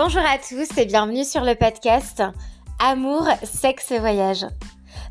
Bonjour 0.00 0.22
à 0.22 0.38
tous 0.38 0.78
et 0.78 0.86
bienvenue 0.86 1.24
sur 1.24 1.40
le 1.40 1.56
podcast 1.56 2.22
Amour, 2.78 3.26
sexe 3.42 3.90
et 3.90 3.98
voyage. 3.98 4.46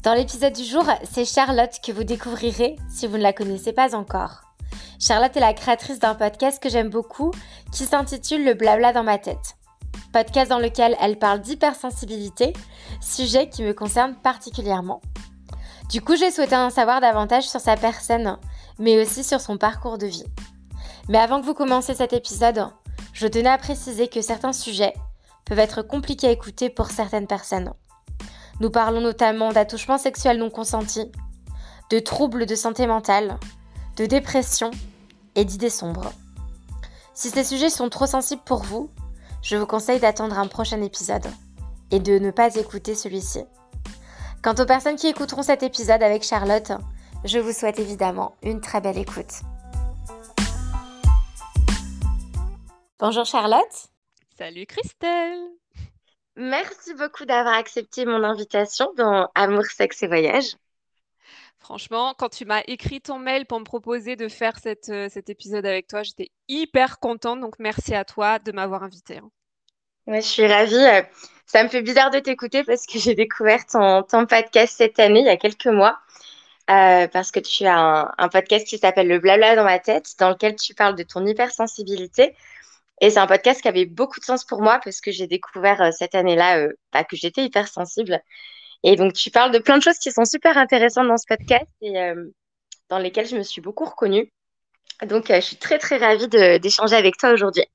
Dans 0.03 0.13
l'épisode 0.13 0.53
du 0.53 0.63
jour, 0.63 0.85
c'est 1.03 1.25
Charlotte 1.25 1.81
que 1.85 1.91
vous 1.91 2.05
découvrirez 2.05 2.77
si 2.89 3.05
vous 3.05 3.17
ne 3.17 3.21
la 3.21 3.33
connaissez 3.33 3.73
pas 3.73 3.97
encore. 3.97 4.43
Charlotte 4.97 5.35
est 5.35 5.41
la 5.41 5.53
créatrice 5.53 5.99
d'un 5.99 6.15
podcast 6.15 6.63
que 6.63 6.69
j'aime 6.69 6.87
beaucoup 6.87 7.31
qui 7.73 7.83
s'intitule 7.83 8.45
Le 8.45 8.53
blabla 8.53 8.93
dans 8.93 9.03
ma 9.03 9.17
tête. 9.17 9.57
Podcast 10.13 10.49
dans 10.49 10.57
lequel 10.57 10.95
elle 11.01 11.19
parle 11.19 11.41
d'hypersensibilité, 11.41 12.53
sujet 13.01 13.49
qui 13.49 13.63
me 13.63 13.73
concerne 13.73 14.15
particulièrement. 14.15 15.01
Du 15.89 15.99
coup, 15.99 16.15
j'ai 16.15 16.31
souhaité 16.31 16.55
en 16.55 16.69
savoir 16.69 17.01
davantage 17.01 17.49
sur 17.49 17.59
sa 17.59 17.75
personne, 17.75 18.37
mais 18.79 19.01
aussi 19.01 19.25
sur 19.25 19.41
son 19.41 19.57
parcours 19.57 19.97
de 19.97 20.07
vie. 20.07 20.27
Mais 21.09 21.17
avant 21.17 21.41
que 21.41 21.45
vous 21.45 21.53
commenciez 21.53 21.93
cet 21.93 22.13
épisode, 22.13 22.69
je 23.17 23.25
tenais 23.25 23.49
à 23.49 23.57
préciser 23.57 24.07
que 24.07 24.21
certains 24.21 24.53
sujets 24.53 24.93
peuvent 25.43 25.57
être 25.57 25.81
compliqués 25.81 26.27
à 26.27 26.31
écouter 26.31 26.69
pour 26.69 26.91
certaines 26.91 27.25
personnes. 27.25 27.73
Nous 28.59 28.69
parlons 28.69 29.01
notamment 29.01 29.51
d'attouchements 29.51 29.97
sexuels 29.97 30.37
non 30.37 30.51
consentis, 30.51 31.11
de 31.89 31.97
troubles 31.97 32.45
de 32.45 32.53
santé 32.53 32.85
mentale, 32.85 33.39
de 33.95 34.05
dépression 34.05 34.69
et 35.33 35.45
d'idées 35.45 35.71
sombres. 35.71 36.13
Si 37.15 37.31
ces 37.31 37.43
sujets 37.43 37.71
sont 37.71 37.89
trop 37.89 38.05
sensibles 38.05 38.43
pour 38.45 38.61
vous, 38.61 38.91
je 39.41 39.57
vous 39.57 39.65
conseille 39.65 39.99
d'attendre 39.99 40.37
un 40.37 40.47
prochain 40.47 40.83
épisode 40.83 41.25
et 41.89 41.99
de 41.99 42.19
ne 42.19 42.29
pas 42.29 42.53
écouter 42.55 42.93
celui-ci. 42.93 43.45
Quant 44.43 44.53
aux 44.59 44.65
personnes 44.65 44.95
qui 44.95 45.07
écouteront 45.07 45.41
cet 45.41 45.63
épisode 45.63 46.03
avec 46.03 46.21
Charlotte, 46.21 46.73
je 47.25 47.39
vous 47.39 47.51
souhaite 47.51 47.79
évidemment 47.79 48.35
une 48.43 48.61
très 48.61 48.79
belle 48.79 48.99
écoute. 48.99 49.41
Bonjour 52.99 53.25
Charlotte. 53.25 53.89
Salut 54.39 54.65
Christelle. 54.65 55.39
Merci 56.35 56.95
beaucoup 56.95 57.25
d'avoir 57.25 57.53
accepté 57.53 58.07
mon 58.07 58.23
invitation 58.23 58.91
dans 58.97 59.29
Amour, 59.35 59.65
sexe 59.65 60.01
et 60.01 60.07
voyage. 60.07 60.55
Franchement, 61.59 62.15
quand 62.17 62.29
tu 62.29 62.45
m'as 62.45 62.63
écrit 62.65 62.99
ton 62.99 63.19
mail 63.19 63.45
pour 63.45 63.59
me 63.59 63.65
proposer 63.65 64.15
de 64.15 64.27
faire 64.27 64.57
euh, 64.65 65.09
cet 65.09 65.29
épisode 65.29 65.67
avec 65.67 65.85
toi, 65.87 66.01
j'étais 66.01 66.31
hyper 66.47 66.97
contente. 66.97 67.39
Donc 67.39 67.59
merci 67.59 67.93
à 67.93 68.03
toi 68.03 68.39
de 68.39 68.51
m'avoir 68.51 68.81
invitée. 68.81 69.19
Hein. 69.19 69.29
je 70.07 70.21
suis 70.21 70.47
ravie. 70.47 70.75
Euh, 70.75 71.03
ça 71.45 71.63
me 71.63 71.69
fait 71.69 71.83
bizarre 71.83 72.09
de 72.09 72.17
t'écouter 72.17 72.63
parce 72.63 72.87
que 72.87 72.97
j'ai 72.97 73.13
découvert 73.13 73.63
ton, 73.67 74.25
podcast 74.25 74.75
cette 74.75 74.97
année, 74.97 75.19
il 75.19 75.27
y 75.27 75.29
a 75.29 75.37
quelques 75.37 75.67
mois. 75.67 75.99
Euh, 76.71 77.07
parce 77.07 77.31
que 77.31 77.39
tu 77.39 77.63
as 77.67 77.77
un, 77.77 78.11
un 78.17 78.27
podcast 78.27 78.67
qui 78.67 78.79
s'appelle 78.79 79.07
Le 79.07 79.19
Blabla 79.19 79.55
dans 79.55 79.63
ma 79.63 79.77
tête, 79.77 80.15
dans 80.17 80.29
lequel 80.29 80.55
tu 80.55 80.73
parles 80.73 80.95
de 80.95 81.03
ton 81.03 81.23
hypersensibilité. 81.25 82.35
Et 82.99 83.11
c'est 83.11 83.19
un 83.19 83.27
podcast 83.27 83.61
qui 83.61 83.67
avait 83.67 83.85
beaucoup 83.85 84.19
de 84.19 84.25
sens 84.25 84.43
pour 84.43 84.61
moi 84.61 84.79
parce 84.83 85.01
que 85.01 85.11
j'ai 85.11 85.27
découvert 85.27 85.81
euh, 85.81 85.91
cette 85.91 86.15
année-là 86.15 86.59
euh, 86.59 86.73
bah, 86.91 87.03
que 87.03 87.15
j'étais 87.15 87.43
hypersensible. 87.43 88.21
Et 88.83 88.95
donc, 88.95 89.13
tu 89.13 89.29
parles 89.31 89.51
de 89.51 89.59
plein 89.59 89.77
de 89.77 89.83
choses 89.83 89.97
qui 89.99 90.11
sont 90.11 90.25
super 90.25 90.57
intéressantes 90.57 91.07
dans 91.07 91.17
ce 91.17 91.27
podcast 91.27 91.67
et 91.81 91.97
euh, 91.99 92.31
dans 92.89 92.99
lesquelles 92.99 93.27
je 93.27 93.37
me 93.37 93.43
suis 93.43 93.61
beaucoup 93.61 93.85
reconnue. 93.85 94.31
Donc, 95.05 95.25
je 95.29 95.41
suis 95.41 95.57
très, 95.57 95.77
très 95.77 95.97
ravie 95.97 96.27
d'échanger 96.27 96.95
avec 96.95 97.17
toi 97.17 97.31
aujourd'hui. 97.31 97.65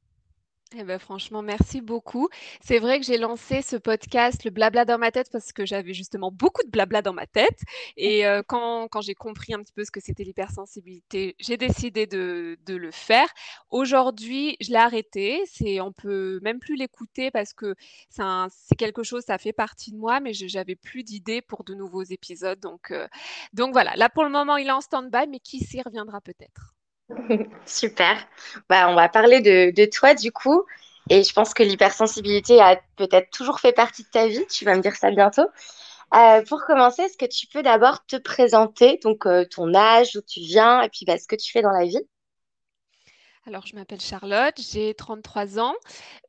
Eh 0.74 0.84
ben, 0.84 0.98
franchement, 0.98 1.42
merci 1.42 1.82
beaucoup. 1.82 2.28
C'est 2.62 2.78
vrai 2.78 2.98
que 2.98 3.04
j'ai 3.04 3.18
lancé 3.18 3.60
ce 3.60 3.76
podcast, 3.76 4.42
le 4.44 4.50
blabla 4.50 4.86
dans 4.86 4.96
ma 4.96 5.10
tête, 5.10 5.28
parce 5.30 5.52
que 5.52 5.66
j'avais 5.66 5.92
justement 5.92 6.30
beaucoup 6.32 6.62
de 6.62 6.70
blabla 6.70 7.02
dans 7.02 7.12
ma 7.12 7.26
tête. 7.26 7.60
Et 7.98 8.26
euh, 8.26 8.42
quand, 8.46 8.88
quand 8.88 9.02
j'ai 9.02 9.14
compris 9.14 9.52
un 9.52 9.62
petit 9.62 9.72
peu 9.72 9.84
ce 9.84 9.90
que 9.90 10.00
c'était 10.00 10.24
l'hypersensibilité, 10.24 11.36
j'ai 11.40 11.58
décidé 11.58 12.06
de, 12.06 12.58
de, 12.64 12.74
le 12.74 12.90
faire. 12.90 13.28
Aujourd'hui, 13.70 14.56
je 14.60 14.70
l'ai 14.70 14.76
arrêté. 14.76 15.42
C'est, 15.46 15.80
on 15.80 15.92
peut 15.92 16.40
même 16.42 16.58
plus 16.58 16.76
l'écouter 16.76 17.30
parce 17.30 17.52
que 17.52 17.74
c'est 18.08 18.76
quelque 18.76 19.02
chose, 19.02 19.24
ça 19.26 19.36
fait 19.36 19.52
partie 19.52 19.92
de 19.92 19.98
moi, 19.98 20.20
mais 20.20 20.32
je 20.32 20.46
n'avais 20.56 20.76
plus 20.76 21.04
d'idées 21.04 21.42
pour 21.42 21.64
de 21.64 21.74
nouveaux 21.74 22.02
épisodes. 22.02 22.60
Donc, 22.60 22.92
euh, 22.92 23.06
donc 23.52 23.72
voilà, 23.72 23.94
là 23.96 24.08
pour 24.08 24.24
le 24.24 24.30
moment, 24.30 24.56
il 24.56 24.68
est 24.68 24.72
en 24.72 24.80
stand-by, 24.80 25.26
mais 25.28 25.40
qui 25.40 25.60
s'y 25.60 25.82
reviendra 25.82 26.20
peut-être. 26.22 26.74
Super. 27.66 28.16
Bah, 28.68 28.88
on 28.88 28.94
va 28.94 29.08
parler 29.08 29.40
de, 29.40 29.84
toi 29.90 30.14
du 30.14 30.32
coup. 30.32 30.64
Et 31.10 31.24
je 31.24 31.32
pense 31.32 31.52
que 31.52 31.62
l'hypersensibilité 31.62 32.60
a 32.60 32.80
peut-être 32.96 33.30
toujours 33.30 33.60
fait 33.60 33.72
partie 33.72 34.04
de 34.04 34.08
ta 34.08 34.28
vie. 34.28 34.46
Tu 34.48 34.64
vas 34.64 34.76
me 34.76 34.82
dire 34.82 34.94
ça 34.94 35.10
bientôt. 35.10 35.46
Euh, 36.14 36.42
pour 36.44 36.64
commencer, 36.64 37.02
est-ce 37.02 37.16
que 37.16 37.26
tu 37.26 37.46
peux 37.46 37.62
d'abord 37.62 38.04
te 38.04 38.16
présenter, 38.16 38.98
donc 39.02 39.26
euh, 39.26 39.46
ton 39.46 39.74
âge, 39.74 40.12
d'où 40.12 40.20
tu 40.20 40.40
viens, 40.40 40.82
et 40.82 40.90
puis 40.90 41.06
bah, 41.06 41.16
ce 41.16 41.26
que 41.26 41.36
tu 41.36 41.50
fais 41.50 41.62
dans 41.62 41.70
la 41.70 41.86
vie? 41.86 42.02
Alors, 43.46 43.66
je 43.66 43.74
m'appelle 43.74 44.00
Charlotte, 44.00 44.54
j'ai 44.58 44.94
33 44.94 45.58
ans. 45.58 45.74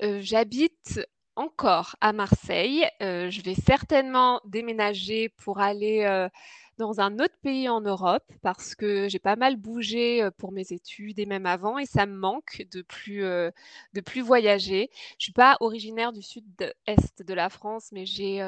Euh, 0.01 0.19
j'habite 0.21 1.01
encore 1.35 1.95
à 1.99 2.13
Marseille. 2.13 2.85
je 3.01 3.41
vais 3.41 3.55
certainement 3.55 4.39
déménager 4.45 5.29
pour 5.29 5.59
aller 5.59 6.29
dans 6.77 6.99
un 6.99 7.19
autre 7.19 7.35
pays 7.41 7.69
en 7.69 7.81
Europe 7.81 8.25
parce 8.41 8.75
que 8.75 9.07
j'ai 9.09 9.19
pas 9.19 9.35
mal 9.35 9.55
bougé 9.57 10.27
pour 10.37 10.51
mes 10.51 10.71
études 10.71 11.19
et 11.19 11.25
même 11.25 11.45
avant 11.45 11.77
et 11.77 11.85
ça 11.85 12.05
me 12.05 12.15
manque 12.15 12.63
de 12.71 12.81
plus, 12.81 13.21
de 13.21 14.01
plus 14.05 14.21
voyager. 14.21 14.89
Je 15.19 15.25
suis 15.25 15.33
pas 15.33 15.57
originaire 15.59 16.13
du 16.13 16.21
sud-est 16.21 17.23
de 17.23 17.33
la 17.33 17.49
France, 17.49 17.89
mais 17.91 18.05
j'ai, 18.05 18.39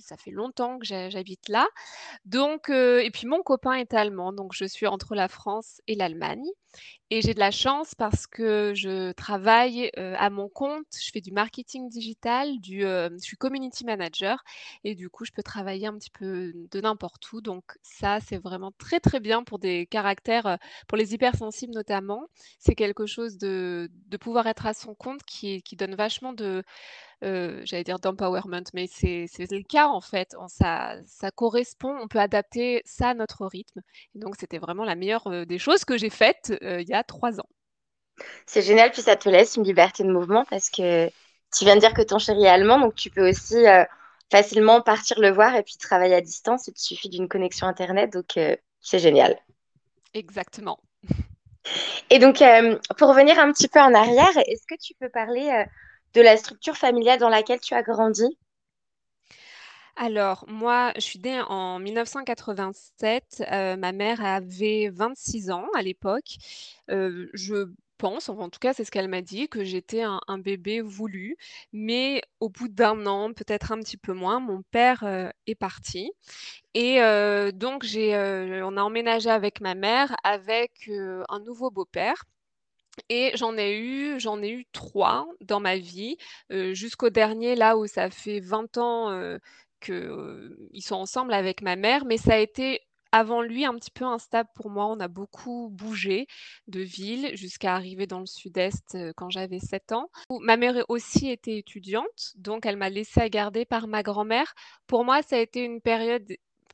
ça 0.00 0.16
fait 0.16 0.30
longtemps 0.30 0.78
que 0.78 0.86
j'habite 0.86 1.48
là. 1.48 1.66
Donc, 2.24 2.68
et 2.70 3.10
puis 3.12 3.26
mon 3.26 3.42
copain 3.42 3.74
est 3.74 3.94
allemand, 3.94 4.32
donc 4.32 4.52
je 4.54 4.64
suis 4.64 4.86
entre 4.86 5.14
la 5.14 5.28
France 5.28 5.80
et 5.86 5.94
l'Allemagne. 5.94 6.44
Et 7.12 7.22
j'ai 7.22 7.34
de 7.34 7.40
la 7.40 7.50
chance 7.50 7.96
parce 7.96 8.28
que 8.28 8.72
je 8.72 9.10
travaille 9.12 9.90
à 9.96 10.30
mon 10.30 10.48
compte, 10.48 10.86
je 10.96 11.10
fais 11.10 11.20
du 11.20 11.32
marketing 11.32 11.88
digital, 11.88 12.60
du, 12.60 12.82
je 12.82 13.16
suis 13.18 13.36
community 13.36 13.84
manager 13.84 14.44
et 14.84 14.94
du 14.94 15.10
coup, 15.10 15.24
je 15.24 15.32
peux 15.32 15.42
travailler 15.42 15.88
un 15.88 15.98
petit 15.98 16.10
peu 16.10 16.52
de 16.54 16.80
n'importe 16.80 17.32
où. 17.32 17.40
Donc 17.40 17.64
ça, 17.82 18.20
c'est 18.20 18.38
vraiment 18.38 18.70
très 18.78 19.00
très 19.00 19.18
bien 19.18 19.42
pour 19.42 19.58
des 19.58 19.86
caractères, 19.86 20.58
pour 20.86 20.96
les 20.96 21.12
hypersensibles 21.12 21.74
notamment. 21.74 22.28
C'est 22.60 22.76
quelque 22.76 23.06
chose 23.06 23.38
de, 23.38 23.90
de 24.06 24.16
pouvoir 24.16 24.46
être 24.46 24.66
à 24.66 24.72
son 24.74 24.94
compte 24.94 25.24
qui, 25.24 25.62
qui 25.62 25.74
donne 25.74 25.96
vachement 25.96 26.32
de, 26.32 26.62
euh, 27.22 27.60
j'allais 27.64 27.84
dire 27.84 27.98
d'empowerment, 27.98 28.64
mais 28.72 28.86
c'est 28.86 29.26
le 29.38 29.62
cas 29.62 29.88
en 29.88 30.00
fait. 30.00 30.34
ça, 30.48 30.96
ça 31.06 31.30
correspond, 31.30 31.96
on 32.00 32.08
peut 32.08 32.18
adapter 32.18 32.82
ça 32.84 33.10
à 33.10 33.14
notre 33.14 33.46
rythme. 33.46 33.80
Et 34.14 34.18
donc, 34.18 34.36
c'était 34.38 34.58
vraiment 34.58 34.84
la 34.84 34.94
meilleure 34.94 35.26
euh, 35.26 35.44
des 35.44 35.58
choses 35.58 35.84
que 35.84 35.98
j'ai 35.98 36.10
faites 36.10 36.52
euh, 36.62 36.80
il 36.80 36.88
y 36.88 36.94
a 36.94 37.04
trois 37.04 37.38
ans. 37.40 37.48
C'est 38.46 38.62
génial, 38.62 38.90
puis 38.90 39.02
ça 39.02 39.16
te 39.16 39.28
laisse 39.28 39.56
une 39.56 39.64
liberté 39.64 40.02
de 40.02 40.10
mouvement 40.10 40.44
parce 40.48 40.70
que 40.70 41.08
tu 41.56 41.64
viens 41.64 41.74
de 41.74 41.80
dire 41.80 41.94
que 41.94 42.02
ton 42.02 42.18
chéri 42.18 42.44
est 42.44 42.48
allemand, 42.48 42.78
donc 42.78 42.94
tu 42.94 43.10
peux 43.10 43.28
aussi 43.28 43.64
facilement 44.30 44.82
partir 44.82 45.18
le 45.20 45.30
voir 45.30 45.56
et 45.56 45.62
puis 45.62 45.76
travailler 45.78 46.14
à 46.14 46.20
distance. 46.20 46.68
Il 46.68 46.74
te 46.74 46.80
suffit 46.80 47.08
d'une 47.08 47.28
connexion 47.28 47.66
Internet, 47.66 48.12
donc 48.12 48.38
c'est 48.80 48.98
génial. 48.98 49.38
Exactement. 50.12 50.78
Et 52.10 52.18
donc, 52.18 52.42
pour 52.98 53.08
revenir 53.08 53.38
un 53.38 53.50
petit 53.52 53.68
peu 53.68 53.80
en 53.80 53.94
arrière, 53.94 54.36
est-ce 54.46 54.66
que 54.66 54.78
tu 54.78 54.92
peux 55.00 55.08
parler 55.08 55.64
de 56.14 56.20
la 56.20 56.36
structure 56.36 56.76
familiale 56.76 57.18
dans 57.18 57.28
laquelle 57.28 57.60
tu 57.60 57.74
as 57.74 57.82
grandi? 57.82 58.36
Alors, 59.96 60.46
moi, 60.48 60.92
je 60.96 61.02
suis 61.02 61.18
née 61.18 61.40
en 61.42 61.78
1987. 61.78 63.44
Euh, 63.52 63.76
ma 63.76 63.92
mère 63.92 64.24
avait 64.24 64.88
26 64.90 65.50
ans 65.50 65.66
à 65.74 65.82
l'époque. 65.82 66.38
Euh, 66.90 67.28
je 67.34 67.68
pense, 67.98 68.30
en 68.30 68.48
tout 68.48 68.58
cas, 68.60 68.72
c'est 68.72 68.84
ce 68.84 68.90
qu'elle 68.90 69.08
m'a 69.08 69.20
dit, 69.20 69.48
que 69.48 69.62
j'étais 69.62 70.02
un, 70.02 70.38
bébé 70.38 70.80
voulu. 70.80 71.36
Mais 71.74 72.22
au 72.40 72.48
bout 72.48 72.68
d'un 72.68 73.04
an, 73.06 73.34
peut-être 73.34 73.72
un 73.72 73.80
petit 73.80 73.98
peu 73.98 74.14
moins, 74.14 74.40
mon 74.40 74.62
père 74.62 75.04
euh, 75.04 75.28
est 75.46 75.54
parti. 75.54 76.10
Et 76.72 77.00
donc, 77.52 77.84
j'ai, 77.84 78.16
on 78.64 78.76
a 78.78 78.82
emménagé 78.82 79.28
avec 79.28 79.60
ma 79.60 79.74
mère, 79.74 80.16
avec 80.24 80.88
un 81.28 81.40
nouveau 81.40 81.70
beau-père. 81.70 82.24
Et 83.08 83.32
j'en 83.34 83.56
ai 83.56 83.78
eu 83.78 84.18
j'en 84.20 84.42
ai 84.42 84.50
eu 84.50 84.66
trois 84.72 85.26
dans 85.40 85.60
ma 85.60 85.76
vie, 85.76 86.16
jusqu'au 86.50 87.10
dernier, 87.10 87.54
là 87.54 87.76
où 87.76 87.86
ça 87.86 88.10
fait 88.10 88.40
20 88.40 88.78
ans, 88.78 89.38
qu'ils 89.80 90.82
sont 90.82 90.96
ensemble 90.96 91.32
avec 91.32 91.62
ma 91.62 91.76
mère. 91.76 92.04
Mais 92.04 92.18
ça 92.18 92.34
a 92.34 92.38
été, 92.38 92.80
avant 93.12 93.42
lui, 93.42 93.64
un 93.64 93.74
petit 93.74 93.90
peu 93.90 94.04
instable 94.04 94.48
pour 94.54 94.70
moi. 94.70 94.86
On 94.86 95.00
a 95.00 95.08
beaucoup 95.08 95.68
bougé 95.70 96.26
de 96.66 96.80
ville 96.80 97.34
jusqu'à 97.34 97.74
arriver 97.74 98.06
dans 98.06 98.20
le 98.20 98.26
sud-est, 98.26 98.98
quand 99.16 99.30
j'avais 99.30 99.60
7 99.60 99.92
ans. 99.92 100.10
Ma 100.40 100.56
mère 100.56 100.84
aussi 100.88 101.30
était 101.30 101.58
étudiante, 101.58 102.32
donc 102.36 102.66
elle 102.66 102.76
m'a 102.76 102.90
laissée 102.90 103.20
à 103.20 103.28
garder 103.28 103.64
par 103.64 103.86
ma 103.86 104.02
grand-mère. 104.02 104.52
Pour 104.86 105.04
moi, 105.04 105.22
ça 105.22 105.36
a 105.36 105.40
été 105.40 105.60
une 105.64 105.80
période 105.80 106.26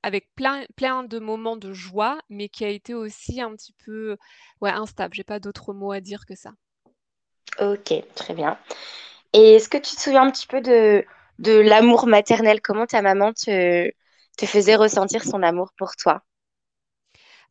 avec 0.02 0.28
plein, 0.34 0.64
de 1.04 1.19
moments 1.19 1.56
de 1.56 1.72
joie, 1.72 2.20
mais 2.31 2.48
qui 2.48 2.64
a 2.64 2.69
été 2.69 2.94
aussi 2.94 3.40
un 3.40 3.54
petit 3.56 3.75
peu 3.84 4.16
ouais, 4.60 4.70
instable. 4.70 5.14
J'ai 5.14 5.25
pas 5.25 5.40
d'autres 5.40 5.72
mots 5.72 5.93
à 5.93 6.00
dire 6.00 6.26
que 6.26 6.34
ça. 6.34 6.52
Ok, 7.60 7.93
très 8.14 8.34
bien. 8.34 8.58
Et 9.32 9.56
est-ce 9.56 9.69
que 9.69 9.78
tu 9.78 9.96
te 9.96 10.00
souviens 10.00 10.25
un 10.25 10.31
petit 10.31 10.46
peu 10.46 10.60
de, 10.60 11.04
de 11.38 11.52
l'amour 11.52 12.06
maternel? 12.06 12.60
Comment 12.62 12.87
ta 12.87 13.02
maman 13.02 13.32
te 13.32 13.93
faisait 14.46 14.76
ressentir 14.76 15.25
son 15.25 15.43
amour 15.43 15.70
pour 15.78 15.96
toi? 15.96 16.22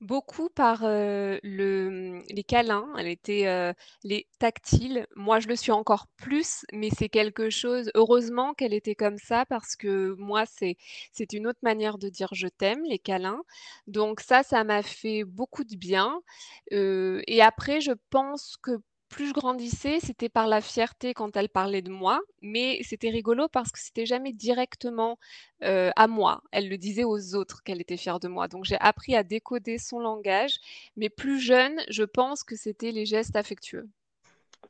Beaucoup 0.05 0.49
par, 0.49 0.83
les 0.87 2.43
câlins, 2.47 2.93
elle 2.95 3.07
était, 3.07 3.73
les 4.03 4.27
tactiles. 4.37 5.07
Moi, 5.15 5.39
je 5.39 5.47
le 5.47 5.55
suis 5.55 5.71
encore 5.71 6.05
plus, 6.15 6.63
mais 6.71 6.91
c'est 6.95 7.09
quelque 7.09 7.49
chose 7.49 7.89
heureusement 7.95 8.53
qu'elle 8.53 8.75
était 8.75 8.93
comme 8.93 9.17
ça 9.17 9.47
parce 9.47 9.75
que 9.75 10.13
moi, 10.19 10.45
c'est 10.45 10.77
c'est 11.11 11.33
une 11.33 11.47
autre 11.47 11.57
manière 11.63 11.97
de 11.97 12.09
dire 12.09 12.29
«je 12.33 12.47
t'aime», 12.47 12.83
les 12.85 12.99
câlins. 12.99 13.41
Donc 13.87 14.19
ça, 14.19 14.43
ça 14.43 14.63
m'a 14.63 14.83
fait 14.83 15.23
beaucoup 15.23 15.63
de 15.63 15.75
bien, 15.75 16.21
et 16.69 17.41
après 17.41 17.81
je 17.81 17.93
pense 18.11 18.57
que 18.61 18.77
plus 19.15 19.29
je 19.29 19.33
grandissais, 19.33 19.99
c'était 20.01 20.27
par 20.27 20.45
la 20.45 20.59
fierté 20.59 21.13
quand 21.13 21.37
elle 21.37 21.47
parlait 21.47 21.81
de 21.81 21.89
moi, 21.89 22.19
mais 22.41 22.81
c'était 22.83 23.09
rigolo 23.09 23.47
parce 23.47 23.71
que 23.71 23.79
c'était 23.79 24.05
jamais 24.05 24.33
directement, 24.33 25.17
heu, 25.63 25.89
à 25.95 26.07
moi. 26.07 26.41
Elle 26.51 26.67
le 26.67 26.77
disait 26.77 27.05
aux 27.05 27.33
autres 27.33 27.63
qu'elle 27.63 27.79
était 27.79 27.95
fière 27.95 28.19
de 28.19 28.27
moi. 28.27 28.49
Donc 28.49 28.65
j'ai 28.65 28.77
appris 28.81 29.15
à 29.15 29.23
décoder 29.23 29.77
son 29.77 29.99
langage, 29.99 30.59
mais 30.97 31.07
plus 31.07 31.39
jeune, 31.39 31.81
je 31.87 32.03
pense 32.03 32.43
que 32.43 32.57
c'était 32.57 32.91
les 32.91 33.05
gestes 33.05 33.37
affectueux. 33.37 33.87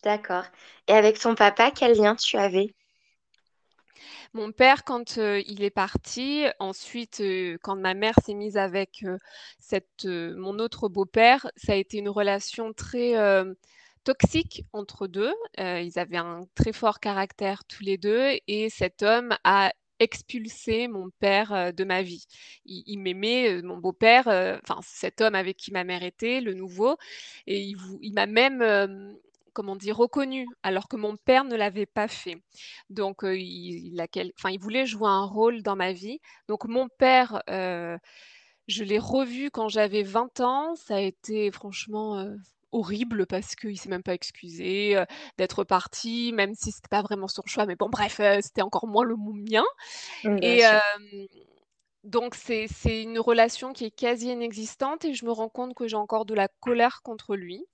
D'accord. 0.04 0.44
Et 0.88 0.94
avec 0.94 1.18
ton 1.20 1.34
papa, 1.34 1.72
quel 1.72 1.98
lien 1.98 2.16
tu 2.16 2.38
avais? 2.38 2.76
Mon 4.36 4.52
père, 4.52 4.84
quand, 4.84 5.18
heu, 5.18 5.42
il 5.48 5.64
est 5.64 5.72
parti, 5.72 6.46
ensuite, 6.60 7.20
heu, 7.20 7.58
quand 7.64 7.78
ma 7.78 7.96
mère 7.96 8.14
s'est 8.24 8.36
mise 8.36 8.58
avec, 8.58 9.04
cette, 9.58 10.06
mon 10.06 10.60
autre 10.60 10.88
beau-père, 10.88 11.50
ça 11.56 11.72
a 11.74 11.76
été 11.76 11.98
une 11.98 12.10
relation 12.10 12.74
très, 12.74 13.16
toxique 14.06 14.66
entre 14.74 15.08
2. 15.08 15.34
Heu, 15.60 15.82
ils 15.84 16.00
avaient 16.00 16.18
un 16.18 16.42
très 16.56 16.74
fort 16.74 17.00
caractère 17.02 17.66
tous 17.66 17.84
les 17.84 17.98
2 17.98 18.38
et 18.48 18.70
cet 18.72 19.04
homme 19.04 19.36
a 19.46 19.74
expulsé 20.00 20.88
mon 20.90 21.10
père, 21.20 21.54
heu, 21.54 21.74
de 21.74 21.84
ma 21.86 22.04
vie. 22.04 22.26
Il 22.66 23.00
m'aimait, 23.00 23.52
heu, 23.60 23.64
mon 23.64 23.78
beau-père, 23.78 24.28
enfin 24.64 24.80
cet 24.84 25.22
homme 25.22 25.36
avec 25.36 25.58
qui 25.58 25.72
ma 25.74 25.84
mère 25.86 26.04
était, 26.04 26.42
le 26.42 26.54
nouveau 26.56 26.98
et 27.48 27.62
il 28.02 28.14
m'a 28.14 28.28
même, 28.28 28.64
comment 29.54 29.76
dire? 29.78 29.98
Reconnu 29.98 30.48
alors 30.64 30.88
que 30.90 30.98
mon 30.98 31.18
père 31.18 31.46
ne 31.46 31.56
l'avait 31.56 31.86
pas 31.88 32.08
fait. 32.10 32.38
Donc, 32.90 33.20
il 33.24 34.60
voulait 34.62 34.86
jouer 34.86 35.10
un 35.10 35.26
rôle 35.26 35.64
dans 35.64 35.76
ma 35.78 35.94
vie. 35.94 36.20
Donc 36.50 36.66
mon 36.66 36.88
père, 37.00 37.42
je 38.68 38.84
l'ai 38.84 39.00
revu 39.00 39.52
quand 39.52 39.70
j'avais 39.70 40.04
20 40.04 40.40
ans. 40.42 40.76
Ça 40.76 40.96
a 40.98 41.02
été 41.02 41.52
franchement, 41.52 42.26
horrible 42.76 43.26
parce 43.26 43.56
qu'il 43.56 43.80
s'est 43.80 43.90
même 43.90 44.04
pas 44.04 44.14
excusé, 44.14 45.04
d'être 45.38 45.64
parti, 45.64 46.32
même 46.34 46.54
si 46.56 46.72
c'était 46.72 46.90
pas 46.90 47.02
vraiment 47.02 47.28
son 47.28 47.44
choix. 47.46 47.66
Mais 47.66 47.76
bon 47.76 47.90
bref, 47.90 48.20
c'était 48.42 48.62
encore 48.62 48.88
moins 48.88 49.04
le 49.06 49.16
mien 49.18 49.64
Mmh, 50.24 50.38
et 50.42 50.64
donc 52.04 52.36
c'est 52.36 52.68
c'est 52.68 53.02
une 53.04 53.20
relation 53.20 53.74
qui 53.74 53.86
est 53.86 53.92
quasi 53.92 54.30
inexistante 54.30 55.06
et 55.06 55.14
je 55.14 55.26
me 55.26 55.32
rends 55.32 55.50
compte 55.50 55.74
que 55.74 55.88
j'ai 55.88 55.96
encore 55.98 56.26
de 56.26 56.34
la 56.34 56.48
colère 56.48 57.02
contre 57.04 57.36
lui. 57.36 57.66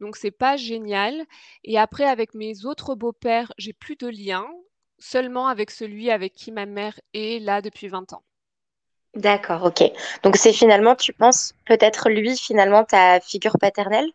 Donc 0.00 0.16
c'est 0.16 0.30
pas 0.30 0.56
génial 0.56 1.24
et 1.64 1.78
après 1.78 2.04
avec 2.04 2.34
mes 2.34 2.64
autres 2.66 2.94
beaux-pères, 2.94 3.52
j'ai 3.58 3.72
plus 3.72 3.96
de 3.96 4.08
lien, 4.08 4.46
seulement 4.98 5.48
avec 5.48 5.70
celui 5.70 6.10
avec 6.10 6.34
qui 6.34 6.52
ma 6.52 6.66
mère 6.66 7.00
est 7.14 7.42
là 7.42 7.62
depuis 7.62 7.88
20 7.88 8.12
ans. 8.12 8.22
D'accord, 9.14 9.64
OK. 9.64 9.82
Donc 10.22 10.36
c'est 10.36 10.52
finalement, 10.54 10.94
tu 10.94 11.12
penses 11.12 11.54
peut-être 11.66 12.08
lui, 12.08 12.36
finalement, 12.38 12.84
ta 12.84 13.20
figure 13.20 13.58
paternelle? 13.60 14.10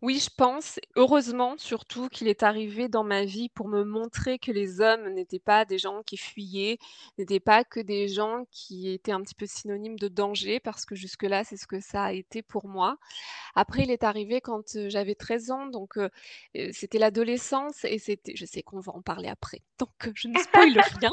Oui, 0.00 0.20
je 0.20 0.30
pense, 0.30 0.78
heureusement 0.94 1.56
surtout 1.58 2.08
qu'il 2.08 2.28
est 2.28 2.42
arrivé 2.44 2.88
dans 2.88 3.02
ma 3.02 3.24
vie 3.24 3.48
pour 3.48 3.68
me 3.68 3.82
montrer 3.82 4.38
que 4.38 4.52
les 4.52 4.80
hommes 4.80 5.08
n'étaient 5.08 5.40
pas 5.40 5.64
des 5.64 5.78
gens 5.78 6.02
qui 6.04 6.16
fuyaient, 6.16 6.78
n'étaient 7.18 7.40
pas 7.40 7.64
que 7.64 7.80
des 7.80 8.06
gens 8.06 8.44
qui 8.52 8.90
étaient 8.90 9.12
un 9.12 9.20
petit 9.22 9.34
peu 9.34 9.46
synonymes 9.46 9.98
de 9.98 10.08
danger 10.08 10.60
parce 10.60 10.84
que 10.84 10.94
jusque-là, 10.94 11.42
c'est 11.42 11.56
ce 11.56 11.66
que 11.66 11.80
ça 11.80 12.04
a 12.04 12.12
été 12.12 12.42
pour 12.42 12.68
moi. 12.68 12.96
Après, 13.56 13.82
il 13.82 13.90
est 13.90 14.04
arrivé 14.04 14.40
quand, 14.40 14.78
j'avais 14.88 15.16
13 15.16 15.50
ans, 15.50 15.66
donc 15.66 15.98
c'était 16.72 16.98
l'adolescence 16.98 17.84
et 17.84 17.98
c'était 17.98 18.36
je 18.36 18.44
sais 18.44 18.62
qu'on 18.62 18.80
va 18.80 18.92
en 18.92 19.02
parler 19.02 19.28
après, 19.28 19.62
donc 19.78 20.10
je 20.14 20.28
ne 20.28 20.38
spoile 20.38 20.78
rien, 21.00 21.10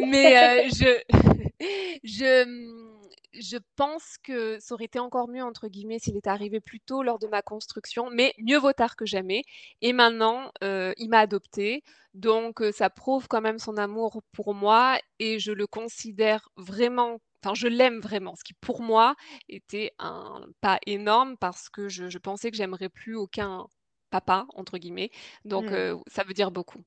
mais 0.00 0.68
je 0.70 1.00
je, 2.04 2.44
mmh, 2.44 3.03
je 3.32 3.56
pense 3.76 4.16
que 4.22 4.58
ça 4.60 4.74
aurait 4.74 4.84
été 4.86 4.98
«encore 4.98 5.28
mieux» 5.28 5.42
entre 5.44 5.68
guillemets 5.68 5.98
s'il 5.98 6.16
était 6.16 6.30
arrivé 6.30 6.60
plus 6.60 6.80
tôt 6.80 7.02
lors 7.02 7.18
de 7.18 7.26
ma 7.26 7.42
construction, 7.42 8.08
mais 8.10 8.34
mieux 8.38 8.58
vaut 8.58 8.72
tard 8.72 8.96
que 8.96 9.06
jamais 9.06 9.42
et 9.80 9.92
maintenant, 9.92 10.50
heu, 10.62 10.92
il 10.96 11.08
m'a 11.08 11.20
adoptée, 11.20 11.82
donc 12.14 12.60
heu, 12.62 12.72
ça 12.72 12.90
prouve 12.90 13.28
quand 13.28 13.40
même 13.40 13.58
son 13.58 13.76
amour 13.76 14.22
pour 14.32 14.54
moi 14.54 14.98
et 15.18 15.38
je 15.38 15.52
le 15.52 15.66
considère 15.66 16.48
vraiment 16.56 17.18
enfin, 17.44 17.54
je 17.54 17.66
l'aime 17.68 18.00
vraiment, 18.00 18.34
ce 18.36 18.44
qui 18.44 18.54
pour 18.54 18.80
moi 18.82 19.14
était 19.48 19.92
un 19.98 20.46
pas 20.60 20.78
énorme 20.86 21.36
parce 21.38 21.68
que 21.68 21.88
je 21.88 22.08
je 22.08 22.18
pensais 22.18 22.50
que 22.50 22.56
j'aimerais 22.56 22.88
plus 22.88 23.16
aucun 23.16 23.66
«papa» 24.10 24.46
entre 24.54 24.78
guillemets, 24.78 25.10
donc 25.44 25.72
Mmh, 25.72 25.72
heu, 25.72 25.96
ça 26.06 26.24
veut 26.24 26.34
dire 26.34 26.50
beaucoup. 26.50 26.82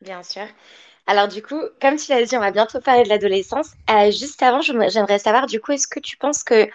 bien 0.00 0.22
sûr. 0.22 0.46
Alors 1.10 1.26
du 1.26 1.42
coup, 1.42 1.60
comme 1.82 1.96
tu 1.96 2.08
l'as 2.12 2.24
dit, 2.24 2.36
on 2.36 2.40
va 2.40 2.52
bientôt 2.52 2.80
parler 2.80 3.02
de 3.02 3.08
l'adolescence. 3.08 3.72
Heu, 3.90 4.12
juste 4.12 4.40
avant, 4.44 4.60
j'aimerais 4.60 5.18
savoir, 5.18 5.46
du 5.46 5.58
coup, 5.60 5.72
est-ce 5.72 5.88
que 5.88 5.98
tu 5.98 6.16
penses 6.16 6.44
que 6.44 6.68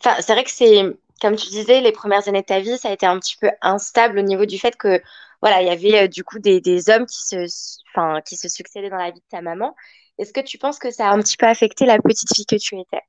enfin, 0.00 0.20
c'est 0.22 0.32
vrai 0.32 0.44
que 0.44 0.50
c'est 0.50 0.82
comme 1.20 1.36
tu 1.36 1.48
disais, 1.48 1.80
les 1.80 1.92
premières 1.92 2.26
années 2.28 2.40
de 2.42 2.46
ta 2.46 2.60
vie, 2.60 2.78
ça 2.78 2.88
a 2.88 2.92
été 2.92 3.06
un 3.06 3.18
petit 3.20 3.36
peu 3.40 3.50
instable 3.62 4.18
au 4.18 4.22
niveau 4.22 4.44
du 4.46 4.58
fait 4.58 4.76
que, 4.76 5.00
voilà, 5.42 5.62
il 5.62 5.68
y 5.68 5.70
avait, 5.70 6.04
heu, 6.04 6.08
du 6.08 6.24
coup 6.24 6.40
des 6.40 6.90
hommes 6.90 7.06
qui 7.06 7.22
se 7.22 8.48
succédaient 8.48 8.90
dans 8.90 8.96
la 8.96 9.10
vie 9.12 9.20
de 9.20 9.26
ta 9.30 9.42
maman. 9.42 9.76
Est-ce 10.18 10.32
que 10.32 10.40
tu 10.40 10.58
penses 10.58 10.78
que 10.80 10.90
ça 10.90 11.08
a 11.08 11.12
un 11.12 11.20
petit 11.20 11.36
peu 11.36 11.46
affecté 11.46 11.86
la 11.86 11.98
petite 11.98 12.34
fille 12.34 12.46
que 12.46 12.56
tu 12.56 12.78
étais? 12.80 13.02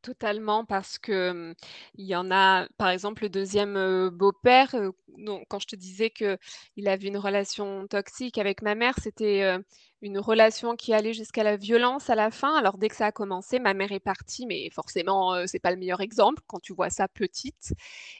Totalement 0.00 0.64
parce 0.64 0.96
que, 0.98 1.32
mmh, 1.32 1.54
il 1.96 2.06
y 2.06 2.14
en 2.16 2.30
a 2.30 2.68
par 2.78 2.88
exemple 2.88 3.24
le 3.24 3.28
deuxième 3.28 3.76
e 3.76 4.10
beau-père, 4.10 4.74
dont 5.18 5.44
quand 5.48 5.58
je 5.60 5.66
te 5.68 5.76
disais 5.76 6.10
qu'il 6.10 6.88
avait 6.88 7.08
une 7.08 7.18
relation 7.18 7.86
toxique 7.88 8.38
avec 8.38 8.62
ma 8.62 8.74
mère, 8.74 8.94
c'était, 9.02 9.42
heu, 9.44 9.64
une 10.02 10.18
relation 10.20 10.76
qui 10.76 10.94
allait 10.94 11.12
jusqu'à 11.12 11.42
la 11.42 11.56
violence 11.56 12.08
à 12.10 12.14
la 12.14 12.30
fin. 12.30 12.56
Alors 12.56 12.78
dès 12.78 12.88
que 12.88 12.94
ça 12.96 13.06
a 13.06 13.12
commencé, 13.12 13.58
ma 13.58 13.74
mère 13.74 13.92
est 13.92 14.00
partie, 14.00 14.46
mais 14.46 14.70
forcément, 14.70 15.34
heu, 15.36 15.46
c'est 15.46 15.58
pas 15.58 15.70
le 15.72 15.76
meilleur 15.76 16.00
exemple 16.00 16.42
quand 16.46 16.60
tu 16.60 16.72
vois 16.74 16.90
ça 16.90 17.08
petite. 17.08 17.72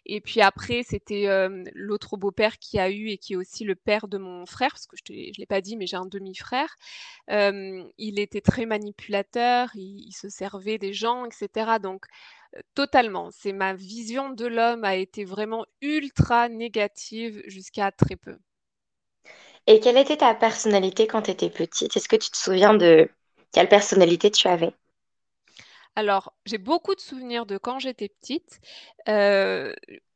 Et 0.07 0.21
puis 0.21 0.41
après, 0.41 0.83
c'était, 0.83 1.23
hem, 1.25 1.65
l'autre 1.75 2.17
beau-père 2.17 2.59
qui 2.59 2.79
a 2.81 2.91
eu 2.91 3.09
et 3.11 3.19
qui 3.19 3.35
est 3.35 3.37
aussi 3.37 3.65
le 3.65 3.75
père 3.77 4.09
de 4.09 4.19
mon 4.19 4.47
frère, 4.47 4.71
parce 4.73 4.87
que 4.87 4.97
je 4.97 5.05
je 5.35 5.41
l'ai 5.41 5.47
pas 5.47 5.61
dit, 5.61 5.77
mais 5.77 5.87
j'ai 5.87 5.97
un 5.97 6.07
demi-frère. 6.07 6.75
Hem, 7.29 7.89
il 7.99 8.19
était 8.21 8.41
très 8.41 8.67
manipulateur, 8.67 9.71
il 9.75 10.05
il 10.09 10.13
se 10.13 10.29
servait 10.29 10.79
des 10.79 10.93
gens 10.93 11.27
et 11.27 11.31
cetera 11.33 11.79
donc 11.79 12.07
totalement. 12.75 13.31
C'est 13.31 13.53
ma 13.53 13.75
vision 13.75 14.31
de 14.31 14.47
l'homme 14.47 14.85
a 14.85 14.97
été 14.97 15.25
vraiment 15.25 15.67
ultra 15.81 16.49
négative 16.49 17.43
jusqu'à 17.47 17.93
très 17.93 18.17
peu. 18.17 18.39
Et 19.69 19.79
quelle 19.79 19.97
était 19.99 20.17
ta 20.17 20.35
personnalité 20.35 21.07
quand 21.07 21.23
tu 21.23 21.31
étais 21.31 21.49
petite? 21.49 21.97
Est-ce 21.97 22.09
que 22.09 22.17
tu 22.17 22.29
te 22.31 22.37
souviens 22.37 22.75
de 22.75 23.09
quelle 23.53 23.69
personnalité 23.69 24.31
tu 24.33 24.49
avais? 24.49 24.75
Alors, 25.97 26.33
j'ai 26.47 26.59
beaucoup 26.59 26.95
de 26.95 27.01
souvenirs 27.01 27.47
de 27.47 27.59
quand 27.59 27.79
j'étais 27.79 28.09
petite. 28.09 28.61
Heu, 29.09 29.75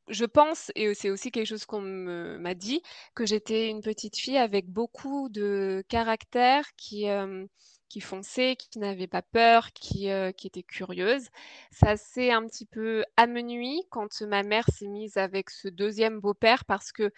je 0.09 0.25
pense 0.25 0.71
et 0.75 0.95
c'est 0.95 1.11
aussi 1.11 1.31
quelque 1.31 1.47
chose 1.47 1.65
qu'on 1.67 1.81
m'a 1.83 2.55
dit, 2.55 2.83
que 3.15 3.27
j'étais 3.27 3.69
une 3.71 3.81
petite 3.83 4.17
fille 4.17 4.37
avec 4.39 4.69
beaucoup 4.69 5.29
de 5.29 5.85
caractère 5.89 6.65
qui, 6.77 7.05
hem, 7.05 7.49
qui 7.93 8.01
fonçait, 8.01 8.57
qui 8.57 8.79
n'avait 8.79 9.07
pas 9.07 9.21
peur, 9.21 9.73
qui, 9.75 10.09
qui 10.39 10.47
était 10.47 10.63
curieuse. 10.63 11.27
Ça 11.71 11.97
s'est 11.99 12.31
un 12.31 12.47
petit 12.47 12.65
peu 12.65 13.05
amenuit 13.19 13.83
quand 13.91 14.23
ma 14.23 14.43
mère 14.43 14.67
s'est 14.73 14.89
mise 14.89 15.19
avec 15.19 15.51
ce 15.51 15.69
deuxième 15.69 16.19
beau-père 16.19 16.65
parce 16.65 16.91
que 16.91 17.11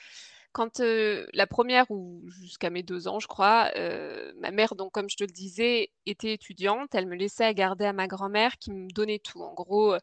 quand, 0.52 0.80
heu, 0.80 1.28
la 1.32 1.46
première 1.46 1.90
ou 1.90 2.22
jusqu'à 2.28 2.70
mes 2.70 2.82
2 2.82 3.08
ans, 3.08 3.20
je 3.20 3.28
crois, 3.28 3.70
heu, 3.76 4.34
ma 4.40 4.50
mère 4.50 4.74
donc 4.76 4.92
comme 4.92 5.08
je 5.10 5.16
te 5.16 5.24
le 5.24 5.32
disais, 5.32 5.90
était 6.06 6.32
étudiante. 6.34 6.94
Elle 6.94 7.06
me 7.06 7.16
laissait 7.16 7.44
à 7.44 7.54
garder 7.54 7.84
à 7.84 7.92
ma 7.92 8.06
grand-mère 8.08 8.58
qui 8.58 8.72
me 8.72 8.88
donnait 8.92 9.20
tout. 9.20 9.42
En 9.42 9.54
gros, 9.54 9.96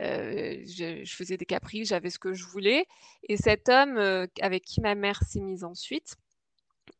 je 0.00 1.14
faisais 1.16 1.36
des 1.36 1.46
caprices, 1.46 1.88
j'avais 1.88 2.10
ce 2.10 2.18
que 2.18 2.34
je 2.34 2.44
voulais 2.44 2.86
et 3.28 3.36
cet 3.36 3.68
homme, 3.68 3.98
avec 4.40 4.64
qui 4.64 4.80
ma 4.80 4.94
mère 4.94 5.22
s'est 5.22 5.40
mise 5.40 5.64
ensuite, 5.64 6.16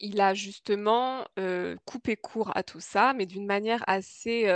il 0.01 0.21
a 0.21 0.35
justement, 0.35 1.25
coupé 1.85 2.17
court 2.17 2.53
à 2.57 2.63
tout 2.63 2.81
ça, 2.81 3.13
mais 3.15 3.27
d'une 3.27 3.47
manière 3.47 3.85
assez, 3.87 4.49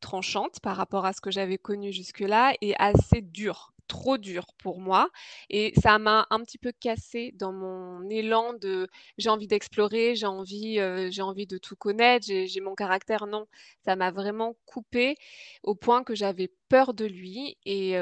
tranchante 0.00 0.60
par 0.60 0.76
rapport 0.76 1.06
à 1.06 1.12
ce 1.12 1.20
que 1.20 1.30
j'avais 1.30 1.58
connu 1.58 1.92
jusque-là 1.92 2.54
et 2.60 2.74
assez 2.78 3.20
dure, 3.22 3.72
trop 3.88 4.18
dure 4.18 4.46
pour 4.58 4.80
moi 4.80 5.10
et 5.50 5.72
ça 5.80 5.98
m'a 5.98 6.26
un 6.30 6.40
petit 6.42 6.58
peu 6.58 6.72
cassée 6.72 7.32
dans 7.36 7.52
mon 7.52 8.08
élan 8.08 8.54
de 8.54 8.88
j'ai 9.18 9.30
envie 9.30 9.46
d'explorer, 9.48 10.14
j'ai 10.16 10.26
envie, 10.26 10.78
j'ai 11.10 11.22
envie 11.22 11.46
de 11.46 11.58
tout 11.58 11.76
connaître, 11.76 12.26
j'ai 12.26 12.60
mon 12.60 12.74
caractère. 12.74 13.26
Non, 13.26 13.46
ça 13.84 13.96
m'a 13.96 14.10
vraiment 14.10 14.54
coupée 14.64 15.16
au 15.62 15.74
point 15.74 16.04
que 16.04 16.14
j'avais 16.14 16.50
peur 16.68 16.94
de 16.94 17.04
lui 17.04 17.58
et 17.66 17.94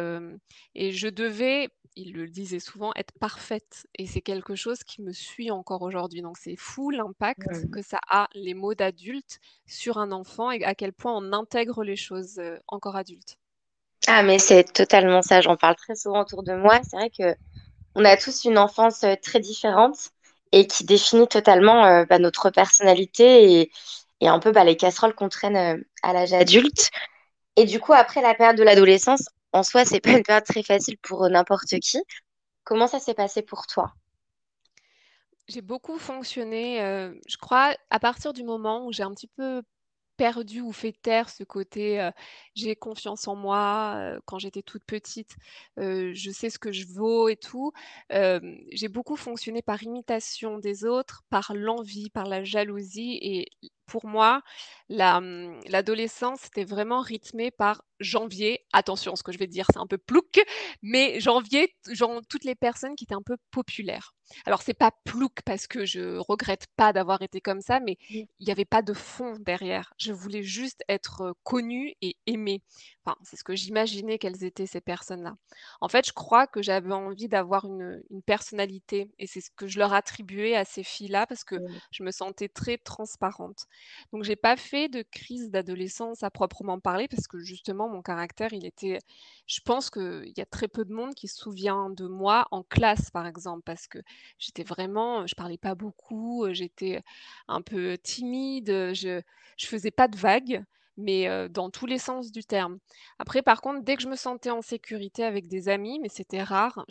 et 0.74 0.92
je 0.92 1.08
devais, 1.08 1.68
il 1.98 2.12
le 2.12 2.28
disait 2.28 2.60
souvent, 2.60 2.92
être 2.94 3.12
parfaite 3.18 3.86
et 3.98 4.06
c'est 4.06 4.20
quelque 4.20 4.54
chose 4.54 4.84
qui 4.84 5.02
me 5.02 5.12
suit 5.12 5.50
encore 5.50 5.82
aujourd'hui. 5.82 6.22
Donc 6.22 6.38
c'est 6.38 6.56
fou 6.56 6.90
l'impact 6.90 7.48
que 7.72 7.82
ça 7.82 7.98
a, 8.08 8.28
les 8.34 8.54
mots 8.54 8.74
d'adulte 8.74 9.40
sur 9.66 9.98
un 9.98 10.12
enfant 10.12 10.52
et 10.52 10.62
à 10.64 10.74
quel 10.74 10.92
point 10.92 11.12
on 11.14 11.32
intègre 11.32 11.82
les 11.82 11.96
choses, 11.96 12.38
heu, 12.38 12.60
encore 12.68 12.94
adultes. 12.94 13.36
Ah, 14.06 14.22
mais 14.22 14.38
c'est 14.38 14.64
totalement 14.64 15.22
ça. 15.22 15.40
J'en 15.40 15.56
parle 15.56 15.74
très 15.74 15.96
souvent 15.96 16.22
autour 16.22 16.44
de 16.44 16.54
moi. 16.54 16.80
C'est 16.88 16.96
vrai 16.96 17.10
que 17.10 17.36
on 17.96 18.04
a 18.04 18.16
tous 18.16 18.44
une 18.44 18.58
enfance 18.58 19.02
euh, 19.02 19.16
très 19.20 19.40
différente 19.40 20.10
et 20.52 20.66
qui 20.68 20.84
définit 20.84 21.26
totalement 21.26 21.84
euh, 21.84 22.04
bah, 22.04 22.20
notre 22.20 22.50
personnalité 22.50 23.60
et, 23.60 23.72
et 24.20 24.28
un 24.28 24.38
peu 24.38 24.52
bah, 24.52 24.62
les 24.64 24.76
casseroles 24.76 25.14
qu'on 25.14 25.28
traîne 25.28 25.56
euh, 25.56 25.82
à 26.02 26.12
l'âge 26.12 26.32
adulte. 26.32 26.90
Et 27.56 27.64
du 27.64 27.80
coup, 27.80 27.92
après 27.92 28.22
la 28.22 28.34
période 28.34 28.56
de 28.56 28.62
l'adolescence, 28.62 29.24
en 29.52 29.62
soi, 29.62 29.84
c'est 29.84 30.00
pas 30.00 30.12
une 30.12 30.22
période 30.22 30.44
très 30.44 30.62
facile 30.62 30.98
pour 30.98 31.28
n'importe 31.28 31.78
qui. 31.80 31.98
Comment 32.64 32.86
ça 32.86 33.00
s'est 33.00 33.14
passé 33.14 33.42
pour 33.42 33.66
toi? 33.66 33.94
J'ai 35.48 35.62
beaucoup 35.62 35.98
fonctionné, 35.98 36.82
heu, 36.82 37.18
je 37.26 37.36
crois, 37.38 37.74
à 37.90 37.98
partir 37.98 38.32
du 38.34 38.44
moment 38.44 38.86
où 38.86 38.92
j'ai 38.92 39.02
un 39.02 39.14
petit 39.14 39.28
peu 39.28 39.62
perdu 40.18 40.60
ou 40.60 40.72
fait 40.72 40.92
taire 40.92 41.30
ce 41.30 41.42
côté, 41.44 42.00
heu, 42.00 42.10
j'ai 42.54 42.76
confiance 42.76 43.26
en 43.28 43.34
moi, 43.36 44.18
quand 44.26 44.38
j'étais 44.38 44.62
toute 44.62 44.84
petite, 44.84 45.36
je 45.78 46.30
sais 46.34 46.50
ce 46.50 46.58
que 46.58 46.72
je 46.72 46.86
vaux 46.86 47.28
et 47.28 47.36
tout. 47.36 47.72
J'ai 48.10 48.88
beaucoup 48.88 49.16
fonctionné 49.16 49.62
par 49.62 49.82
imitation 49.82 50.58
des 50.58 50.84
autres, 50.84 51.22
par 51.30 51.54
l'envie, 51.54 52.10
par 52.10 52.26
la 52.26 52.44
jalousie 52.44 53.18
et 53.22 53.48
pour 53.88 54.06
moi, 54.06 54.42
la, 54.88 55.20
mmh, 55.20 55.60
l'adolescence, 55.66 56.40
c'était 56.42 56.64
vraiment 56.64 57.00
rythmé 57.00 57.50
par 57.50 57.82
j'enviais 58.00 58.64
attention, 58.72 59.16
ce 59.16 59.22
que 59.22 59.32
je 59.32 59.38
vais 59.38 59.46
dire, 59.46 59.66
c'est 59.72 59.78
un 59.78 59.86
peu 59.86 59.98
plouc, 59.98 60.40
mais 60.82 61.20
j'enviais 61.20 61.74
genre 61.90 62.20
toutes 62.28 62.44
les 62.44 62.54
personnes 62.54 62.94
qui 62.94 63.04
étaient 63.04 63.14
un 63.14 63.22
peu 63.22 63.36
populaires. 63.50 64.14
Alors 64.44 64.62
c'est 64.62 64.74
pas 64.74 64.92
plouc 65.04 65.40
parce 65.44 65.66
que 65.66 65.86
je 65.86 66.18
regrette 66.18 66.66
pas 66.76 66.92
d'avoir 66.92 67.22
été 67.22 67.40
comme 67.40 67.62
ça, 67.62 67.80
mais 67.80 67.96
il 68.10 68.26
y 68.40 68.50
avait 68.50 68.66
pas 68.66 68.82
de 68.82 68.92
fond 68.92 69.34
derrière. 69.40 69.94
Je 69.98 70.12
voulais 70.12 70.42
juste 70.42 70.82
être, 70.88 71.34
connue 71.42 71.94
et 72.02 72.16
aimée. 72.26 72.62
Enfin, 73.04 73.16
c'est 73.22 73.36
ce 73.36 73.44
que 73.44 73.56
j'imaginais 73.56 74.18
qu'elles 74.18 74.44
étaient 74.44 74.66
ces 74.66 74.82
personnes-là. 74.82 75.34
En 75.80 75.88
fait, 75.88 76.06
je 76.06 76.12
crois 76.12 76.46
que 76.46 76.60
j'avais 76.60 76.92
envie 76.92 77.28
d'avoir 77.28 77.64
une, 77.64 78.02
une 78.10 78.22
personnalité 78.22 79.10
et 79.18 79.26
c'est 79.26 79.40
ce 79.40 79.50
que 79.56 79.66
je 79.66 79.78
leur 79.78 79.94
attribuais 79.94 80.54
à 80.54 80.64
ces 80.64 80.82
filles-là 80.82 81.26
parce 81.26 81.44
que 81.44 81.56
je 81.90 82.02
me 82.02 82.10
sentais 82.10 82.48
très 82.48 82.76
transparente. 82.76 83.66
Donc 84.12 84.24
j'ai 84.24 84.36
pas 84.36 84.56
fait 84.56 84.88
de 84.88 85.02
crise 85.02 85.50
d'adolescence 85.50 86.22
à 86.22 86.30
proprement 86.30 86.80
parler 86.80 87.08
parce 87.08 87.26
que 87.26 87.38
justement 87.38 87.88
mon 87.88 88.02
caractère, 88.02 88.52
il 88.52 88.64
était 88.66 88.98
je 89.46 89.60
pense 89.64 89.90
qu'il 89.90 90.32
y 90.36 90.40
a 90.40 90.46
très 90.46 90.68
peu 90.68 90.84
de 90.84 90.92
monde 90.92 91.14
qui 91.14 91.28
se 91.28 91.36
souvient 91.38 91.90
de 91.90 92.06
moi 92.06 92.46
en 92.50 92.62
classe, 92.62 93.10
par 93.10 93.26
exemple, 93.26 93.62
parce 93.64 93.86
que 93.88 93.98
j'étais 94.38 94.64
vraiment 94.64 95.26
je 95.26 95.34
parlais 95.34 95.58
pas 95.58 95.74
beaucoup, 95.74 96.44
heu, 96.46 96.52
j'étais 96.52 97.02
un 97.48 97.62
peu 97.62 97.96
timide, 97.98 98.92
je 98.94 99.20
je 99.56 99.66
faisais 99.66 99.90
pas 99.90 100.08
de 100.08 100.16
vagues, 100.16 100.64
mais 100.96 101.28
heu, 101.28 101.48
dans 101.48 101.70
tous 101.70 101.86
les 101.86 101.98
sens 101.98 102.30
du 102.32 102.44
terme. 102.44 102.78
Après 103.18 103.42
par 103.42 103.60
contre, 103.60 103.82
dès 103.84 103.96
que 103.96 104.02
je 104.02 104.08
me 104.08 104.16
sentais 104.16 104.50
en 104.50 104.62
sécurité 104.62 105.24
avec 105.24 105.48
des 105.48 105.68
amis, 105.68 105.98
mais 106.00 106.08
c'était 106.08 106.42
rare, 106.42 106.84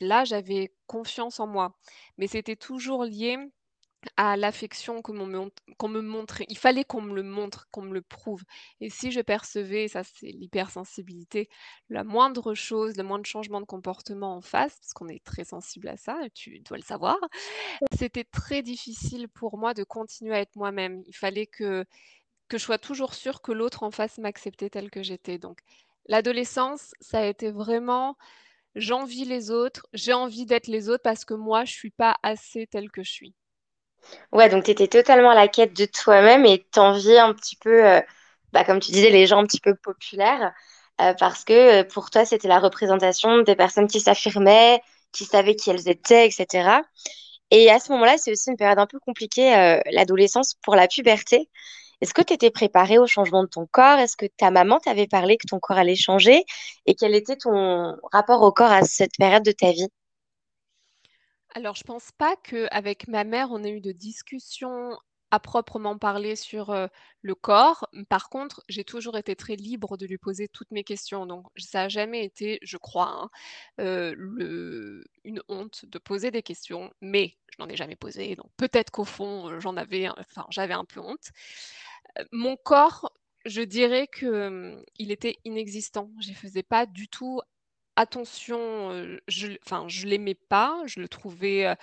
là, 0.00 0.24
j'avais 0.24 0.72
confiance 0.86 1.40
en 1.40 1.46
moi. 1.46 1.76
Mais 2.18 2.26
c'était 2.26 2.56
toujours 2.56 3.04
lié 3.04 3.38
à 4.16 4.36
l'affection 4.36 5.02
que 5.02 5.12
m'on 5.12 5.26
mont 5.26 5.50
qu'on 5.78 5.88
me 5.88 6.00
montrait. 6.00 6.46
Il 6.48 6.58
fallait 6.58 6.84
qu'on 6.84 7.02
me 7.02 7.14
le 7.14 7.22
montre, 7.22 7.68
qu'on 7.70 7.82
me 7.82 7.94
le 7.94 8.02
prouve 8.02 8.42
et 8.80 8.90
si 8.90 9.10
je 9.12 9.20
percevais, 9.20 9.88
ça 9.88 10.02
c'est 10.04 10.28
l'hypersensibilité, 10.28 11.48
la 11.90 12.04
moindre 12.04 12.54
chose, 12.54 12.96
le 12.96 13.02
moindre 13.02 13.26
changement 13.26 13.60
de 13.60 13.66
comportement 13.66 14.36
en 14.36 14.40
face, 14.40 14.76
parce 14.80 14.92
qu'on 14.94 15.08
est 15.08 15.22
très 15.24 15.44
sensible 15.44 15.88
à 15.88 15.96
ça 15.96 16.18
tu 16.34 16.60
dois 16.60 16.78
le 16.78 16.82
savoir, 16.82 17.16
c'était 17.98 18.24
très 18.24 18.62
difficile 18.62 19.28
pour 19.28 19.58
moi 19.58 19.74
de 19.74 19.84
continuer 19.84 20.34
à 20.34 20.40
être 20.40 20.56
moi-même. 20.56 21.02
Il 21.06 21.16
fallait 21.16 21.46
que 21.46 21.84
que 22.48 22.58
je 22.58 22.64
sois 22.64 22.78
toujours 22.78 23.14
sûre 23.14 23.42
que 23.42 23.52
l'autre 23.52 23.82
en 23.84 23.90
face 23.92 24.18
m'acceptait 24.18 24.70
telle 24.70 24.90
que 24.90 25.02
j'étais 25.02 25.38
donc 25.38 25.60
l'adolescence, 26.06 26.92
ça 27.00 27.20
a 27.20 27.26
été 27.26 27.50
vraiment 27.50 28.16
j'envie 28.76 29.24
les 29.24 29.50
autres, 29.50 29.86
j'ai 29.92 30.12
envie 30.12 30.46
d'être 30.46 30.68
les 30.68 30.88
autres 30.88 31.02
parce 31.02 31.24
que 31.24 31.34
moi 31.34 31.64
je 31.64 31.72
suis 31.72 31.90
pas 31.90 32.16
assez 32.22 32.66
telle 32.66 32.90
que 32.90 33.02
je 33.02 33.10
suis. 33.12 33.34
Ouais, 34.32 34.48
donc 34.48 34.64
tu 34.64 34.70
étais 34.70 34.88
totalement 34.88 35.30
à 35.30 35.34
la 35.34 35.48
quête 35.48 35.74
de 35.76 35.84
toi-même 35.86 36.44
et 36.46 36.64
t'enviais 36.72 37.18
un 37.18 37.32
petit 37.34 37.56
peu, 37.56 37.86
euh, 37.86 38.00
bah, 38.52 38.64
comme 38.64 38.80
tu 38.80 38.92
disais, 38.92 39.10
les 39.10 39.26
gens 39.26 39.38
un 39.38 39.46
petit 39.46 39.60
peu 39.60 39.74
populaires, 39.74 40.52
euh, 41.00 41.14
parce 41.18 41.44
que 41.44 41.80
euh, 41.82 41.84
pour 41.84 42.10
toi, 42.10 42.24
c'était 42.24 42.48
la 42.48 42.58
représentation 42.60 43.42
des 43.42 43.56
personnes 43.56 43.88
qui 43.88 44.00
s'affirmaient, 44.00 44.80
qui 45.12 45.24
savaient 45.24 45.56
qui 45.56 45.70
elles 45.70 45.88
étaient, 45.88 46.26
etc. 46.28 46.82
Et 47.50 47.70
à 47.70 47.80
ce 47.80 47.92
moment-là, 47.92 48.16
c'est 48.18 48.32
aussi 48.32 48.50
une 48.50 48.56
période 48.56 48.78
un 48.78 48.86
peu 48.86 49.00
compliquée, 49.00 49.80
l'adolescence 49.92 50.54
pour 50.62 50.76
la 50.76 50.86
puberté. 50.88 51.48
Est-ce 52.00 52.14
que 52.14 52.22
tu 52.22 52.34
étais 52.34 52.50
préparée 52.50 52.98
au 52.98 53.06
changement 53.08 53.42
de 53.44 53.48
ton 53.48 53.66
corps? 53.66 53.98
Est-ce 53.98 54.16
que 54.16 54.26
ta 54.26 54.50
maman 54.52 54.80
t'avait 54.80 55.08
parlé 55.08 55.36
que 55.36 55.46
ton 55.48 55.60
corps 55.60 55.78
allait 55.78 55.96
changer? 55.96 56.44
Et 56.86 56.94
quel 56.94 57.14
était 57.14 57.36
ton 57.36 57.96
rapport 58.12 58.42
au 58.42 58.52
corps 58.52 58.72
à 58.72 58.82
cette 58.84 59.16
période 59.18 59.44
de 59.44 59.52
ta 59.52 59.72
vie? 59.72 59.88
Alors, 61.54 61.74
je 61.76 61.84
pense 61.84 62.12
pas 62.12 62.36
qu'avec 62.36 63.08
ma 63.08 63.24
mère, 63.24 63.48
on 63.50 63.62
ait 63.64 63.70
eu 63.70 63.80
de 63.80 63.92
discussion 63.92 64.96
à 65.32 65.38
proprement 65.40 65.96
parler 65.98 66.34
sur, 66.36 66.70
heu, 66.70 66.88
le 67.22 67.34
corps. 67.36 67.88
Par 68.08 68.28
contre, 68.30 68.62
j'ai 68.68 68.82
toujours 68.84 69.16
été 69.16 69.36
très 69.36 69.54
libre 69.56 69.96
de 69.96 70.06
lui 70.06 70.18
poser 70.18 70.48
toutes 70.48 70.70
mes 70.72 70.82
questions, 70.84 71.24
donc 71.26 71.46
ça 71.56 71.82
a 71.82 71.88
jamais 71.88 72.24
été, 72.24 72.58
je 72.62 72.76
crois, 72.76 73.08
hein, 73.08 73.30
le 73.78 75.04
une 75.24 75.40
honte 75.48 75.84
de 75.86 75.98
poser 75.98 76.30
des 76.32 76.42
questions, 76.42 76.90
mais 77.00 77.36
je 77.52 77.62
n'en 77.62 77.68
ai 77.68 77.76
jamais 77.76 77.94
posé, 77.96 78.34
donc 78.36 78.46
peut-être 78.56 78.90
qu'au 78.90 79.04
fond, 79.04 79.48
heu, 79.50 79.60
j'en 79.60 79.76
avais 79.76 80.08
enfin, 80.08 80.46
j'avais 80.50 80.74
un 80.74 80.84
peu 80.84 80.98
honte. 81.00 81.30
Mon 82.32 82.56
corps, 82.56 83.12
je 83.46 83.62
dirais 83.62 84.06
que, 84.08 84.48
mmh, 84.48 84.82
il 84.98 85.10
était 85.12 85.38
inexistant. 85.44 86.10
J'y 86.20 86.34
faisais 86.34 86.62
pas 86.62 86.86
du 86.86 87.08
tout 87.08 87.40
attention, 88.00 88.92
je 89.28 89.48
enfin, 89.66 89.86
l'aimais 90.06 90.34
pas, 90.34 90.82
je 90.86 91.00
le 91.00 91.08
trouvais, 91.08 91.74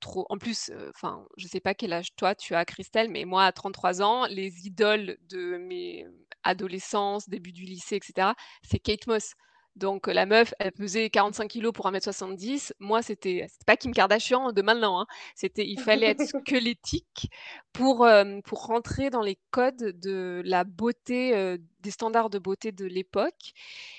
trop 0.00 0.26
en 0.30 0.38
plus, 0.38 0.70
enfin, 0.90 1.26
je 1.36 1.46
sais 1.48 1.60
pas 1.60 1.74
quel 1.74 1.92
âge 1.92 2.14
toi 2.16 2.34
tu 2.34 2.54
as 2.54 2.64
Christelle, 2.64 3.10
mais 3.10 3.24
moi 3.24 3.44
à 3.44 3.52
33 3.52 4.02
ans, 4.02 4.26
les 4.26 4.66
idoles 4.66 5.16
de 5.28 5.56
mes 5.58 6.06
adolescence, 6.44 7.28
début 7.28 7.52
du 7.52 7.64
lycée 7.64 7.96
et 7.96 8.00
cetera, 8.04 8.34
c'est 8.62 8.78
Kate 8.78 9.06
Moss. 9.06 9.34
Donc, 9.76 10.06
la 10.06 10.26
meuf, 10.26 10.54
elle 10.58 10.72
pesait 10.72 11.10
45 11.10 11.48
kilogrammes 11.48 11.72
pour 11.72 11.86
1m70. 11.86 12.72
Moi, 12.78 13.02
c'était 13.02 13.46
pas 13.66 13.76
Kim 13.76 13.92
Kardashian 13.92 14.52
de 14.52 14.62
maintenant, 14.62 15.00
hein. 15.00 15.06
C'était 15.34 15.66
il 15.66 15.80
fallait 15.80 16.06
être 16.06 16.22
squelettique 16.26 17.30
pour, 17.72 18.06
hem, 18.08 18.42
pour 18.42 18.66
rentrer 18.66 19.10
dans 19.10 19.22
les 19.22 19.38
codes 19.50 19.98
de 20.00 20.42
la 20.44 20.64
beauté, 20.64 21.34
heu, 21.36 21.58
des 21.80 21.90
standards 21.90 22.30
de 22.30 22.38
beauté 22.38 22.72
de 22.72 22.84
l'époque 22.86 23.52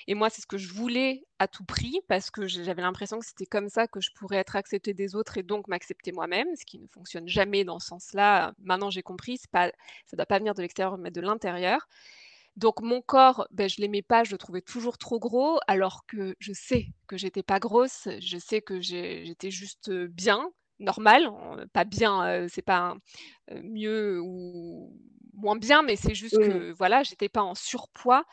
et 0.06 0.14
moi, 0.14 0.30
c'est 0.30 0.42
ce 0.42 0.46
que 0.46 0.58
je 0.58 0.72
voulais 0.72 1.24
à 1.38 1.48
tout 1.48 1.64
prix 1.64 2.00
parce 2.08 2.30
que 2.30 2.46
j'avais 2.46 2.82
l'impression 2.82 3.18
que 3.18 3.26
c'était 3.26 3.46
comme 3.46 3.68
ça 3.68 3.86
que 3.86 4.00
je 4.00 4.10
pourrais 4.14 4.38
être 4.38 4.56
acceptée 4.56 4.94
des 4.94 5.14
autres 5.14 5.38
et 5.38 5.42
donc 5.42 5.68
m'accepter 5.68 6.12
moi-même, 6.12 6.48
ce 6.56 6.64
qui 6.64 6.78
ne 6.78 6.86
fonctionne 6.88 7.28
jamais 7.28 7.64
dans 7.64 7.78
ce 7.78 7.88
sens-là. 7.88 8.54
Maintenant, 8.62 8.90
j'ai 8.90 9.02
compris, 9.02 9.38
pas 9.50 9.70
ça 10.06 10.16
doit 10.16 10.26
pas 10.26 10.38
venir 10.38 10.54
de 10.54 10.62
l'extérieur, 10.62 10.98
mais 10.98 11.10
de 11.10 11.20
l'intérieur. 11.20 11.88
Donc 12.56 12.80
mon 12.80 13.02
corps, 13.02 13.46
beh, 13.50 13.68
je 13.68 13.80
l'aimais 13.82 14.02
pas, 14.02 14.24
je 14.24 14.32
le 14.32 14.38
trouvais 14.38 14.62
toujours 14.62 14.98
trop 14.98 15.18
gros 15.18 15.58
alors 15.66 16.06
que 16.06 16.34
je 16.40 16.52
sais 16.54 16.86
que 17.06 17.16
j'étais 17.18 17.42
pas 17.42 17.60
grosse, 17.60 18.08
je 18.20 18.38
sais 18.38 18.62
que 18.62 18.80
j'étais 18.80 19.50
juste, 19.50 19.90
bien, 19.90 20.50
normale, 20.78 21.26
en 21.28 21.56
pas 21.72 21.84
bien, 21.84 22.46
c'est 22.48 22.62
pas 22.62 22.96
un, 23.50 23.60
mieux 23.62 24.20
ou 24.22 24.98
moins 25.34 25.56
bien, 25.56 25.82
mais 25.82 25.96
c'est 25.96 26.14
juste 26.14 26.38
Mmh. 26.38 26.38
que 26.38 26.72
voilà, 26.72 27.02
j'étais 27.02 27.28
pas 27.28 27.42
en 27.42 27.54
surpoids 27.54 28.24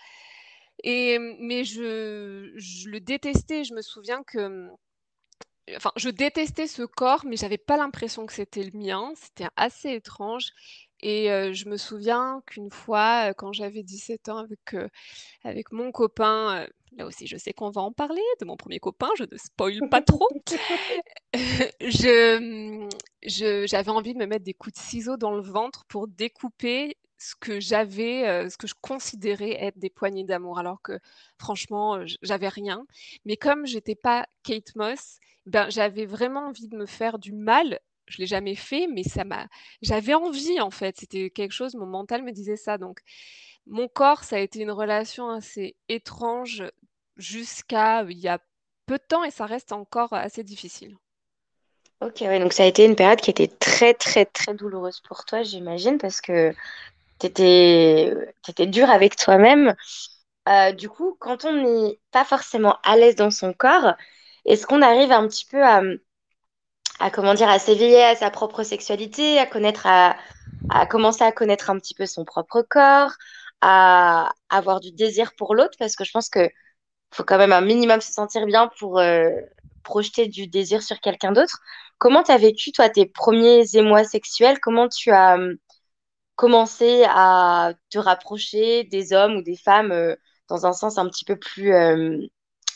et 0.84 1.20
mmh, 1.20 1.36
mais 1.42 1.64
je 1.66 2.54
je 2.58 2.90
le 2.90 3.00
détestais. 3.02 3.64
Je 3.66 3.74
me 3.74 3.82
souviens 3.82 4.24
que, 4.24 4.48
mmh, 4.48 4.72
enfin, 5.78 5.92
je 5.96 6.10
détestais 6.10 6.68
ce 6.68 6.84
corps, 6.84 7.26
mais 7.26 7.38
j'avais 7.38 7.58
pas 7.58 7.78
l'impression 7.78 8.26
que 8.26 8.34
c'était 8.34 8.64
le 8.64 8.78
mien. 8.78 9.12
C'était 9.16 9.48
assez 9.56 9.92
étrange 9.92 10.48
et 11.04 11.54
je 11.54 11.70
me 11.70 11.78
souviens 11.78 12.42
qu'une 12.48 12.72
fois, 12.72 13.34
quand 13.36 13.54
j'avais 13.54 13.84
17 13.84 14.30
ans 14.30 14.38
avec, 14.38 14.76
avec 15.44 15.72
mon 15.72 15.92
copain, 15.92 16.68
là 16.98 17.06
aussi 17.06 17.28
je 17.28 17.38
sais 17.38 17.54
qu'on 17.54 17.70
va 17.72 17.82
en 17.82 17.92
parler 17.92 18.22
de 18.40 18.46
mon 18.46 18.58
premier 18.58 18.80
copain, 18.80 19.10
je 19.18 19.24
ne 19.30 19.38
spoil 19.38 19.80
pas 19.90 20.02
trop. 20.02 20.28
Je, 21.82 22.38
mmh, 22.40 22.90
je 23.26 23.66
j'avais 23.68 23.90
envie 23.90 24.14
de 24.14 24.20
me 24.20 24.28
mettre 24.28 24.46
des 24.46 24.54
coups 24.54 24.76
de 24.76 24.80
ciseaux 24.82 25.18
dans 25.18 25.32
le 25.36 25.42
ventre 25.42 25.84
pour 25.88 26.08
découper 26.08 26.98
ce 27.18 27.36
que 27.40 27.60
j'avais, 27.60 28.50
ce 28.50 28.58
que 28.58 28.68
je 28.68 28.76
considérais 28.82 29.64
être 29.64 29.80
des 29.80 29.90
poignées 29.90 30.26
d'amour 30.26 30.60
alors 30.60 30.82
que 30.82 31.00
franchement, 31.40 32.04
j'avais 32.22 32.50
rien. 32.50 32.86
Mais 33.26 33.38
comme 33.38 33.66
j'étais 33.66 33.96
pas 33.96 34.26
Kate 34.44 34.76
Moss, 34.76 35.20
ben, 35.46 35.70
j'avais 35.70 36.06
vraiment 36.06 36.48
envie 36.48 36.68
de 36.68 36.78
me 36.78 36.86
faire 36.86 37.20
du 37.20 37.34
mal. 37.34 37.80
Je 38.08 38.18
l'ai 38.18 38.28
jamais 38.28 38.56
fait, 38.56 38.88
mais 38.88 39.04
ça 39.04 39.24
m'a 39.24 39.48
j'avais 39.82 40.14
envie 40.14 40.60
en 40.60 40.72
fait, 40.72 40.98
c'était 40.98 41.30
quelque 41.30 41.54
chose 41.54 41.76
mon 41.76 41.86
mental 41.86 42.24
me 42.24 42.32
disait 42.32 42.58
ça 42.58 42.78
donc 42.78 43.00
mon 43.66 43.88
corps, 43.88 44.24
ça 44.24 44.38
a 44.38 44.40
été 44.40 44.60
une 44.60 44.72
relation 44.72 45.30
assez 45.30 45.76
étrange 45.88 46.64
jusqu'à, 47.18 48.04
il 48.04 48.18
y 48.18 48.28
a 48.28 48.40
peu 48.86 48.98
de 48.98 49.04
temps 49.08 49.24
et 49.24 49.32
ça 49.32 49.46
reste 49.46 49.72
encore 49.72 50.14
assez 50.14 50.44
difficile. 50.44 50.98
Ok, 52.02 52.18
ouais, 52.22 52.40
donc 52.40 52.52
ça 52.52 52.64
a 52.64 52.66
été 52.66 52.86
une 52.86 52.96
période 52.96 53.22
qui 53.22 53.30
était 53.32 53.48
très, 53.48 53.94
très, 53.94 54.26
très 54.26 54.54
douloureuse 54.54 55.00
pour 55.08 55.24
toi, 55.24 55.44
j'imagine, 55.44 55.98
parce 55.98 56.20
que 56.20 56.54
t'étais, 57.20 58.14
t'étais 58.44 58.68
dur 58.68 58.90
avec 58.90 59.16
toi-même. 59.16 59.74
Euh, 60.50 60.74
du 60.74 60.90
coup, 60.90 61.16
quand 61.20 61.46
on 61.46 61.54
n'est 61.54 62.00
pas 62.12 62.26
forcément 62.26 62.78
à 62.84 62.98
l'aise 62.98 63.16
dans 63.16 63.32
son 63.32 63.54
corps, 63.54 63.94
est-ce 64.46 64.68
qu'on 64.68 64.82
arrive 64.82 65.14
un 65.14 65.26
petit 65.28 65.46
peu 65.46 65.64
à, 65.64 65.82
à 67.00 67.10
comment 67.12 67.34
dire, 67.34 67.50
à 67.50 67.60
s'éveiller 67.60 68.04
à 68.04 68.16
sa 68.16 68.30
propre 68.30 68.64
sexualité, 68.64 69.40
à 69.40 69.46
connaître, 69.46 69.86
à, 69.88 70.16
à 70.70 70.86
commencer 70.86 71.24
à 71.24 71.32
connaître 71.32 71.70
un 71.70 71.80
petit 71.80 71.96
peu 71.96 72.06
son 72.06 72.26
propre 72.26 72.62
corps, 72.62 73.12
à 73.62 74.32
avoir 74.50 74.80
du 74.80 74.92
désir 74.92 75.34
pour 75.38 75.56
l'autre, 75.56 75.76
parce 75.80 75.96
que 75.96 76.04
je 76.04 76.12
pense 76.12 76.30
que 76.30 76.50
faut 77.12 77.24
quand 77.24 77.38
même 77.38 77.54
un 77.54 77.62
minimum 77.62 78.02
se 78.02 78.12
sentir 78.12 78.46
bien 78.46 78.70
pour 78.80 79.00
euh, 79.00 79.30
projeter 79.84 80.28
du 80.28 80.48
désir 80.48 80.82
sur 80.82 81.00
quelqu'un 81.00 81.32
d'autre. 81.32 81.60
Comment 81.98 82.24
tu 82.24 82.32
as 82.32 82.38
vécu, 82.38 82.72
toi, 82.72 82.90
tes 82.90 83.06
premiers 83.06 83.64
émois 83.76 84.04
sexuels? 84.04 84.60
Comment 84.60 84.90
tu 84.90 85.12
as 85.12 85.38
euh, 85.38 85.56
commencé 86.36 87.06
à 87.08 87.74
te 87.90 88.00
rapprocher 88.00 88.84
des 88.86 89.14
hommes 89.14 89.38
ou 89.38 89.42
des 89.44 89.58
femmes 89.58 89.92
euh, 89.92 90.16
dans 90.50 90.66
un 90.66 90.74
sens 90.74 90.98
un 90.98 91.08
petit 91.08 91.26
peu 91.26 91.38
plus, 91.38 91.74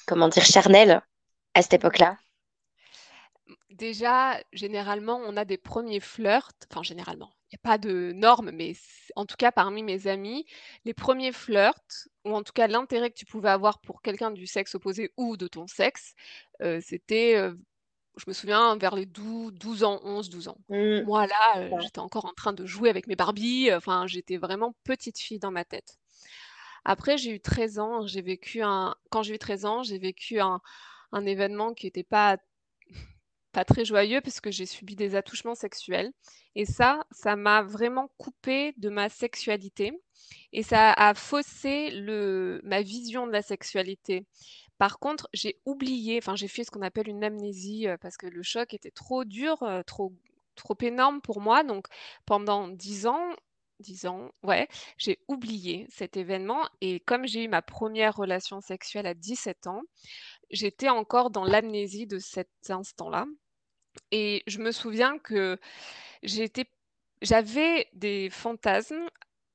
comment 0.08 0.30
dire, 0.30 0.46
charnel 0.46 1.02
à 1.54 1.62
cette 1.62 1.74
époque-là? 1.74 2.18
Déjà, 3.70 4.42
généralement, 4.54 5.18
on 5.26 5.38
a 5.38 5.46
des 5.46 5.58
premiers 5.58 6.00
flirts, 6.00 6.52
enfin 6.72 6.84
généralement, 6.84 7.32
il 7.52 7.56
n'y 7.56 7.60
a 7.60 7.70
pas 7.70 7.78
de 7.78 8.12
normes, 8.14 8.52
mais 8.52 8.74
en 9.16 9.26
tout 9.26 9.36
cas 9.38 9.52
parmi 9.52 9.84
mes 9.84 10.08
amis, 10.08 10.46
les 10.86 10.94
premiers 10.94 11.32
flirts, 11.32 12.08
ou 12.26 12.34
en 12.34 12.44
tout 12.44 12.54
cas 12.54 12.68
l'intérêt 12.68 13.10
que 13.12 13.18
tu 13.18 13.26
pouvais 13.26 13.50
avoir 13.50 13.80
pour 13.80 14.02
quelqu'un 14.02 14.32
du 14.32 14.48
sexe 14.48 14.76
opposé 14.76 15.12
ou 15.18 15.38
de 15.38 15.48
ton 15.48 15.68
sexe, 15.68 16.14
euh, 16.62 16.80
c'était, 16.82 17.36
euh, 17.38 17.54
je 18.18 18.26
me 18.28 18.34
souviens, 18.34 18.76
vers 18.78 18.96
les 18.96 19.06
12, 19.06 19.54
12 19.54 19.84
ans, 19.84 20.00
11, 20.04 20.30
12 20.30 20.48
ans. 20.50 20.58
Hmm, 20.70 21.02
Moi, 21.04 21.28
là, 21.28 21.58
euh, 21.58 21.70
ouais. 21.70 21.82
j'étais 21.82 22.00
encore 22.00 22.26
en 22.26 22.34
train 22.34 22.54
de 22.54 22.66
jouer 22.66 22.90
avec 22.90 23.08
mes 23.08 23.16
Barbies, 23.16 23.74
enfin, 23.74 24.08
j'étais 24.08 24.38
vraiment 24.38 24.76
petite 24.84 25.20
fille 25.20 25.40
dans 25.40 25.52
ma 25.52 25.66
tête. 25.66 25.98
Après, 26.86 27.18
j'ai 27.18 27.32
eu 27.32 27.40
13 27.40 27.80
ans, 27.80 28.08
j'ai 28.08 28.22
vécu 28.22 28.62
un... 28.64 28.96
Quand 29.10 29.24
j'ai 29.24 29.36
eu 29.36 29.40
13 29.40 29.66
ans, 29.66 29.84
j'ai 29.84 30.00
vécu 30.00 30.40
un, 30.40 30.62
un 31.12 31.26
événement 31.26 31.74
qui 31.74 31.86
n'était 31.88 32.04
pas 32.04 32.38
pas 33.58 33.66
très 33.66 33.86
joyeux 33.86 34.22
parce 34.22 34.40
que 34.40 34.52
j'ai 34.52 34.68
subi 34.68 34.96
des 34.96 35.16
attouchements 35.16 35.56
sexuels. 35.56 36.12
Et 36.54 36.66
ça, 36.66 37.04
ça 37.10 37.36
m'a 37.36 37.64
vraiment 37.64 38.12
coupé 38.20 38.76
de 38.78 38.88
ma 38.88 39.10
sexualité 39.10 40.00
et 40.54 40.62
ça 40.62 40.94
a 40.94 41.16
faussé 41.16 41.90
le, 41.90 42.62
ma 42.64 42.84
vision 42.84 43.26
de 43.26 43.32
la 43.32 43.42
sexualité. 43.42 44.28
Par 44.78 45.00
contre, 45.00 45.28
j'ai 45.34 45.60
oublié, 45.66 46.20
enfin 46.20 46.36
j'ai 46.36 46.48
fait 46.48 46.66
ce 46.66 46.70
qu'on 46.70 46.84
appelle 46.84 47.08
une 47.08 47.24
amnésie 47.24 47.88
euh, 47.88 47.98
parce 48.00 48.16
que 48.16 48.28
le 48.28 48.44
choc 48.44 48.76
était 48.76 48.92
trop 48.92 49.26
dur, 49.26 49.64
euh, 49.64 49.82
trop, 49.82 50.14
trop 50.54 50.78
énorme 50.82 51.20
pour 51.20 51.42
moi. 51.42 51.64
Donc 51.64 51.88
pendant 52.28 52.68
dix 52.68 53.08
ans, 53.08 53.34
10 53.80 54.06
ans, 54.06 54.30
ouais, 54.44 54.68
j'ai 54.98 55.20
oublié 55.28 55.88
cet 55.90 56.16
événement 56.16 56.62
et 56.82 57.00
comme 57.00 57.26
j'ai 57.28 57.44
eu 57.46 57.48
ma 57.48 57.64
première 57.64 58.16
relation 58.16 58.62
sexuelle 58.62 59.08
à 59.08 59.16
17 59.16 59.66
ans, 59.66 59.82
j'étais 60.52 60.90
encore 60.90 61.32
dans 61.32 61.44
l'amnésie 61.44 62.06
de 62.08 62.20
cet 62.20 62.50
instant-là. 62.70 63.26
Et 64.12 64.44
je 64.48 64.60
me 64.60 64.72
souviens 64.72 65.18
que 65.20 65.58
j'avais 67.22 67.88
des 67.94 68.30
fantasmes, 68.32 69.08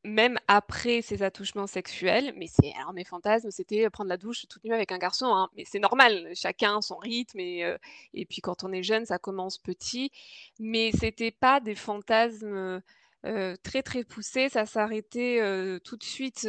même 0.05 0.39
après 0.49 1.03
ces 1.03 1.23
attouchements 1.23 1.67
sexuels, 1.69 2.35
mais 2.37 2.47
c'est 2.49 2.73
alors 2.81 2.93
mes 2.93 3.05
fantasmes, 3.05 3.51
c'était 3.53 3.89
prendre 3.91 4.09
la 4.11 4.17
douche 4.17 4.47
toute 4.49 4.65
nue 4.65 4.75
avec 4.75 4.93
un 4.93 4.99
garçon, 4.99 5.27
hein, 5.27 5.49
mais 5.57 5.65
c'est 5.67 5.79
normal, 5.79 6.31
chacun 6.35 6.81
son 6.81 6.97
rythme 6.97 7.39
et 7.41 7.65
heu 7.65 7.79
et 8.15 8.27
puis 8.27 8.41
quand 8.41 8.65
on 8.65 8.73
est 8.73 8.83
jeune, 8.83 9.07
ça 9.07 9.19
commence 9.19 9.59
petit, 9.59 10.11
mais 10.59 10.91
c'était 10.99 11.31
pas 11.31 11.61
des 11.61 11.77
fantasmes, 11.77 12.83
heu 13.27 13.57
très, 13.63 13.83
très 13.83 14.05
poussés, 14.05 14.49
ça 14.49 14.67
s'arrêtait, 14.67 15.41
heu, 15.41 15.81
tout 15.85 15.97
de 15.97 16.05
suite, 16.05 16.49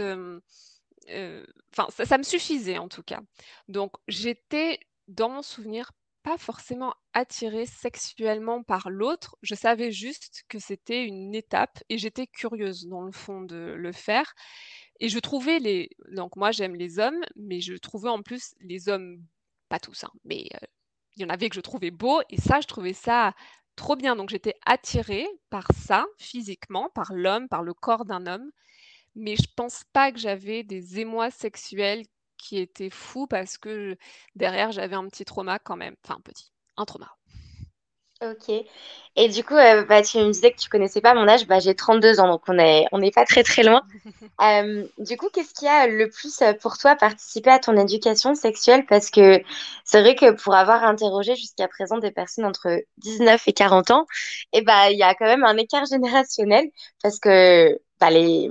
enfin 1.73 1.87
ça 1.91 2.05
ça 2.05 2.17
me 2.17 2.23
suffisait 2.23 2.77
en 2.79 2.87
tout 2.89 3.03
cas. 3.03 3.21
Donc 3.67 3.93
j'étais, 4.07 4.79
dans 5.07 5.29
mon 5.29 5.41
souvenir, 5.43 5.91
pas 6.23 6.37
forcément 6.37 6.93
attirée 7.13 7.65
sexuellement 7.65 8.63
par 8.63 8.89
l'autre. 8.89 9.37
Je 9.43 9.55
savais 9.55 9.91
juste 9.91 10.43
que 10.49 10.59
c'était 10.59 11.05
une 11.05 11.35
étape 11.35 11.79
et 11.89 11.97
j'étais 11.97 12.27
curieuse 12.27 12.87
dans 12.87 13.01
le 13.03 13.11
fond 13.11 13.41
de 13.41 13.75
le 13.77 13.91
faire 13.91 14.33
et 14.99 15.09
je 15.09 15.19
trouvais 15.19 15.59
les 15.59 15.89
donc 16.11 16.35
moi 16.35 16.51
j'aime 16.51 16.75
les 16.75 16.99
hommes, 16.99 17.21
mais 17.35 17.61
je 17.61 17.75
trouvais 17.75 18.09
en 18.09 18.21
plus 18.21 18.53
les 18.61 18.89
hommes, 18.89 19.21
pas 19.69 19.79
tous, 19.79 20.03
hein, 20.03 20.11
mais 20.25 20.47
heu, 20.55 20.67
il 21.17 21.23
y 21.23 21.25
en 21.25 21.29
avait 21.29 21.49
que 21.49 21.55
je 21.55 21.61
trouvais 21.61 21.91
beaux 21.91 22.21
et 22.29 22.37
ça, 22.41 22.61
je 22.61 22.67
trouvais 22.67 22.93
ça 22.93 23.33
trop 23.75 23.95
bien. 23.95 24.15
Donc 24.15 24.29
j'étais 24.29 24.55
attirée 24.65 25.27
par 25.49 25.67
ça, 25.73 26.05
physiquement, 26.19 26.89
par 26.95 27.13
l'homme, 27.13 27.47
par 27.49 27.63
le 27.63 27.73
corps 27.73 28.05
d'un 28.05 28.25
homme 28.27 28.51
mais 29.15 29.35
je 29.35 29.47
pense 29.55 29.83
pas 29.93 30.11
que 30.11 30.19
j'avais 30.19 30.63
des 30.63 30.99
émois 30.99 31.31
sexuels 31.31 32.03
qui 32.43 32.59
étaient 32.59 32.89
fous 32.89 33.27
parce 33.27 33.57
que 33.57 33.97
derrière 34.35 34.71
j'avais 34.71 34.95
un 34.95 35.07
petit 35.07 35.25
trauma 35.25 35.59
quand 35.59 35.77
même. 35.77 35.95
Enfin, 36.03 36.17
un 36.17 36.21
petit, 36.21 36.51
un 36.77 36.85
trauma. 36.85 37.09
Ok. 38.21 38.49
Et 39.15 39.27
du 39.29 39.43
coup, 39.43 39.55
euh, 39.55 39.83
bah, 39.83 40.01
tu 40.01 40.17
me 40.17 40.31
disais 40.31 40.51
que 40.51 40.57
tu 40.57 40.69
connaissais 40.69 41.01
pas 41.01 41.13
mon 41.13 41.27
âge. 41.27 41.45
Bah, 41.45 41.59
j'ai 41.59 41.75
32 41.75 42.19
ans, 42.19 42.27
donc 42.27 42.43
on 42.47 42.57
est, 42.57 42.85
on 42.91 42.99
n'est 42.99 43.11
pas 43.11 43.25
très 43.25 43.43
très 43.43 43.63
loin. 43.63 43.81
Euh, 44.41 44.85
du 44.97 45.15
coup, 45.15 45.29
qu'est-ce 45.31 45.53
qui 45.53 45.67
a 45.67 45.87
le 45.87 46.09
plus 46.09 46.41
euh, 46.41 46.53
pour 46.53 46.77
toi 46.77 46.95
participé 46.95 47.51
à 47.51 47.59
ton 47.59 47.77
éducation 47.77 48.33
sexuelle? 48.35 48.85
Parce 48.87 49.11
que 49.11 49.41
c'est 49.85 50.01
vrai 50.01 50.15
que 50.15 50.31
pour 50.31 50.55
avoir 50.55 50.83
interrogé 50.83 51.35
jusqu'à 51.35 51.67
présent 51.67 51.99
des 51.99 52.11
personnes 52.11 52.45
entre 52.45 52.81
19 52.97 53.47
et 53.47 53.53
40 53.53 53.91
ans, 53.91 54.07
eh 54.51 54.61
bah, 54.63 54.89
il 54.91 54.97
y 54.97 55.03
a 55.03 55.13
quand 55.13 55.25
même 55.25 55.43
un 55.43 55.55
écart 55.57 55.85
générationnel 55.89 56.65
parce 57.01 57.19
que 57.19 57.79
les, 58.09 58.49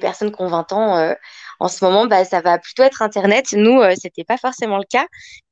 personnes 0.00 0.32
qui 0.32 0.42
ont 0.42 0.48
20 0.48 0.72
ans 0.72 0.96
euh, 0.96 1.14
en 1.62 1.68
ce 1.68 1.84
moment, 1.84 2.06
bah, 2.06 2.24
ça 2.24 2.40
va 2.40 2.58
plutôt 2.58 2.82
être 2.82 3.02
Internet. 3.02 3.52
Nous, 3.52 3.80
euh, 3.80 3.94
c'était 3.96 4.24
pas 4.24 4.36
forcément 4.36 4.78
le 4.78 4.84
cas. 4.84 5.06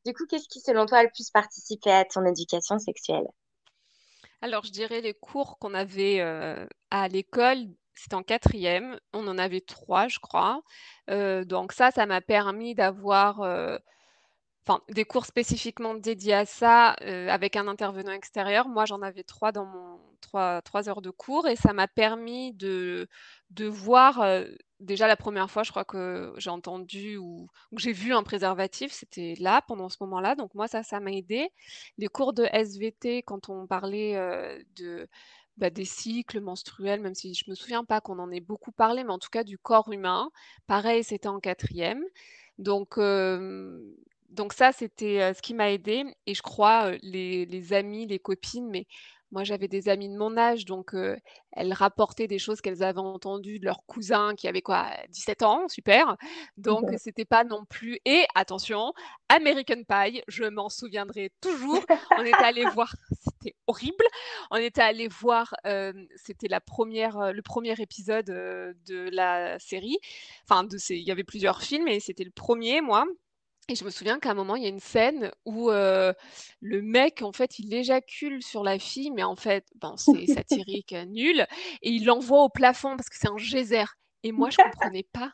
Du 0.05 0.13
coup, 0.13 0.27
qu'est-ce 0.29 0.49
qui, 0.49 0.59
selon 0.59 0.85
toi, 0.85 0.99
a 0.99 1.03
le 1.05 1.11
plus 1.15 1.31
participé 1.31 1.93
à 1.93 2.05
ton 2.05 2.25
éducation 2.25 2.81
sexuelle? 2.81 3.29
Alors, 4.43 4.65
je 4.65 4.73
dirais 4.73 5.03
les 5.03 5.15
cours 5.15 5.57
qu'on 5.61 5.73
avait 5.73 6.19
euh, 6.19 6.67
à 6.91 7.07
l'école, 7.07 7.59
c'était 7.95 8.17
en 8.17 8.25
quatrième. 8.25 8.99
On 9.13 9.29
en 9.29 9.39
avait 9.39 9.61
trois, 9.61 10.09
je 10.09 10.19
crois. 10.19 10.63
Euh, 11.11 11.45
donc 11.45 11.73
ça, 11.73 11.93
ça 11.93 12.07
m'a 12.07 12.21
permis 12.21 12.75
d'avoir 12.75 13.39
enfin, 14.67 14.81
des 14.89 15.05
cours 15.05 15.27
spécifiquement 15.27 15.95
dédiés 15.95 16.35
à 16.35 16.45
ça, 16.45 16.89
avec 17.29 17.55
un 17.55 17.69
intervenant 17.69 18.13
extérieur. 18.13 18.67
Moi, 18.67 18.85
j'en 18.85 19.01
avais 19.03 19.23
3 19.23 19.53
dans 19.53 19.67
mon 19.67 20.01
3 20.21 20.63
3 20.63 20.89
heures 20.89 21.03
de 21.03 21.11
cours 21.11 21.49
et 21.49 21.57
ça 21.57 21.73
m'a 21.73 21.89
permis 21.89 22.53
de 22.55 23.09
de 23.51 23.67
voir, 23.67 24.21
heu, 24.23 24.57
déjà 24.81 25.09
la 25.09 25.17
première 25.17 25.51
fois, 25.51 25.63
je 25.65 25.71
crois 25.73 25.85
que 25.85 26.33
j'ai 26.39 26.51
entendu 26.51 27.17
ou 27.17 27.49
que 27.77 27.83
j'ai 27.83 27.93
vu 27.93 28.13
un 28.15 28.23
préservatif, 28.23 28.93
c'était 28.93 29.35
là, 29.41 29.63
pendant 29.67 29.89
ce 29.89 29.97
moment-là, 30.03 30.35
donc 30.37 30.55
moi 30.55 30.69
ça, 30.69 30.83
ça 30.83 31.01
m'a 31.01 31.13
aidée. 31.13 31.49
Les 31.99 32.09
cours 32.09 32.33
de 32.33 32.45
SVT, 32.53 33.23
quand 33.25 33.49
on 33.49 33.67
parlait, 33.67 34.17
heu, 34.17 34.65
de, 34.77 35.09
bah, 35.57 35.71
des 35.71 35.85
cycles 35.85 36.41
menstruels, 36.41 37.01
même 37.01 37.15
si 37.15 37.35
je 37.35 37.45
me 37.51 37.55
souviens 37.55 37.85
pas 37.85 38.01
qu'on 38.01 38.19
en 38.19 38.31
ait 38.31 38.41
beaucoup 38.41 38.73
parlé, 38.73 39.05
mais 39.05 39.13
en 39.13 39.19
tout 39.19 39.31
cas 39.31 39.45
du 39.45 39.59
corps 39.59 39.91
humain, 39.93 40.31
pareil, 40.67 41.05
c'était 41.05 41.29
en 41.29 41.41
quatrième. 41.41 42.03
Donc, 42.59 42.95
hem 42.99 43.81
donc 44.31 44.53
ça, 44.53 44.71
c'était, 44.73 45.35
ce 45.35 45.43
qui 45.43 45.55
m'a 45.55 45.73
aidée 45.73 46.05
et 46.27 46.35
je 46.35 46.43
crois, 46.43 46.93
les 47.03 47.47
les 47.47 47.73
amis, 47.73 48.07
les 48.07 48.21
copines, 48.21 48.69
mais 48.71 48.87
moi 49.33 49.45
j'avais 49.45 49.69
des 49.69 49.89
amies 49.89 50.09
de 50.09 50.17
mon 50.17 50.37
âge 50.37 50.65
donc 50.65 50.95
elles 51.53 51.73
rapportaient 51.73 52.29
des 52.29 52.39
choses 52.39 52.61
qu'elles 52.61 52.83
avaient 52.83 52.99
entendues 52.99 53.59
de 53.59 53.65
leurs 53.65 53.85
cousins 53.87 54.35
qui 54.37 54.49
avaient 54.49 54.63
quoi? 54.63 54.91
17 55.11 55.43
ans, 55.43 55.69
super. 55.69 56.17
Donc 56.57 56.91
c'était 56.99 57.25
pas 57.25 57.45
non 57.45 57.65
plus 57.65 57.99
et 58.05 58.25
attention, 58.35 58.93
American 59.29 59.83
Pie, 59.89 60.23
je 60.29 60.45
m'en 60.45 60.69
souviendrai 60.69 61.33
toujours. 61.41 61.85
On 62.19 62.23
était 62.23 62.45
allés 62.45 62.65
voir 62.75 62.95
c'était 63.21 63.57
horrible. 63.67 64.05
On 64.51 64.57
était 64.57 64.83
allés 64.83 65.09
voir, 65.09 65.55
c'était 66.17 66.49
la 66.49 66.61
première, 66.61 67.17
re 67.17 67.33
le 67.33 67.43
premier 67.43 67.75
épisode, 67.81 68.27
de 68.27 69.11
la 69.11 69.59
série. 69.59 69.99
Enfin 70.45 70.65
de 70.65 70.77
ces 70.79 70.97
il 70.97 71.07
y 71.07 71.11
avait 71.11 71.25
plusieurs 71.25 71.63
films 71.63 71.89
et 71.89 72.01
c'était 72.01 72.25
le 72.25 72.31
premier 72.31 72.81
moi 72.81 73.07
et 73.71 73.77
je 73.77 73.85
me 73.85 73.91
souviens 73.91 74.19
qu'à 74.19 74.31
un 74.31 74.35
moment, 74.35 74.57
il 74.57 74.65
y 74.65 74.67
a 74.67 74.69
une 74.69 74.81
scène 74.81 75.31
où, 75.45 75.71
le 75.71 76.83
mec, 76.83 77.23
en 77.23 77.33
fait, 77.33 77.59
il 77.59 77.73
éjacule 77.73 78.43
sur 78.43 78.65
la 78.65 78.79
fille, 78.79 79.11
mais 79.11 79.23
en 79.23 79.37
fait, 79.37 79.67
ben, 79.77 79.95
c'est 79.97 80.27
satirique, 80.27 80.93
heu, 80.93 81.05
nul 81.05 81.47
et 81.83 81.91
il 81.91 82.05
l'envoie 82.05 82.43
au 82.43 82.49
plafond 82.49 82.97
parce 82.97 83.09
que 83.09 83.17
c'est 83.19 83.29
un 83.29 83.37
geyser 83.39 83.85
et 84.23 84.33
moi, 84.33 84.51
je 84.51 84.59
comprenais 84.59 85.05
pas. 85.13 85.33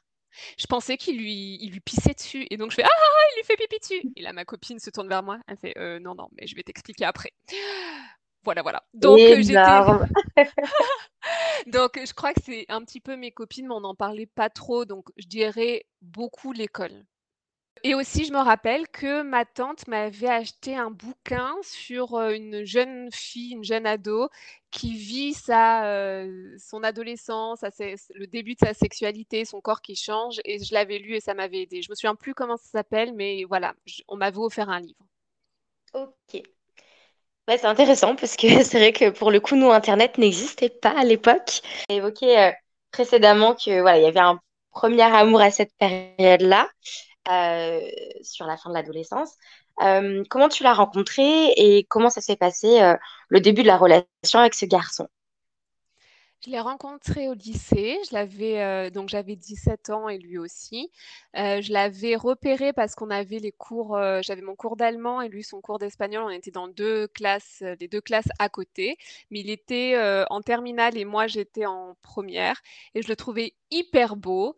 Je 0.58 0.66
pensais 0.66 0.98
qu'il 0.98 1.18
lui 1.18 1.58
il 1.62 1.72
lui 1.72 1.80
pissait 1.80 2.12
dessus 2.14 2.46
et 2.50 2.56
donc 2.58 2.70
je 2.70 2.76
fais: 2.76 2.82
«Ah, 2.84 2.88
ah, 2.90 3.02
ah, 3.02 3.24
il 3.32 3.38
lui 3.40 3.44
fait 3.44 3.56
pipi 3.56 3.78
dessus» 3.80 4.06
et 4.16 4.22
là, 4.22 4.32
ma 4.34 4.44
copine 4.44 4.78
se 4.78 4.90
tourne 4.90 5.08
vers 5.08 5.22
moi, 5.22 5.38
elle 5.48 5.56
fait: 5.58 5.72
«Heu, 5.78 5.98
non, 5.98 6.14
non, 6.14 6.28
mais 6.38 6.46
je 6.46 6.54
vais 6.56 6.62
t'expliquer 6.62 7.06
après». 7.06 7.32
Voilà, 8.44 8.62
voilà. 8.62 8.82
Donc 8.94 9.30
Énorme. 9.30 10.06
donc 11.66 11.98
je 12.04 12.12
crois 12.14 12.32
que 12.34 12.40
c'est 12.44 12.66
un 12.68 12.82
petit 12.84 13.00
peu 13.00 13.16
mes 13.16 13.32
copines, 13.32 13.66
mais 13.66 13.74
on 13.74 13.80
n'en 13.80 13.94
parlait 13.94 14.26
pas 14.26 14.50
trop, 14.50 14.84
donc 14.84 15.08
je 15.16 15.26
dirais 15.26 15.84
beaucoup 16.02 16.52
l'école. 16.52 17.04
Et 17.82 17.94
aussi, 17.94 18.24
je 18.24 18.32
me 18.32 18.38
rappelle 18.38 18.88
que 18.88 19.22
ma 19.22 19.44
tante 19.44 19.86
m'avait 19.86 20.28
acheté 20.28 20.74
un 20.76 20.90
bouquin 20.90 21.54
sur 21.62 22.18
une 22.30 22.64
jeune 22.64 23.10
fille, 23.12 23.52
une 23.52 23.64
jeune 23.64 23.86
ado 23.86 24.28
qui 24.70 24.96
vit 24.96 25.34
sa, 25.34 26.24
son 26.58 26.82
adolescence, 26.82 27.60
le 28.14 28.26
début 28.26 28.54
de 28.54 28.66
sa 28.66 28.74
sexualité, 28.74 29.44
son 29.44 29.60
corps 29.60 29.82
qui 29.82 29.94
change. 29.94 30.40
Et 30.44 30.62
je 30.62 30.74
l'avais 30.74 30.98
lu 30.98 31.14
et 31.14 31.20
ça 31.20 31.34
m'avait 31.34 31.62
aidé. 31.62 31.82
Je 31.82 31.90
me 31.90 31.94
souviens 31.94 32.16
plus 32.16 32.34
comment 32.34 32.56
ça 32.56 32.68
s'appelle, 32.68 33.12
mais 33.14 33.44
voilà, 33.44 33.74
on 34.08 34.16
m'avait 34.16 34.38
offert 34.38 34.68
un 34.68 34.80
livre. 34.80 35.06
Ok. 35.92 36.42
Ouais, 37.48 37.58
c'est 37.58 37.66
intéressant 37.66 38.16
parce 38.16 38.36
que 38.36 38.48
c'est 38.64 38.78
vrai 38.78 38.92
que 38.92 39.10
pour 39.10 39.30
le 39.30 39.40
coup, 39.40 39.54
nous, 39.54 39.70
Internet 39.70 40.18
n'existait 40.18 40.70
pas 40.70 40.90
à 40.98 41.04
l'époque. 41.04 41.60
J'ai 41.88 41.96
évoqué 41.96 42.52
précédemment 42.90 43.54
que 43.54 43.80
voilà, 43.80 43.98
il 43.98 44.02
y 44.02 44.06
avait 44.06 44.18
un 44.20 44.40
premier 44.72 45.02
amour 45.02 45.40
à 45.40 45.50
cette 45.50 45.72
période-là. 45.78 46.68
Euh, 47.28 47.80
sur 48.22 48.46
la 48.46 48.56
fin 48.56 48.70
de 48.70 48.74
l'adolescence. 48.74 49.32
Euh, 49.82 50.22
comment 50.30 50.48
tu 50.48 50.62
l'as 50.62 50.74
rencontré 50.74 51.48
et 51.56 51.84
comment 51.88 52.08
ça 52.08 52.20
s'est 52.20 52.36
passé 52.36 52.80
euh, 52.80 52.94
le 53.28 53.40
début 53.40 53.62
de 53.62 53.66
la 53.66 53.76
relation 53.76 54.38
avec 54.38 54.54
ce 54.54 54.64
garçon? 54.64 55.08
Je 56.44 56.50
l'ai 56.50 56.60
rencontré 56.60 57.28
au 57.28 57.34
lycée. 57.34 57.98
Je 58.08 58.14
l'avais 58.14 58.90
donc 58.92 59.08
j'avais 59.08 59.34
17 59.34 59.90
ans 59.90 60.08
et 60.08 60.18
lui 60.18 60.38
aussi. 60.38 60.92
je 61.34 61.72
l'avais 61.72 62.14
repéré 62.14 62.72
parce 62.72 62.94
qu'on 62.94 63.10
avait 63.10 63.38
les 63.38 63.50
cours. 63.50 63.98
j'avais 64.22 64.42
mon 64.42 64.54
cours 64.54 64.76
d'allemand 64.76 65.20
et 65.22 65.28
lui 65.28 65.42
son 65.42 65.60
cours 65.60 65.78
d'espagnol. 65.78 66.22
On 66.22 66.28
était 66.28 66.52
dans 66.52 66.68
deux 66.68 67.08
classes, 67.08 67.64
les 67.80 67.88
deux 67.88 68.02
classes 68.02 68.28
à 68.38 68.48
côté. 68.48 68.96
Mais 69.30 69.40
il 69.40 69.50
était 69.50 69.96
en 70.30 70.40
terminale 70.42 70.96
et 70.96 71.06
moi 71.06 71.26
j'étais 71.26 71.66
en 71.66 71.96
première 72.02 72.60
et 72.94 73.02
je 73.02 73.08
le 73.08 73.16
trouvais 73.16 73.54
hyper 73.72 74.14
beau. 74.14 74.54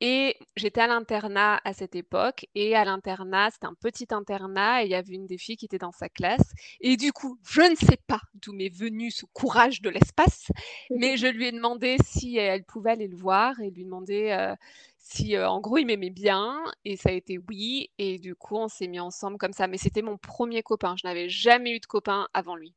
Et 0.00 0.36
j'étais 0.54 0.80
à 0.80 0.86
l'internat 0.86 1.60
à 1.64 1.72
cette 1.72 1.96
époque. 1.96 2.46
Et 2.54 2.76
à 2.76 2.84
l'internat, 2.84 3.50
c'était 3.50 3.66
un 3.66 3.74
petit 3.74 4.06
internat. 4.10 4.82
Et 4.82 4.86
il 4.86 4.90
y 4.90 4.94
avait 4.94 5.14
une 5.14 5.26
des 5.26 5.38
filles 5.38 5.56
qui 5.56 5.64
était 5.64 5.78
dans 5.78 5.92
sa 5.92 6.08
classe. 6.08 6.52
Et 6.80 6.96
du 6.96 7.12
coup, 7.12 7.38
je 7.48 7.62
ne 7.62 7.74
sais 7.74 7.98
pas 8.06 8.20
d'où 8.34 8.52
m'est 8.52 8.72
venu 8.72 9.10
ce 9.10 9.26
courage 9.32 9.82
de 9.82 9.90
l'espace. 9.90 10.52
Mais 10.90 11.16
je 11.16 11.26
lui 11.26 11.46
ai 11.46 11.52
demandé 11.52 11.96
si 12.04 12.36
elle 12.36 12.64
pouvait 12.64 12.92
aller 12.92 13.08
le 13.08 13.16
voir 13.16 13.60
et 13.60 13.70
lui 13.70 13.84
demander 13.84 14.30
euh, 14.30 14.54
si, 14.98 15.36
euh, 15.36 15.48
en 15.48 15.60
gros, 15.60 15.78
il 15.78 15.86
m'aimait 15.86 16.10
bien. 16.10 16.62
Et 16.84 16.96
ça 16.96 17.08
a 17.08 17.12
été 17.12 17.38
oui. 17.48 17.90
Et 17.98 18.18
du 18.18 18.36
coup, 18.36 18.56
on 18.56 18.68
s'est 18.68 18.88
mis 18.88 19.00
ensemble 19.00 19.36
comme 19.36 19.52
ça. 19.52 19.66
Mais 19.66 19.78
c'était 19.78 20.02
mon 20.02 20.16
premier 20.16 20.62
copain. 20.62 20.94
Je 20.96 21.06
n'avais 21.08 21.28
jamais 21.28 21.72
eu 21.72 21.80
de 21.80 21.86
copain 21.86 22.28
avant 22.34 22.54
lui. 22.54 22.72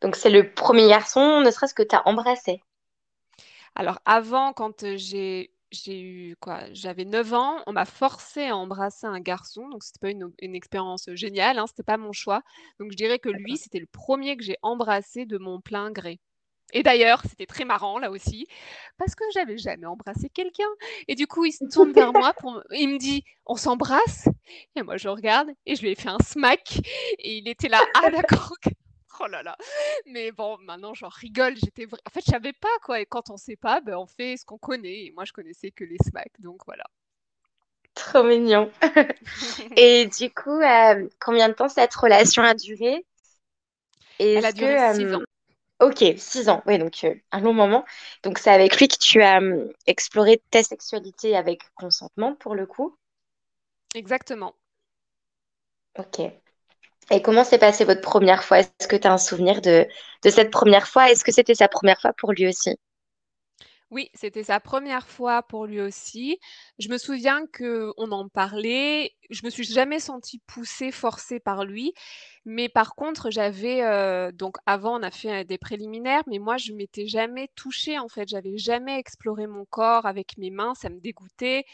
Donc, 0.00 0.14
c'est 0.14 0.30
le 0.30 0.52
premier 0.52 0.88
garçon, 0.88 1.40
ne 1.40 1.50
serait-ce 1.50 1.74
que 1.74 1.82
tu 1.82 1.94
as 1.94 2.06
embrassé? 2.06 2.62
Alors, 3.74 4.00
avant, 4.04 4.52
quand 4.52 4.96
j'ai 4.96 5.52
j'ai 5.70 6.00
eu 6.00 6.36
quoi 6.40 6.64
J'avais 6.72 7.04
9 7.04 7.34
ans, 7.34 7.62
on 7.66 7.72
m'a 7.72 7.84
forcé 7.84 8.46
à 8.46 8.56
embrasser 8.56 9.06
un 9.06 9.20
garçon, 9.20 9.68
donc 9.68 9.82
c'était 9.82 10.00
pas 10.00 10.10
une, 10.10 10.32
une 10.40 10.54
expérience 10.54 11.08
géniale, 11.14 11.58
hein, 11.58 11.66
c'était 11.66 11.82
pas 11.82 11.96
mon 11.96 12.12
choix. 12.12 12.42
Donc 12.80 12.92
je 12.92 12.96
dirais 12.96 13.18
que 13.18 13.28
lui, 13.28 13.56
c'était 13.56 13.80
le 13.80 13.86
premier 13.86 14.36
que 14.36 14.44
j'ai 14.44 14.56
embrassé 14.62 15.26
de 15.26 15.38
mon 15.38 15.60
plein 15.60 15.90
gré. 15.90 16.20
Et 16.72 16.82
d'ailleurs, 16.82 17.22
c'était 17.26 17.46
très 17.46 17.64
marrant 17.64 17.98
là 17.98 18.10
aussi, 18.10 18.46
parce 18.98 19.14
que 19.14 19.24
j'avais 19.32 19.56
jamais 19.56 19.86
embrassé 19.86 20.28
quelqu'un. 20.28 20.68
Et 21.06 21.14
du 21.14 21.26
coup, 21.26 21.44
il 21.46 21.52
se 21.52 21.64
tourne 21.64 21.92
vers 21.92 22.12
moi, 22.12 22.34
pour... 22.34 22.62
il 22.72 22.90
me 22.90 22.98
dit 22.98 23.24
On 23.46 23.56
s'embrasse? 23.56 24.28
Et 24.76 24.82
moi, 24.82 24.96
je 24.96 25.08
regarde 25.08 25.48
et 25.64 25.76
je 25.76 25.82
lui 25.82 25.90
ai 25.90 25.94
fait 25.94 26.10
un 26.10 26.18
smack. 26.18 26.80
Et 27.18 27.38
il 27.38 27.48
était 27.48 27.68
là 27.68 27.80
Ah, 27.94 28.10
d'accord, 28.10 28.52
Oh 29.24 29.26
là 29.26 29.42
là. 29.42 29.56
Mais 30.06 30.32
bon, 30.32 30.58
maintenant 30.58 30.94
j'en 30.94 31.08
rigole. 31.08 31.56
J'étais 31.56 31.86
en 31.86 32.10
fait, 32.10 32.20
je 32.24 32.30
savais 32.30 32.52
pas 32.52 32.68
quoi. 32.82 33.00
Et 33.00 33.06
quand 33.06 33.30
on 33.30 33.36
sait 33.36 33.56
pas, 33.56 33.80
ben, 33.80 33.96
on 33.96 34.06
fait 34.06 34.36
ce 34.36 34.44
qu'on 34.44 34.58
connaît. 34.58 35.06
Et 35.06 35.12
moi, 35.12 35.24
je 35.24 35.32
connaissais 35.32 35.70
que 35.70 35.84
les 35.84 35.96
smacks, 36.08 36.40
donc 36.40 36.62
voilà. 36.66 36.84
Trop 37.94 38.22
mignon. 38.22 38.70
et 39.76 40.06
du 40.06 40.30
coup, 40.30 40.60
euh, 40.60 41.08
combien 41.20 41.48
de 41.48 41.54
temps 41.54 41.68
cette 41.68 41.94
relation 41.94 42.42
a 42.42 42.54
duré? 42.54 43.04
Elle 44.20 44.44
a 44.44 44.52
duré 44.52 44.94
six 44.94 45.14
ans. 45.14 45.22
Ok, 45.80 46.04
six 46.16 46.48
ans. 46.48 46.62
Oui, 46.66 46.78
donc 46.78 47.04
euh, 47.04 47.14
un 47.32 47.40
long 47.40 47.52
moment. 47.54 47.84
Donc 48.22 48.38
c'est 48.38 48.50
avec 48.50 48.78
lui 48.78 48.88
que 48.88 48.98
tu 48.98 49.22
as 49.22 49.40
exploré 49.86 50.42
ta 50.50 50.62
sexualité 50.62 51.36
avec 51.36 51.62
consentement 51.74 52.34
pour 52.34 52.54
le 52.54 52.66
coup? 52.66 52.96
Exactement. 53.94 54.54
Ok. 55.98 56.20
Et 57.10 57.22
comment 57.22 57.44
s'est 57.44 57.58
passée 57.58 57.84
votre 57.84 58.02
première 58.02 58.44
fois? 58.44 58.58
Est-ce 58.60 58.86
que 58.88 58.96
tu 58.96 59.06
as 59.06 59.12
un 59.12 59.18
souvenir 59.18 59.62
de, 59.62 59.86
cette 60.22 60.50
première 60.50 60.86
fois? 60.86 61.10
Est-ce 61.10 61.24
que 61.24 61.32
c'était 61.32 61.54
sa 61.54 61.68
première 61.68 62.00
fois 62.00 62.12
pour 62.12 62.32
lui 62.32 62.46
aussi? 62.46 62.76
Oui, 63.90 64.10
c'était 64.12 64.44
sa 64.44 64.60
première 64.60 65.08
fois 65.08 65.42
pour 65.42 65.64
lui 65.64 65.80
aussi. 65.80 66.38
Je 66.78 66.90
me 66.90 66.98
souviens 66.98 67.46
qu'on 67.46 68.10
en 68.12 68.28
parlait. 68.28 69.14
Je 69.30 69.40
me 69.44 69.50
suis 69.50 69.64
jamais 69.64 69.98
sentie 69.98 70.42
poussée, 70.46 70.90
forcée 70.90 71.40
par 71.40 71.64
lui. 71.64 71.94
Mais 72.44 72.68
par 72.68 72.94
contre, 72.94 73.30
j'avais 73.30 73.82
euh, 73.82 74.30
donc 74.30 74.56
avant 74.66 75.00
on 75.00 75.02
a 75.02 75.10
fait 75.10 75.46
des 75.46 75.56
préliminaires, 75.56 76.22
mais 76.26 76.38
moi 76.38 76.58
je 76.58 76.72
m'étais 76.72 77.06
jamais 77.06 77.48
touchée 77.56 77.98
en 77.98 78.08
fait. 78.08 78.28
J'avais 78.28 78.58
jamais 78.58 78.98
exploré 78.98 79.46
mon 79.46 79.64
corps 79.64 80.04
avec 80.04 80.36
mes 80.36 80.50
mains, 80.50 80.74
ça 80.74 80.90
me 80.90 81.00
dégoûtait. 81.00 81.64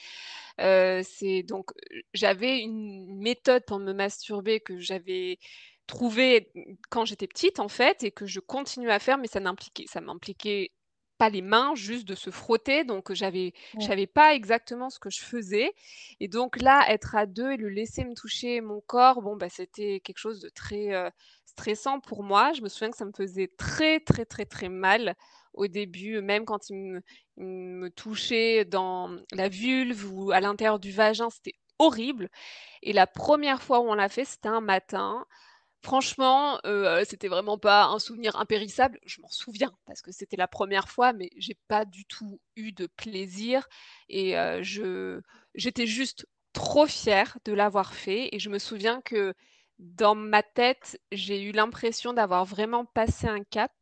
C'est 0.58 1.42
donc 1.42 1.70
j'avais 2.12 2.60
une 2.60 3.18
méthode 3.18 3.64
pour 3.66 3.78
me 3.78 3.92
masturber 3.92 4.60
que 4.60 4.78
j'avais 4.78 5.38
trouvée 5.86 6.50
quand 6.90 7.04
j'étais 7.04 7.26
petite 7.26 7.60
en 7.60 7.68
fait 7.68 8.04
et 8.04 8.10
que 8.10 8.26
je 8.26 8.40
continue 8.40 8.90
à 8.90 8.98
faire, 8.98 9.18
mais 9.18 9.26
ça 9.28 9.40
n'impliquait 9.40 9.86
ça 9.86 10.00
m'impliquait 10.00 10.72
pas 11.18 11.28
les 11.30 11.42
mains, 11.42 11.74
juste 11.74 12.06
de 12.06 12.14
se 12.14 12.30
frotter. 12.30 12.84
Donc, 12.84 13.12
j'avais, 13.12 13.52
je 13.78 13.86
savais 13.86 14.06
pas 14.06 14.34
exactement 14.34 14.90
ce 14.90 14.98
que 14.98 15.10
je 15.10 15.20
faisais. 15.20 15.72
Et 16.20 16.28
donc 16.28 16.60
là, 16.60 16.84
être 16.90 17.14
à 17.14 17.26
deux 17.26 17.52
et 17.52 17.56
le 17.56 17.68
laisser 17.68 18.04
me 18.04 18.14
toucher 18.14 18.60
mon 18.60 18.80
corps, 18.80 19.22
bon, 19.22 19.36
bah, 19.36 19.48
c'était 19.48 20.00
quelque 20.00 20.18
chose 20.18 20.40
de 20.40 20.48
très 20.48 20.92
euh, 20.94 21.10
stressant 21.46 22.00
pour 22.00 22.22
moi. 22.22 22.52
Je 22.52 22.62
me 22.62 22.68
souviens 22.68 22.90
que 22.90 22.96
ça 22.96 23.04
me 23.04 23.12
faisait 23.12 23.48
très, 23.56 24.00
très, 24.00 24.24
très, 24.24 24.44
très 24.46 24.68
mal 24.68 25.14
au 25.54 25.66
début, 25.66 26.20
même 26.20 26.44
quand 26.44 26.70
il 26.70 27.00
me, 27.36 27.90
touchait 27.90 28.64
dans 28.64 29.16
la 29.32 29.48
vulve 29.48 30.12
ou 30.12 30.30
à 30.32 30.40
l'intérieur 30.40 30.78
du 30.78 30.92
vagin, 30.92 31.30
c'était 31.30 31.54
horrible. 31.78 32.28
Et 32.82 32.92
la 32.92 33.06
première 33.06 33.62
fois 33.62 33.80
où 33.80 33.84
on 33.88 33.94
l'a 33.94 34.08
fait, 34.08 34.24
c'était 34.24 34.48
un 34.48 34.60
matin. 34.60 35.26
Franchement, 35.82 36.58
euh, 36.66 37.04
c'était 37.06 37.28
vraiment 37.28 37.58
pas 37.58 37.86
un 37.86 37.98
souvenir 37.98 38.36
impérissable. 38.36 38.98
Je 39.04 39.20
m'en 39.20 39.28
souviens 39.28 39.72
parce 39.86 40.00
que 40.02 40.12
c'était 40.12 40.36
la 40.36 40.48
première 40.48 40.88
fois, 40.88 41.12
mais 41.12 41.30
j'ai 41.36 41.58
pas 41.68 41.84
du 41.84 42.04
tout 42.06 42.40
eu 42.56 42.72
de 42.72 42.86
plaisir 42.86 43.68
et 44.08 44.38
euh, 44.38 44.62
je 44.62 45.20
j'étais 45.54 45.86
juste 45.86 46.26
trop 46.52 46.86
fière 46.86 47.36
de 47.44 47.52
l'avoir 47.52 47.94
fait 47.94 48.28
et 48.32 48.38
je 48.38 48.48
me 48.48 48.58
souviens 48.58 49.02
que 49.02 49.34
dans 49.78 50.14
ma 50.14 50.42
tête, 50.42 51.00
j'ai 51.12 51.42
eu 51.42 51.52
l'impression 51.52 52.12
d'avoir 52.12 52.44
vraiment 52.44 52.84
passé 52.84 53.26
un 53.26 53.42
cap 53.44 53.72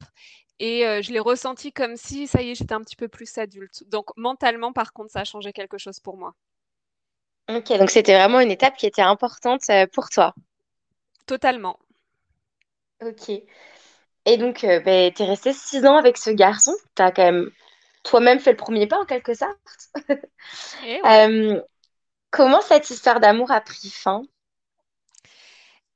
et 0.63 0.87
euh, 0.87 1.03
je 1.03 1.11
l'ai 1.11 1.19
ressenti 1.19 1.73
comme 1.73 1.97
si 1.97 2.29
ça 2.29 2.41
y 2.41 2.53
est, 2.53 2.55
j'étais 2.55 2.73
un 2.73 2.81
petit 2.83 2.95
peu 2.95 3.09
plus 3.09 3.37
adulte. 3.37 3.83
Donc 3.89 4.17
mentalement, 4.17 4.73
par 4.73 4.93
contre, 4.93 5.11
ça 5.11 5.21
a 5.21 5.25
changé 5.25 5.53
quelque 5.53 5.77
chose 5.77 5.99
pour 5.99 6.17
moi. 6.17 6.35
Ok, 7.51 7.77
donc 7.77 7.91
c'était 7.91 8.15
vraiment 8.15 8.39
une 8.39 8.53
étape 8.53 8.77
qui 8.77 8.87
était 8.87 9.03
importante 9.03 9.63
pour 9.93 10.09
toi. 10.09 10.35
Totalement. 11.27 11.81
Ok. 13.05 13.31
Et 14.25 14.37
donc, 14.37 14.63
euh, 14.63 14.79
ben, 14.79 15.13
tu 15.13 15.23
es 15.23 15.27
resté 15.27 15.53
six 15.53 15.85
ans 15.85 15.97
avec 15.97 16.17
ce 16.17 16.31
garçon. 16.31 16.73
Tu 16.95 17.03
as 17.03 17.11
quand 17.11 17.25
même 17.25 17.51
toi-même 18.05 18.39
fait 18.39 18.53
le 18.53 18.57
premier 18.57 18.87
pas 18.87 19.01
en 19.01 19.05
quelque 19.05 19.35
sorte. 19.35 19.59
Eh 20.87 21.01
euh, 21.05 21.61
comment 22.31 22.61
cette 22.61 22.91
histoire 22.91 23.19
d'amour 23.19 23.51
a 23.51 23.61
pris 23.61 23.91
fin? 23.91 24.23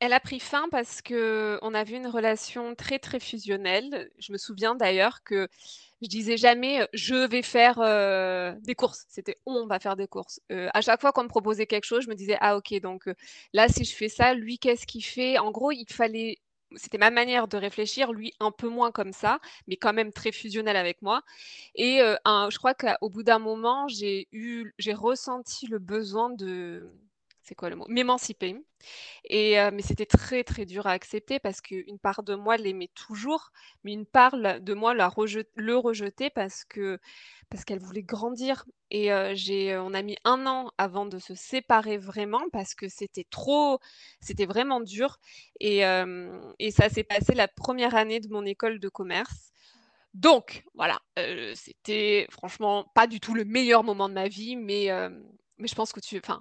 Elle 0.01 0.13
a 0.13 0.21
pris 0.21 0.41
fin 0.41 0.69
parce 0.71 1.01
que 1.01 1.59
on 1.63 1.73
avait 1.73 1.97
une 1.97 2.07
relation 2.07 2.75
très 2.75 2.99
très 2.99 3.19
fusionnelle. 3.19 4.11
Je 4.19 4.31
me 4.33 4.37
souviens 4.39 4.75
d'ailleurs 4.75 5.23
que 5.25 5.49
je 6.03 6.09
disais 6.09 6.37
jamais 6.37 6.87
je 6.93 7.15
vais 7.15 7.43
faire 7.43 7.79
des 8.61 8.75
courses. 8.75 9.07
C'était 9.09 9.37
on 9.47 9.67
va 9.67 9.81
faire 9.81 9.97
des 9.97 10.07
courses. 10.07 10.41
à 10.51 10.81
chaque 10.83 11.01
fois 11.01 11.13
qu'on 11.13 11.25
me 11.25 11.29
proposait 11.29 11.67
quelque 11.67 11.85
chose, 11.85 12.05
je 12.05 12.11
me 12.11 12.15
disais 12.15 12.37
ah 12.41 12.57
ok 12.59 12.79
donc 12.81 13.09
là 13.55 13.69
si 13.69 13.85
je 13.85 13.95
fais 13.95 14.09
ça, 14.11 14.35
lui 14.35 14.59
qu'est-ce 14.59 14.87
qu'il 14.87 15.05
fait? 15.05 15.39
En 15.39 15.51
gros, 15.51 15.73
il 15.73 15.87
fallait 15.91 16.39
c'était 16.75 16.99
ma 16.99 17.11
manière 17.11 17.49
de 17.49 17.57
réfléchir, 17.57 18.13
lui 18.13 18.33
un 18.41 18.51
peu 18.51 18.69
moins 18.69 18.91
comme 18.93 19.13
ça, 19.13 19.39
mais 19.69 19.77
quand 19.77 19.93
même 19.95 20.13
très 20.13 20.33
fusionnel 20.33 20.77
avec 20.77 21.01
moi. 21.01 21.23
Et 21.75 22.01
je 22.01 22.59
crois 22.59 22.75
qu'au 22.75 23.09
bout 23.09 23.23
d'un 23.23 23.39
moment, 23.39 23.89
j'ai 23.89 24.29
eu, 24.33 24.75
j'ai 24.79 24.93
ressenti 24.95 25.67
le 25.69 25.79
besoin 25.79 26.31
de, 26.31 26.91
c'est 27.47 27.55
quoi 27.55 27.71
le 27.71 27.77
mot, 27.77 27.87
m'émanciper. 27.89 28.57
Et 29.25 29.61
euh, 29.61 29.71
mais 29.73 29.83
c'était 29.83 30.07
très 30.07 30.43
très 30.43 30.67
dur 30.67 30.87
à 30.89 30.91
accepter 30.91 31.39
parce 31.39 31.61
qu'une 31.61 31.99
part 31.99 32.25
de 32.25 32.35
moi 32.35 32.57
l'aimait 32.57 32.91
toujours, 32.95 33.53
mais 33.85 33.93
une 33.93 34.05
part 34.05 34.37
de 34.37 34.75
moi 34.75 34.95
la 34.95 35.13
le 35.55 35.77
rejetait 35.77 36.31
parce 36.31 36.65
que 36.65 36.99
parce 37.49 37.65
qu'elle 37.65 37.79
voulait 37.79 38.03
grandir. 38.03 38.65
Et 38.91 39.11
j'ai, 39.35 39.77
on 39.77 39.95
a 39.95 40.03
mis 40.03 40.17
un 40.25 40.47
an 40.47 40.71
avant 40.79 41.07
de 41.07 41.19
se 41.19 41.35
séparer 41.35 41.99
vraiment 41.99 42.43
parce 42.53 42.75
que 42.75 42.89
c'était 42.89 43.27
trop, 43.31 43.81
c'était 44.21 44.47
vraiment 44.47 44.81
dur. 44.81 45.19
Et, 45.61 45.81
et 46.59 46.71
ça 46.71 46.89
s'est 46.89 47.05
passé 47.05 47.35
la 47.35 47.49
première 47.49 47.95
année 47.95 48.21
de 48.21 48.29
mon 48.29 48.45
école 48.45 48.79
de 48.81 48.89
commerce. 48.89 49.53
Donc 50.15 50.65
voilà, 50.75 51.01
c'était 51.55 52.27
franchement 52.31 52.91
pas 52.95 53.07
du 53.07 53.21
tout 53.21 53.35
le 53.35 53.45
meilleur 53.45 53.85
moment 53.85 54.09
de 54.09 54.15
ma 54.15 54.29
vie, 54.29 54.57
mais, 54.57 54.89
mais 55.59 55.69
je 55.69 55.75
pense 55.75 55.93
que 55.93 56.01
tu, 56.01 56.19
enfin, 56.19 56.41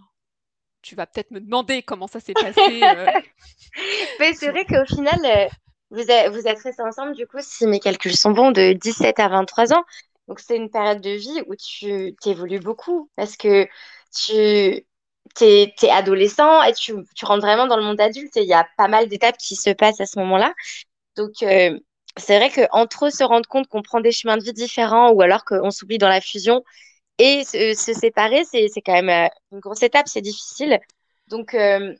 tu 0.85 0.95
vas 0.95 1.07
peut-être 1.07 1.31
me 1.31 1.41
demander 1.41 1.81
comment 1.81 2.07
ça 2.07 2.19
s'est 2.19 2.33
passé. 2.33 2.61
Mais 4.19 4.33
c'est 4.33 4.51
vrai 4.51 4.65
qu'au 4.65 4.85
final, 4.85 5.49
vous 5.89 6.11
êtes, 6.11 6.31
vous 6.31 6.47
êtes 6.47 6.59
restés 6.59 6.83
ensemble, 6.83 7.15
du 7.15 7.25
coup, 7.25 7.39
si 7.41 7.65
mes 7.65 7.79
calculs 7.79 8.15
sont 8.15 8.31
bons, 8.31 8.51
de 8.51 8.73
17 8.73 9.19
à 9.19 9.27
23 9.27 9.73
ans. 9.73 9.83
Donc, 10.27 10.39
c'est 10.39 10.55
une 10.55 10.69
période 10.69 11.01
de 11.01 11.09
vie 11.09 11.41
où 11.47 11.55
tu 11.55 12.15
évolues 12.25 12.59
beaucoup 12.59 13.09
parce 13.15 13.35
que 13.35 13.67
tu 14.15 14.35
es, 15.41 15.89
adolescent 15.89 16.63
et 16.63 16.73
tu, 16.73 16.93
rentres 17.23 17.45
vraiment 17.45 17.67
dans 17.67 17.77
le 17.77 17.83
monde 17.83 17.99
adulte 17.99 18.37
et 18.37 18.43
il 18.43 18.47
y 18.47 18.53
a 18.53 18.67
pas 18.77 18.87
mal 18.87 19.07
d'étapes 19.07 19.37
qui 19.37 19.55
se 19.55 19.71
passent 19.71 20.01
à 20.01 20.05
ce 20.05 20.19
moment-là. 20.19 20.53
Donc, 21.17 21.33
euh, 21.41 21.77
c'est 22.17 22.37
vrai 22.37 22.51
qu'entre 22.51 23.11
se 23.11 23.23
rendre 23.23 23.47
compte 23.49 23.67
qu'on 23.67 23.81
prend 23.81 24.01
des 24.01 24.11
chemins 24.11 24.37
de 24.37 24.43
vie 24.43 24.53
différents 24.53 25.11
ou 25.11 25.21
alors 25.21 25.45
qu'on 25.45 25.71
s'oublie 25.71 25.97
dans 25.97 26.09
la 26.09 26.21
fusion 26.21 26.63
et 27.17 27.43
se, 27.45 27.93
séparer, 27.93 28.43
c'est 28.45 28.69
quand 28.85 28.93
même 28.93 29.09
euh, 29.09 29.27
une 29.51 29.59
grosse 29.59 29.83
étape, 29.83 30.07
c'est 30.07 30.21
difficile. 30.21 30.79
Donc, 31.27 31.53
euh, 31.53 31.93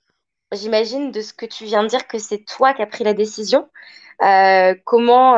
j'imagine 0.51 1.11
de 1.11 1.21
ce 1.21 1.33
que 1.33 1.45
tu 1.45 1.65
viens 1.65 1.83
de 1.83 1.87
dire 1.87 2.07
que 2.07 2.19
c'est 2.19 2.45
toi 2.45 2.73
qui 2.73 2.81
as 2.81 2.87
pris 2.87 3.03
la 3.03 3.13
décision. 3.13 3.69
comment, 4.85 5.37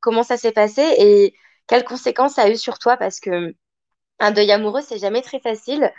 comment 0.00 0.22
ça 0.22 0.36
s'est 0.36 0.52
passé 0.52 0.82
et 0.98 1.34
quelles 1.66 1.84
conséquences 1.84 2.34
ça 2.34 2.42
a 2.42 2.50
eu 2.50 2.56
sur 2.56 2.78
toi? 2.78 2.96
Parce 2.96 3.20
que 3.20 3.54
un 4.20 4.30
deuil 4.32 4.52
amoureux, 4.52 4.82
c'est 4.82 4.98
jamais 4.98 5.22
très 5.22 5.40
facile. 5.40 5.92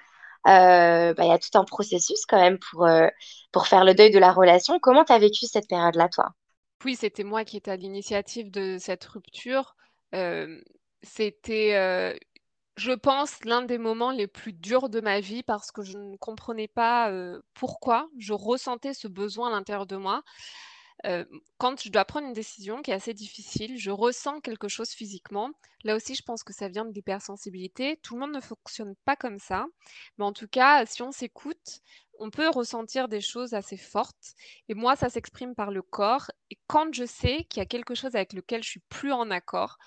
Euh, 0.48 1.14
bah, 1.14 1.24
il 1.24 1.28
y 1.28 1.32
a 1.32 1.40
tout 1.40 1.58
un 1.58 1.64
processus 1.64 2.26
quand 2.26 2.40
même 2.40 2.60
pour, 2.60 2.86
euh, 2.86 3.08
pour 3.52 3.68
faire 3.68 3.86
le 3.86 3.94
deuil 3.94 4.12
de 4.12 4.20
la 4.20 4.32
relation. 4.32 4.80
Comment 4.80 5.06
tu 5.06 5.14
as 5.14 5.20
vécu 5.20 5.46
cette 5.46 5.68
période-là, 5.68 6.10
toi? 6.10 6.32
Oui, 6.84 6.96
c'était 6.96 7.24
moi 7.24 7.46
qui 7.46 7.58
étais 7.58 7.72
à 7.72 7.78
l'initiative 7.78 8.52
de 8.52 8.78
cette 8.78 9.06
rupture. 9.06 9.76
Euh, 10.14 10.60
c'était, 11.02 12.18
je 12.76 12.92
pense, 12.92 13.44
l'un 13.46 13.62
des 13.62 13.78
moments 13.78 14.12
les 14.12 14.28
plus 14.28 14.54
durs 14.54 14.90
de 14.90 15.02
ma 15.02 15.20
vie 15.20 15.44
parce 15.44 15.72
que 15.72 15.84
je 15.84 15.98
ne 15.98 16.18
comprenais 16.18 16.68
pas 16.68 17.12
pourquoi 17.54 18.10
je 18.18 18.34
ressentais 18.34 18.94
ce 18.94 19.08
besoin 19.08 19.50
à 19.50 19.52
l'intérieur 19.52 19.86
de 19.86 19.96
moi 19.96 20.24
quand 21.58 21.82
je 21.82 21.90
dois 21.90 22.06
prendre 22.06 22.28
une 22.28 22.34
décision 22.34 22.82
qui 22.82 22.92
est 22.92 22.94
assez 22.94 23.14
difficile, 23.14 23.78
je 23.78 23.92
ressens 23.92 24.40
quelque 24.40 24.68
chose 24.68 24.92
physiquement. 24.92 25.52
Là 25.84 25.96
aussi, 25.96 26.16
je 26.16 26.24
pense 26.24 26.44
que 26.44 26.54
ça 26.54 26.70
vient 26.70 26.86
de 26.86 26.94
l'hypersensibilité. 26.94 28.00
Tout 28.04 28.14
le 28.16 28.22
monde 28.22 28.34
ne 28.34 28.40
fonctionne 28.40 28.96
pas 29.04 29.16
comme 29.16 29.40
ça, 29.40 29.66
mais 30.18 30.26
en 30.26 30.32
tout 30.32 30.48
cas, 30.48 30.86
si 30.86 31.02
on 31.02 31.12
s'écoute, 31.12 31.82
on 32.20 32.30
peut 32.30 32.48
ressentir 32.50 33.10
des 33.10 33.22
choses 33.22 33.54
assez 33.54 33.76
fortes. 33.76 34.34
Et 34.70 34.76
moi, 34.76 34.96
ça 34.96 35.10
s'exprime 35.10 35.56
par 35.56 35.72
le 35.72 35.82
corps. 35.82 36.32
Et 36.52 36.58
quand 36.68 36.94
je 36.94 37.06
sais 37.06 37.46
qu'il 37.50 37.60
y 37.60 37.64
a 37.64 37.66
quelque 37.66 37.96
chose 37.96 38.16
avec 38.16 38.32
lequel 38.34 38.64
je 38.64 38.70
suis 38.70 38.84
plus 38.88 39.12
en 39.12 39.30
accord, 39.30 39.78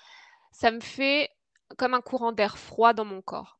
ça 0.51 0.69
me 0.69 0.81
fait 0.81 1.29
comme 1.77 1.93
un 1.93 2.01
courant 2.01 2.31
d'air 2.31 2.57
froid 2.57 2.93
dans 2.93 3.05
mon 3.05 3.21
corps. 3.21 3.59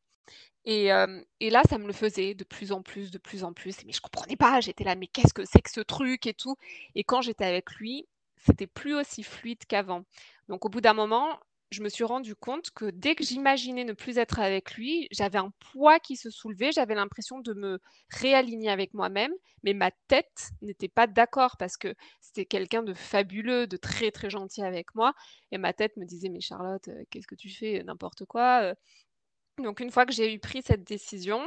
Et, 0.65 0.89
là, 0.89 1.61
ça 1.69 1.77
me 1.77 1.87
le 1.87 1.93
faisait 1.93 2.33
de 2.33 2.43
plus 2.43 2.71
en 2.73 2.81
plus, 2.81 3.09
de 3.09 3.17
plus 3.17 3.43
en 3.43 3.53
plus. 3.53 3.85
Mais 3.85 3.93
je 3.93 4.01
comprenais 4.01 4.35
pas. 4.35 4.59
J'étais 4.59 4.83
là, 4.83 4.95
mais 4.95 5.07
qu'est-ce 5.07 5.33
que 5.33 5.45
c'est 5.45 5.61
que 5.61 5.71
ce 5.71 5.79
truc 5.79 6.27
et 6.27 6.33
tout. 6.33 6.57
Et 6.93 7.03
quand 7.05 7.21
j'étais 7.21 7.45
avec 7.45 7.71
lui, 7.75 8.05
c'était 8.45 8.67
plus 8.67 8.93
aussi 8.93 9.23
fluide 9.23 9.65
qu'avant. 9.65 10.03
Donc 10.49 10.65
au 10.65 10.69
bout 10.69 10.81
d'un 10.81 10.93
moment, 10.93 11.39
je 11.71 11.83
me 11.83 11.89
suis 11.89 12.03
rendu 12.03 12.35
compte 12.35 12.71
que 12.71 12.85
dès 12.89 13.15
que 13.15 13.23
j'imaginais 13.23 13.83
ne 13.83 13.93
plus 13.93 14.17
être 14.17 14.39
avec 14.39 14.75
lui, 14.75 15.07
j'avais 15.11 15.37
un 15.37 15.51
poids 15.71 15.99
qui 15.99 16.15
se 16.15 16.29
soulevait, 16.29 16.71
j'avais 16.71 16.95
l'impression 16.95 17.39
de 17.39 17.53
me 17.53 17.79
réaligner 18.09 18.69
avec 18.69 18.93
moi-même, 18.93 19.33
mais 19.63 19.73
ma 19.73 19.91
tête 20.07 20.51
n'était 20.61 20.87
pas 20.87 21.07
d'accord 21.07 21.57
parce 21.57 21.75
que 21.77 21.93
c'était 22.21 22.45
quelqu'un 22.45 22.83
de 22.83 22.93
fabuleux, 22.93 23.67
de 23.67 23.77
très 23.77 24.11
très 24.11 24.29
gentil 24.29 24.61
avec 24.63 24.95
moi, 24.95 25.13
et 25.51 25.57
ma 25.57 25.73
tête 25.73 25.97
me 25.97 26.05
disait 26.05 26.29
mais 26.29 26.41
Charlotte, 26.41 26.89
qu'est-ce 27.09 27.27
que 27.27 27.35
tu 27.35 27.49
fais, 27.49 27.83
n'importe 27.83 28.25
quoi, 28.25 28.73
donc 29.57 29.79
une 29.79 29.91
fois 29.91 30.05
que 30.05 30.13
j'ai 30.13 30.33
eu 30.33 30.39
pris 30.39 30.61
cette 30.61 30.83
décision, 30.83 31.41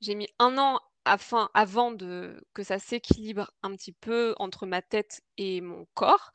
j'ai 0.00 0.14
mis 0.14 0.28
un 0.38 0.58
an 0.58 0.80
avant 1.06 1.92
de, 1.92 2.42
que 2.54 2.62
ça 2.62 2.78
s'équilibre 2.78 3.52
un 3.62 3.74
petit 3.74 3.92
peu 3.92 4.34
entre 4.38 4.66
ma 4.66 4.82
tête 4.82 5.22
et 5.36 5.60
mon 5.60 5.86
corps. 5.94 6.32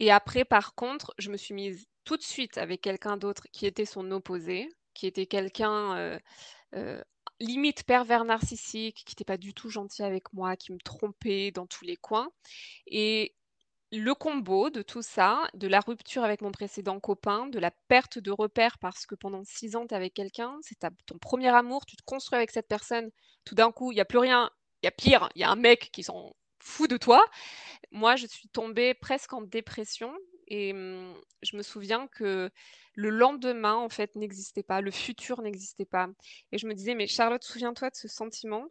Et 0.00 0.10
après, 0.10 0.44
par 0.44 0.74
contre, 0.74 1.14
je 1.18 1.30
me 1.30 1.36
suis 1.36 1.54
mise 1.54 1.86
tout 2.06 2.16
de 2.16 2.22
suite 2.22 2.56
avec 2.56 2.80
quelqu'un 2.80 3.18
d'autre 3.18 3.46
qui 3.52 3.66
était 3.66 3.84
son 3.84 4.10
opposé, 4.12 4.70
qui 4.94 5.06
était 5.06 5.26
quelqu'un 5.26 5.96
euh, 5.96 6.18
euh, 6.74 7.02
limite 7.40 7.82
pervers 7.84 8.24
narcissique, 8.24 9.02
qui 9.04 9.12
n'était 9.12 9.24
pas 9.24 9.36
du 9.36 9.52
tout 9.52 9.68
gentil 9.68 10.02
avec 10.02 10.32
moi, 10.32 10.56
qui 10.56 10.72
me 10.72 10.78
trompait 10.78 11.50
dans 11.50 11.66
tous 11.66 11.84
les 11.84 11.96
coins. 11.96 12.30
Et 12.86 13.34
le 13.92 14.14
combo 14.14 14.70
de 14.70 14.82
tout 14.82 15.02
ça, 15.02 15.42
de 15.54 15.66
la 15.66 15.80
rupture 15.80 16.24
avec 16.24 16.42
mon 16.42 16.52
précédent 16.52 17.00
copain, 17.00 17.48
de 17.48 17.58
la 17.58 17.72
perte 17.88 18.18
de 18.18 18.30
repères 18.30 18.78
parce 18.78 19.04
que 19.04 19.16
pendant 19.16 19.42
six 19.44 19.76
ans, 19.76 19.86
tu 19.86 19.94
avec 19.94 20.14
quelqu'un, 20.14 20.56
c'est 20.62 20.78
ton 21.06 21.18
premier 21.18 21.48
amour, 21.48 21.86
tu 21.86 21.96
te 21.96 22.02
construis 22.04 22.36
avec 22.36 22.52
cette 22.52 22.68
personne, 22.68 23.10
tout 23.44 23.54
d'un 23.56 23.72
coup, 23.72 23.90
il 23.92 23.96
n'y 23.96 24.00
a 24.00 24.04
plus 24.04 24.18
rien, 24.18 24.50
il 24.82 24.86
y 24.86 24.88
a 24.88 24.92
pire, 24.92 25.28
il 25.34 25.40
y 25.40 25.44
a 25.44 25.50
un 25.50 25.56
mec 25.56 25.90
qui 25.92 26.04
s'en 26.04 26.34
fout 26.60 26.88
de 26.88 26.96
toi. 26.96 27.24
Moi, 27.90 28.16
je 28.16 28.26
suis 28.26 28.48
tombée 28.48 28.94
presque 28.94 29.32
en 29.32 29.42
dépression 29.42 30.12
et 30.46 30.72
mmh, 30.72 31.14
je 31.42 31.56
me 31.56 31.62
souviens 31.62 32.06
que 32.08 32.50
le 32.94 33.10
lendemain, 33.10 33.74
en 33.74 33.88
fait, 33.88 34.14
n'existait 34.16 34.62
pas, 34.62 34.80
le 34.80 34.90
futur 34.90 35.42
n'existait 35.42 35.84
pas. 35.84 36.08
Et 36.52 36.58
je 36.58 36.66
me 36.66 36.74
disais, 36.74 36.94
mais 36.94 37.06
Charlotte, 37.06 37.44
souviens-toi 37.44 37.90
de 37.90 37.96
ce 37.96 38.08
sentiment 38.08 38.66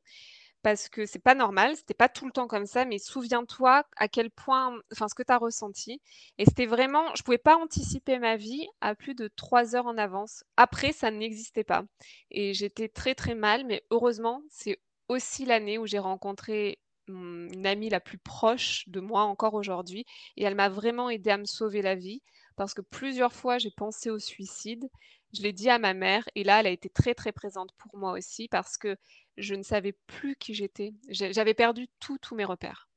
parce 0.65 0.89
que 0.89 1.05
c'est 1.05 1.19
pas 1.19 1.35
normal, 1.35 1.75
c'était 1.75 1.93
pas 1.93 2.09
tout 2.09 2.25
le 2.25 2.31
temps 2.31 2.47
comme 2.47 2.65
ça, 2.65 2.85
mais 2.85 2.97
souviens-toi 2.97 3.83
à 3.97 4.07
quel 4.07 4.31
point, 4.31 4.75
enfin, 4.91 5.07
ce 5.07 5.13
que 5.13 5.21
tu 5.21 5.31
as 5.31 5.38
ressenti. 5.38 6.01
Et 6.39 6.45
c'était 6.45 6.65
vraiment, 6.65 7.13
je 7.15 7.21
pouvais 7.21 7.38
pas 7.38 7.55
anticiper 7.55 8.17
ma 8.17 8.35
vie 8.35 8.65
à 8.81 8.95
plus 8.95 9.13
de 9.13 9.27
trois 9.27 9.75
heures 9.75 9.85
en 9.85 9.95
avance. 9.99 10.43
Après, 10.57 10.91
ça 10.91 11.11
n'existait 11.11 11.63
pas. 11.63 11.83
Et 12.31 12.55
j'étais 12.55 12.89
très 12.89 13.13
très 13.13 13.35
mal, 13.35 13.63
mais 13.65 13.83
heureusement, 13.91 14.41
c'est 14.49 14.79
aussi 15.07 15.45
l'année 15.45 15.77
où 15.77 15.85
j'ai 15.85 15.99
rencontré 15.99 16.79
une 17.07 17.65
amie 17.65 17.89
la 17.89 17.99
plus 17.99 18.17
proche 18.17 18.83
de 18.87 18.99
moi 18.99 19.23
encore 19.23 19.53
aujourd'hui. 19.53 20.05
Et 20.37 20.43
elle 20.43 20.55
m'a 20.55 20.69
vraiment 20.69 21.09
aidé 21.09 21.29
à 21.31 21.37
me 21.37 21.45
sauver 21.45 21.81
la 21.81 21.95
vie 21.95 22.21
parce 22.55 22.73
que 22.73 22.81
plusieurs 22.81 23.33
fois 23.33 23.57
j'ai 23.57 23.71
pensé 23.71 24.09
au 24.09 24.19
suicide. 24.19 24.89
Je 25.33 25.41
l'ai 25.41 25.53
dit 25.53 25.69
à 25.69 25.79
ma 25.79 25.93
mère 25.93 26.23
et 26.35 26.43
là 26.43 26.59
elle 26.59 26.67
a 26.67 26.71
été 26.71 26.89
très 26.89 27.13
très 27.13 27.31
présente 27.31 27.71
pour 27.77 27.97
moi 27.97 28.13
aussi 28.13 28.47
parce 28.47 28.77
que 28.77 28.95
je 29.37 29.55
ne 29.55 29.63
savais 29.63 29.93
plus 30.07 30.35
qui 30.35 30.53
j'étais. 30.53 30.93
J'avais 31.09 31.53
perdu 31.53 31.87
tous 31.99 32.35
mes 32.35 32.45
repères. 32.45 32.87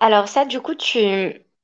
Alors 0.00 0.28
ça, 0.28 0.44
du 0.44 0.60
coup, 0.60 0.74
tu... 0.74 0.98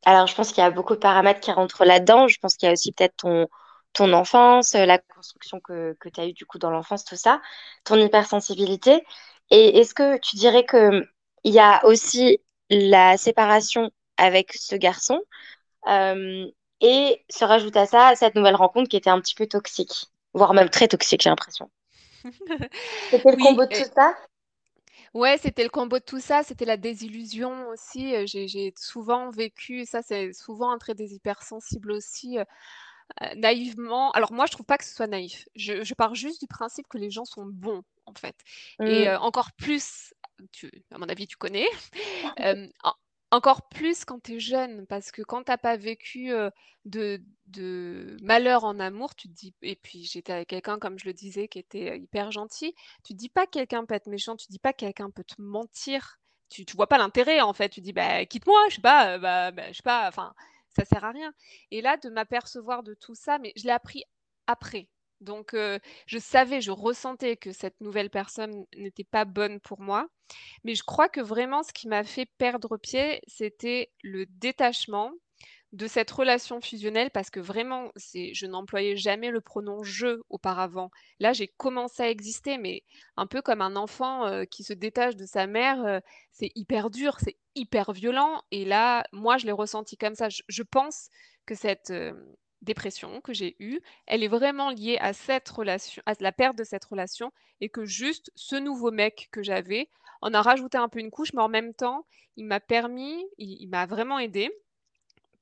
Alors 0.04 0.26
je 0.26 0.35
pense 0.35 0.48
qu'il 0.52 0.62
y 0.62 0.66
a 0.66 0.70
beaucoup 0.70 0.94
de 0.94 1.00
paramètres 1.00 1.40
qui 1.40 1.52
rentrent 1.52 1.85
là-dedans. 1.85 2.28
Je 2.28 2.38
pense 2.38 2.57
qu'il 2.57 2.66
y 2.66 2.70
a 2.70 2.72
aussi 2.72 2.92
peut-être 2.92 3.16
ton, 3.16 3.48
ton 3.92 4.12
enfance, 4.12 4.74
la 4.74 4.98
construction 4.98 5.61
que, 5.61 5.96
que 6.00 6.09
tu 6.09 6.20
as 6.20 6.26
eue 6.26 6.33
du 6.33 6.44
coup 6.44 6.59
dans 6.59 6.70
l'enfance, 6.70 7.04
tout 7.04 7.16
ça, 7.16 7.40
ton 7.85 7.96
hypersensibilité. 7.96 9.04
Et 9.50 9.78
est-ce 9.78 9.94
que 9.94 10.18
tu 10.18 10.37
dirais 10.37 10.64
que 10.64 11.07
il 11.44 11.52
y 11.52 11.61
a 11.61 11.85
aussi 11.85 12.38
la 12.70 13.16
séparation 13.16 13.90
avec 14.16 14.52
ce 14.54 14.76
garçon 14.76 15.20
euh, 15.87 16.46
et 16.80 17.24
se 17.30 17.44
rajoute 17.44 17.76
à 17.76 17.87
ça 17.87 18.14
cette 18.16 18.35
nouvelle 18.35 18.54
rencontre 18.57 18.88
qui 18.88 18.96
était 18.96 19.11
un 19.11 19.20
petit 19.20 19.35
peu 19.35 19.46
toxique, 19.46 20.07
voire 20.33 20.54
même 20.54 20.70
très 20.70 20.88
toxique, 20.88 21.22
j'ai 21.22 21.30
l'impression. 21.30 21.70
C'était 23.11 23.33
le 23.33 23.37
combo 23.37 23.66
de 23.66 23.74
tout 23.74 23.90
ça? 23.94 24.14
Ouais, 25.12 25.38
c'était 25.38 25.62
le 25.62 25.68
combo 25.68 25.98
de 25.98 26.04
tout 26.04 26.18
ça, 26.18 26.42
c'était 26.42 26.64
la 26.64 26.76
désillusion 26.76 27.68
aussi. 27.68 28.16
Euh, 28.16 28.24
j'ai 28.26 28.72
souvent 28.76 29.30
vécu, 29.30 29.85
ça 29.85 30.02
c'est 30.02 30.33
souvent 30.33 30.72
un 30.72 30.78
trait 30.78 30.94
des 30.94 31.14
hypersensibles 31.14 31.92
aussi, 31.92 32.37
euh, 33.22 33.27
euh, 33.27 33.35
naïvement. 33.37 34.11
Alors 34.12 34.33
moi, 34.33 34.46
je 34.46 34.53
trouve 34.53 34.66
pas 34.66 34.79
que 34.79 34.85
ce 34.85 34.94
soit 34.94 35.07
naïf. 35.07 35.48
Je, 35.55 35.94
pars 35.94 36.14
juste 36.14 36.40
du 36.40 36.46
principe 36.46 36.87
que 36.88 36.98
les 36.98 37.11
gens 37.11 37.24
sont 37.24 37.46
bons, 37.46 37.83
en 38.07 38.14
fait. 38.14 38.37
Et 38.81 39.09
mmh. 39.09 39.18
encore 39.20 39.53
plus, 39.53 40.14
tu, 40.53 40.70
à 40.92 40.98
mon 40.98 41.09
avis, 41.09 41.27
tu 41.27 41.37
connais, 41.37 41.68
encore 43.31 43.68
plus 43.68 44.05
quand 44.05 44.22
tu 44.22 44.35
es 44.35 44.40
jeune, 44.40 44.87
parce 44.87 45.11
que 45.11 45.22
quand 45.22 45.44
tu 45.44 45.50
n'as 45.50 45.59
pas 45.59 45.77
vécu 45.77 46.33
de, 46.85 47.20
malheur 48.22 48.64
en 48.64 48.79
amour, 48.79 49.14
tu 49.14 49.29
te 49.29 49.35
dis, 49.35 49.55
et 49.62 49.77
puis 49.77 50.05
j'étais 50.05 50.33
avec 50.33 50.48
quelqu'un, 50.48 50.79
comme 50.79 50.98
je 50.98 51.07
le 51.07 51.12
disais, 51.12 51.48
qui 51.48 51.59
était 51.59 51.98
hyper 51.98 52.31
gentil, 52.31 52.74
tu 53.05 53.14
te 53.14 53.18
dis 53.18 53.29
pas 53.29 53.46
que 53.46 53.53
quelqu'un 53.53 53.85
peut 53.85 53.94
être 53.94 54.09
méchant, 54.09 54.37
tu 54.37 54.46
te 54.46 54.53
dis 54.53 54.59
pas 54.59 54.72
que 54.72 54.79
quelqu'un 54.79 55.11
peut 55.11 55.24
te 55.24 55.40
mentir, 55.40 56.18
tu, 56.48 56.62
ne 56.62 56.77
vois 56.77 56.87
pas 56.87 56.98
l'intérêt 56.98 57.40
en 57.40 57.53
fait, 57.53 57.68
tu 57.68 57.81
dis, 57.81 57.92
bah 57.92 58.24
quitte-moi, 58.27 58.59
je 58.68 58.77
sais 58.77 58.81
pas, 58.81 59.18
bah, 59.18 59.50
bah, 59.50 59.68
je 59.68 59.77
sais 59.77 59.83
pas, 59.83 60.07
enfin, 60.09 60.35
ça 60.77 60.85
sert 60.85 61.05
à 61.05 61.13
rien. 61.13 61.33
Et 61.71 61.81
là, 61.81 61.97
de 61.97 62.09
m'apercevoir 62.11 62.83
de 62.83 62.95
tout 62.95 63.15
ça, 63.15 63.39
mais 63.39 63.53
je 63.57 63.65
l'ai 63.65 63.71
appris 63.71 64.05
après, 64.47 64.89
donc, 65.21 65.57
je 66.07 66.19
savais, 66.19 66.61
je 66.61 66.71
ressentais 66.71 67.37
que 67.37 67.53
cette 67.53 67.81
nouvelle 67.81 68.11
personne 68.11 68.67
n'était 68.77 69.05
pas 69.05 69.25
bonne 69.25 69.61
pour 69.61 69.81
moi. 69.81 70.07
Mais 70.65 70.75
je 70.75 70.83
crois 70.85 71.09
que 71.09 71.21
vraiment, 71.21 71.63
ce 71.63 71.73
qui 71.73 71.89
m'a 71.89 72.05
fait 72.05 72.29
perdre 72.39 72.77
pied, 72.77 73.21
c'était 73.27 73.91
le 74.03 74.27
détachement 74.27 75.13
de 75.75 75.89
cette 75.89 76.11
relation 76.11 76.61
fusionnelle 76.61 77.11
parce 77.11 77.31
que 77.31 77.41
vraiment, 77.41 77.91
je 77.97 78.47
n'employais 78.47 78.97
jamais 78.97 79.31
le 79.31 79.41
pronom 79.41 79.83
je 79.83 80.21
auparavant. 80.31 80.91
Là, 81.19 81.33
j'ai 81.33 81.49
commencé 81.49 82.03
à 82.03 82.09
exister, 82.09 82.59
mais 82.59 82.85
un 83.17 83.27
peu 83.27 83.43
comme 83.43 83.61
un 83.61 83.75
enfant 83.75 84.45
qui 84.47 84.63
se 84.63 84.73
détache 84.73 85.17
de 85.17 85.27
sa 85.27 85.47
mère, 85.49 86.01
c'est 86.31 86.53
hyper 86.55 86.91
dur, 86.91 87.17
c'est 87.21 87.37
hyper 87.57 87.93
violent. 87.93 88.43
Et 88.53 88.65
là, 88.65 89.05
moi, 89.13 89.37
je 89.37 89.47
l'ai 89.47 89.53
ressenti 89.53 89.97
comme 89.97 90.15
ça. 90.15 90.29
Je, 90.29 90.63
pense 90.63 91.09
que 91.45 91.57
cette 91.57 91.93
dépression 92.63 93.21
que 93.21 93.33
j'ai 93.33 93.57
eue, 93.59 93.81
elle 94.07 94.23
est 94.23 94.29
vraiment 94.29 94.71
liée 94.71 94.99
à 95.01 95.13
cette 95.13 95.49
relation, 95.49 96.03
à 96.07 96.15
la 96.21 96.33
perte 96.33 96.57
de 96.57 96.65
cette 96.65 96.85
relation, 96.85 97.33
et 97.61 97.69
que 97.69 97.85
juste 97.85 98.31
ce 98.37 98.55
nouveau 98.55 98.93
mec 98.93 99.29
que 99.33 99.43
j'avais 99.43 99.89
en 100.23 100.33
a 100.35 100.41
rajouté 100.41 100.79
un 100.79 100.89
peu 100.89 101.01
une 101.01 101.11
couche, 101.11 101.33
mais 101.35 101.43
en 101.43 101.49
même 101.49 101.75
temps, 101.75 102.07
il 102.37 102.47
m'a 102.47 102.61
permis, 102.61 103.25
il, 103.39 103.69
m'a 103.69 103.87
vraiment 103.87 104.19
aidé 104.19 104.51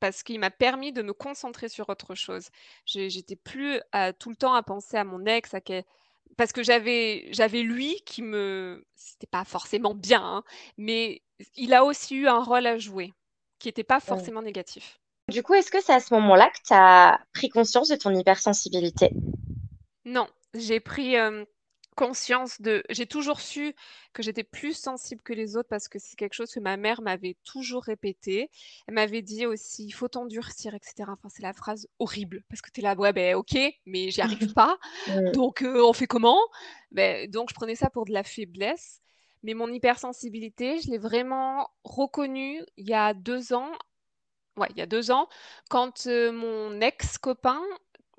parce 0.02 0.24
qu'il 0.24 0.40
m'a 0.40 0.50
permis 0.50 0.90
de 0.90 1.00
me 1.00 1.12
concentrer 1.12 1.68
sur 1.68 1.88
autre 1.88 2.16
chose. 2.16 2.48
J'étais 2.86 3.36
plus 3.36 3.80
tout 4.18 4.30
le 4.30 4.36
temps 4.36 4.52
à 4.52 4.64
penser 4.64 4.96
à 4.96 5.04
mon 5.04 5.24
ex, 5.26 5.54
à 5.54 5.60
parce 6.36 6.50
que 6.52 6.64
j'avais 6.64 7.28
j'avais 7.30 7.62
lui 7.62 7.94
qui 8.04 8.20
me 8.20 8.84
c'était 8.96 9.28
pas 9.28 9.44
forcément 9.44 9.94
bien, 9.94 10.20
hein, 10.20 10.44
mais 10.76 11.22
il 11.54 11.72
a 11.72 11.84
aussi 11.84 12.16
eu 12.16 12.26
un 12.26 12.42
rôle 12.42 12.66
à 12.66 12.78
jouer 12.78 13.14
qui 13.60 13.68
n'était 13.68 13.84
pas 13.84 14.00
forcément 14.00 14.42
négatif. 14.42 14.98
Du 15.28 15.44
coup, 15.44 15.54
est-ce 15.54 15.70
que 15.70 15.80
c'est 15.80 15.94
à 15.94 16.00
ce 16.00 16.12
moment-là 16.14 16.50
que 16.50 16.66
tu 16.66 16.74
as 16.74 17.20
pris 17.32 17.48
conscience 17.48 17.86
de 17.86 17.94
ton 17.94 18.12
hypersensibilité? 18.12 19.10
Non, 20.04 20.26
j'ai 20.52 20.80
pris 20.80 21.14
conscience 21.96 22.60
de... 22.60 22.82
J'ai 22.90 23.06
toujours 23.06 23.40
su 23.40 23.74
que 24.12 24.22
j'étais 24.22 24.44
plus 24.44 24.74
sensible 24.74 25.22
que 25.22 25.32
les 25.32 25.56
autres 25.56 25.68
parce 25.68 25.88
que 25.88 25.98
c'est 25.98 26.16
quelque 26.16 26.34
chose 26.34 26.52
que 26.52 26.60
ma 26.60 26.76
mère 26.76 27.02
m'avait 27.02 27.36
toujours 27.44 27.82
répété. 27.84 28.50
Elle 28.86 28.94
m'avait 28.94 29.22
dit 29.22 29.46
aussi, 29.46 29.84
il 29.84 29.92
faut 29.92 30.08
t'endurcir, 30.08 30.74
etc. 30.74 30.94
Enfin, 31.08 31.28
c'est 31.28 31.42
la 31.42 31.52
phrase 31.52 31.88
horrible 31.98 32.42
parce 32.48 32.62
que 32.62 32.70
tu 32.70 32.80
es 32.80 32.82
là, 32.82 32.94
ouais, 32.94 33.12
ben 33.12 33.34
ok, 33.34 33.56
mais 33.86 34.10
j'y 34.10 34.20
arrive 34.20 34.52
pas. 34.54 34.78
Donc, 35.34 35.64
on 35.64 35.92
fait 35.92 36.06
comment? 36.06 36.38
Ben, 36.90 37.30
Donc, 37.30 37.50
je 37.50 37.54
prenais 37.54 37.74
ça 37.74 37.90
pour 37.90 38.04
de 38.04 38.12
la 38.12 38.22
faiblesse. 38.22 39.00
Mais 39.42 39.54
mon 39.54 39.68
hypersensibilité, 39.72 40.80
je 40.80 40.90
l'ai 40.90 40.98
vraiment 40.98 41.68
reconnue 41.82 42.62
il 42.76 42.88
y 42.88 42.94
a 42.94 43.12
deux 43.12 43.52
ans 43.52 43.72
ouais, 44.56 44.68
il 44.70 44.78
y 44.78 44.82
a 44.82 44.86
deux 44.86 45.10
ans, 45.10 45.28
quand 45.70 46.06
mon 46.06 46.80
ex-copain, 46.80 47.60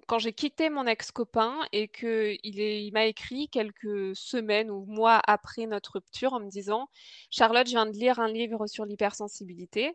quand 0.07 0.19
j'ai 0.19 0.33
quitté 0.33 0.69
mon 0.69 0.85
ex-copain 0.85 1.59
et 1.71 1.87
qu'il 1.87 2.39
il 2.43 2.91
m'a 2.93 3.05
écrit 3.05 3.49
quelques 3.49 4.15
semaines 4.15 4.69
ou 4.69 4.85
mois 4.85 5.21
après 5.25 5.65
notre 5.65 5.93
rupture 5.93 6.33
en 6.33 6.39
me 6.39 6.49
disant 6.49 6.87
Charlotte, 7.29 7.67
je 7.67 7.71
viens 7.71 7.85
de 7.85 7.97
lire 7.97 8.19
un 8.19 8.31
livre 8.31 8.67
sur 8.67 8.85
l'hypersensibilité. 8.85 9.93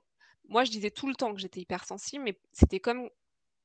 Moi, 0.49 0.65
je 0.65 0.71
disais 0.71 0.91
tout 0.91 1.09
le 1.09 1.15
temps 1.15 1.35
que 1.35 1.41
j'étais 1.41 1.61
hypersensible, 1.61 2.25
mais 2.25 2.39
c'était 2.53 2.81
comme 2.81 3.09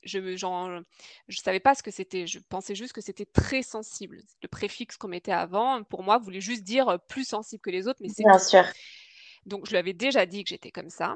je 0.03 0.19
ne 0.19 0.83
je 1.29 1.37
savais 1.37 1.59
pas 1.59 1.75
ce 1.75 1.83
que 1.83 1.91
c'était. 1.91 2.27
Je 2.27 2.39
pensais 2.49 2.75
juste 2.75 2.93
que 2.93 3.01
c'était 3.01 3.25
très 3.25 3.63
sensible. 3.63 4.21
Le 4.41 4.47
préfixe 4.47 4.97
qu'on 4.97 5.07
mettait 5.07 5.31
avant, 5.31 5.83
pour 5.83 6.03
moi, 6.03 6.17
voulait 6.17 6.41
juste 6.41 6.63
dire 6.63 6.99
plus 7.07 7.25
sensible 7.25 7.61
que 7.61 7.69
les 7.69 7.87
autres, 7.87 7.99
mais 8.01 8.09
c'est 8.09 8.23
Bien 8.23 8.39
sûr. 8.39 8.65
Donc, 9.45 9.65
je 9.65 9.71
lui 9.71 9.77
avais 9.77 9.93
déjà 9.93 10.25
dit 10.25 10.43
que 10.43 10.49
j'étais 10.49 10.71
comme 10.71 10.89
ça. 10.89 11.15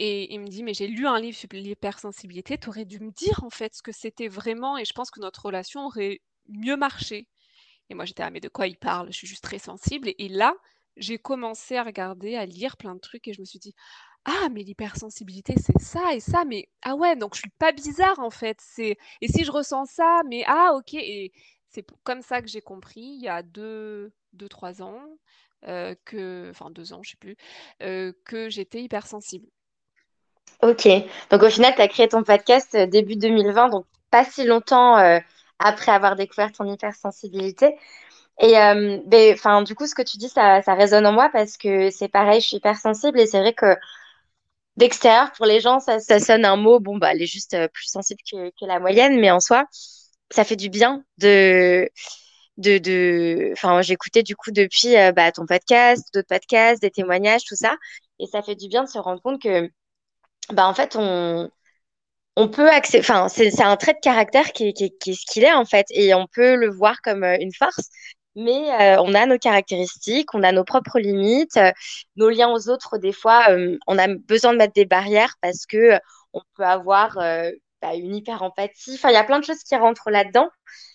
Et 0.00 0.32
il 0.32 0.40
me 0.40 0.46
dit, 0.46 0.62
mais 0.62 0.74
j'ai 0.74 0.86
lu 0.86 1.08
un 1.08 1.18
livre 1.20 1.36
sur 1.36 1.48
l'hypersensibilité, 1.52 2.56
tu 2.56 2.68
aurais 2.68 2.84
dû 2.84 3.00
me 3.00 3.10
dire 3.10 3.42
en 3.42 3.50
fait 3.50 3.74
ce 3.74 3.82
que 3.82 3.90
c'était 3.92 4.28
vraiment 4.28 4.78
et 4.78 4.84
je 4.84 4.92
pense 4.92 5.10
que 5.10 5.20
notre 5.20 5.44
relation 5.46 5.86
aurait 5.86 6.20
mieux 6.48 6.76
marché. 6.76 7.26
Et 7.90 7.94
moi 7.94 8.04
j'étais, 8.04 8.22
ah 8.22 8.30
mais 8.30 8.40
de 8.40 8.48
quoi 8.48 8.68
il 8.68 8.76
parle? 8.78 9.08
Je 9.12 9.18
suis 9.18 9.26
juste 9.26 9.42
très 9.42 9.58
sensible. 9.58 10.10
Et, 10.18 10.28
là, 10.28 10.54
j'ai 10.96 11.18
commencé 11.18 11.76
à 11.76 11.82
regarder, 11.82 12.36
à 12.36 12.46
lire 12.46 12.76
plein 12.76 12.94
de 12.94 13.00
trucs 13.00 13.26
et 13.28 13.32
je 13.32 13.40
me 13.40 13.44
suis 13.44 13.58
dit, 13.58 13.74
ah 14.24 14.48
mais 14.52 14.62
l'hypersensibilité 14.62 15.54
c'est 15.58 15.80
ça 15.80 16.14
et 16.14 16.20
ça, 16.20 16.44
mais 16.44 16.68
ah 16.82 16.94
ouais, 16.96 17.16
donc 17.16 17.34
je 17.34 17.40
suis 17.40 17.50
pas 17.58 17.72
bizarre 17.72 18.20
en 18.20 18.30
fait. 18.30 18.58
C'est 18.60 18.98
Et 19.20 19.28
si 19.28 19.44
je 19.44 19.50
ressens 19.52 19.86
ça, 19.86 20.22
mais 20.28 20.44
ah 20.46 20.74
ok. 20.76 20.94
Et 20.94 21.32
c'est 21.70 21.84
comme 22.04 22.22
ça 22.22 22.40
que 22.42 22.48
j'ai 22.48 22.62
compris 22.62 23.00
il 23.00 23.22
y 23.22 23.28
a 23.28 23.42
deux, 23.42 24.12
deux 24.32 24.48
trois 24.48 24.82
ans. 24.82 25.02
Euh, 25.66 25.96
que, 26.04 26.48
enfin 26.50 26.70
deux 26.70 26.92
ans, 26.92 27.02
je 27.02 27.10
sais 27.10 27.16
plus, 27.16 27.36
euh, 27.82 28.12
que 28.24 28.48
j'étais 28.48 28.80
hypersensible. 28.82 29.48
Ok. 30.62 30.88
Donc 31.30 31.42
au 31.42 31.50
final, 31.50 31.74
tu 31.74 31.80
as 31.80 31.88
créé 31.88 32.08
ton 32.08 32.22
podcast 32.22 32.74
euh, 32.74 32.86
début 32.86 33.16
2020, 33.16 33.68
donc 33.68 33.86
pas 34.10 34.24
si 34.24 34.44
longtemps 34.44 34.98
euh, 34.98 35.18
après 35.58 35.92
avoir 35.92 36.16
découvert 36.16 36.52
ton 36.52 36.64
hypersensibilité. 36.70 37.76
Et 38.40 38.58
euh, 38.58 38.98
ben, 39.06 39.62
du 39.62 39.74
coup, 39.74 39.86
ce 39.86 39.94
que 39.94 40.02
tu 40.02 40.16
dis, 40.18 40.28
ça, 40.28 40.62
ça 40.62 40.74
résonne 40.74 41.06
en 41.06 41.12
moi 41.12 41.30
parce 41.32 41.56
que 41.56 41.90
c'est 41.90 42.08
pareil, 42.08 42.40
je 42.40 42.48
suis 42.48 42.56
hypersensible 42.58 43.20
et 43.20 43.26
c'est 43.26 43.40
vrai 43.40 43.52
que 43.54 43.76
d'extérieur, 44.76 45.32
pour 45.32 45.46
les 45.46 45.60
gens, 45.60 45.80
ça, 45.80 45.98
ça 46.00 46.20
sonne 46.20 46.44
un 46.44 46.56
mot, 46.56 46.78
bon, 46.80 46.96
bah, 46.98 47.12
elle 47.12 47.22
est 47.22 47.26
juste 47.26 47.56
plus 47.72 47.86
sensible 47.86 48.20
que, 48.30 48.50
que 48.50 48.64
la 48.66 48.78
moyenne, 48.80 49.18
mais 49.20 49.30
en 49.30 49.40
soi, 49.40 49.64
ça 50.30 50.44
fait 50.44 50.56
du 50.56 50.70
bien 50.70 51.04
de 51.18 51.88
de, 52.58 52.78
de... 52.78 53.50
enfin 53.52 53.82
j'écoutais 53.82 54.22
du 54.24 54.34
coup 54.36 54.50
depuis 54.50 54.94
bah, 55.14 55.30
ton 55.32 55.46
podcast 55.46 56.08
d'autres 56.12 56.28
podcasts 56.28 56.82
des 56.82 56.90
témoignages 56.90 57.44
tout 57.44 57.54
ça 57.56 57.76
et 58.18 58.26
ça 58.26 58.42
fait 58.42 58.56
du 58.56 58.68
bien 58.68 58.84
de 58.84 58.88
se 58.88 58.98
rendre 58.98 59.22
compte 59.22 59.40
que 59.40 59.70
bah 60.52 60.66
en 60.68 60.74
fait 60.74 60.96
on 60.98 61.50
on 62.36 62.48
peut 62.48 62.70
accepter, 62.70 63.00
enfin 63.00 63.28
c'est 63.28 63.62
un 63.62 63.76
trait 63.76 63.94
de 63.94 64.00
caractère 64.02 64.52
qui, 64.52 64.72
qui, 64.74 64.92
qui 64.98 65.10
est 65.12 65.14
ce 65.14 65.26
qu'il 65.32 65.44
est 65.44 65.52
en 65.52 65.64
fait 65.64 65.86
et 65.90 66.14
on 66.14 66.26
peut 66.28 66.56
le 66.56 66.70
voir 66.70 67.02
comme 67.02 67.24
euh, 67.24 67.36
une 67.40 67.52
force 67.54 67.88
mais 68.36 68.70
euh, 68.80 69.02
on 69.02 69.14
a 69.14 69.26
nos 69.26 69.38
caractéristiques, 69.38 70.34
on 70.34 70.44
a 70.44 70.52
nos 70.52 70.64
propres 70.64 71.00
limites, 71.00 71.56
euh, 71.56 71.72
nos 72.16 72.30
liens 72.30 72.50
aux 72.50 72.68
autres. 72.70 72.98
Des 72.98 73.12
fois, 73.12 73.48
on 73.88 73.98
a 73.98 74.08
besoin 74.08 74.52
de 74.52 74.58
mettre 74.58 74.74
des 74.74 74.86
barrières 74.86 75.34
parce 75.42 75.66
que 75.66 75.98
on 76.32 76.40
peut 76.56 76.64
avoir 76.64 77.16
bah, 77.82 77.94
une 77.94 78.14
hyper 78.14 78.42
empathie. 78.42 78.94
Enfin, 78.94 79.10
il 79.10 79.14
y 79.14 79.16
a 79.16 79.24
plein 79.24 79.40
de 79.40 79.44
choses 79.44 79.62
qui 79.64 79.74
rentrent 79.76 80.10
là-dedans. 80.10 80.48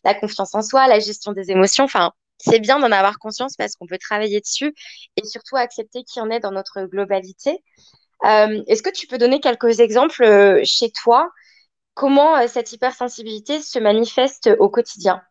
La 0.05 0.13
confiance 0.13 0.55
en 0.55 0.61
soi, 0.61 0.87
la 0.87 0.99
gestion 0.99 1.33
des 1.33 1.51
émotions. 1.51 1.83
Enfin, 1.85 2.11
c'est 2.37 2.59
bien 2.59 2.79
d'en 2.79 2.91
avoir 2.91 3.19
conscience 3.19 3.55
parce 3.57 3.75
qu'on 3.75 3.87
peut 3.87 3.97
travailler 3.97 4.39
dessus 4.41 4.73
et 5.17 5.25
surtout 5.25 5.57
accepter 5.57 6.03
qui 6.03 6.19
en 6.21 6.29
est 6.29 6.39
dans 6.39 6.51
notre 6.51 6.83
globalité. 6.83 7.61
Euh, 8.25 8.63
est-ce 8.67 8.83
que 8.83 8.89
tu 8.89 9.07
peux 9.07 9.17
donner 9.17 9.39
quelques 9.39 9.79
exemples 9.79 10.23
euh, 10.23 10.62
chez 10.63 10.91
toi 10.91 11.29
Comment 11.93 12.38
euh, 12.38 12.47
cette 12.47 12.71
hypersensibilité 12.71 13.62
se 13.62 13.79
manifeste 13.79 14.49
au 14.59 14.69
quotidien? 14.69 15.21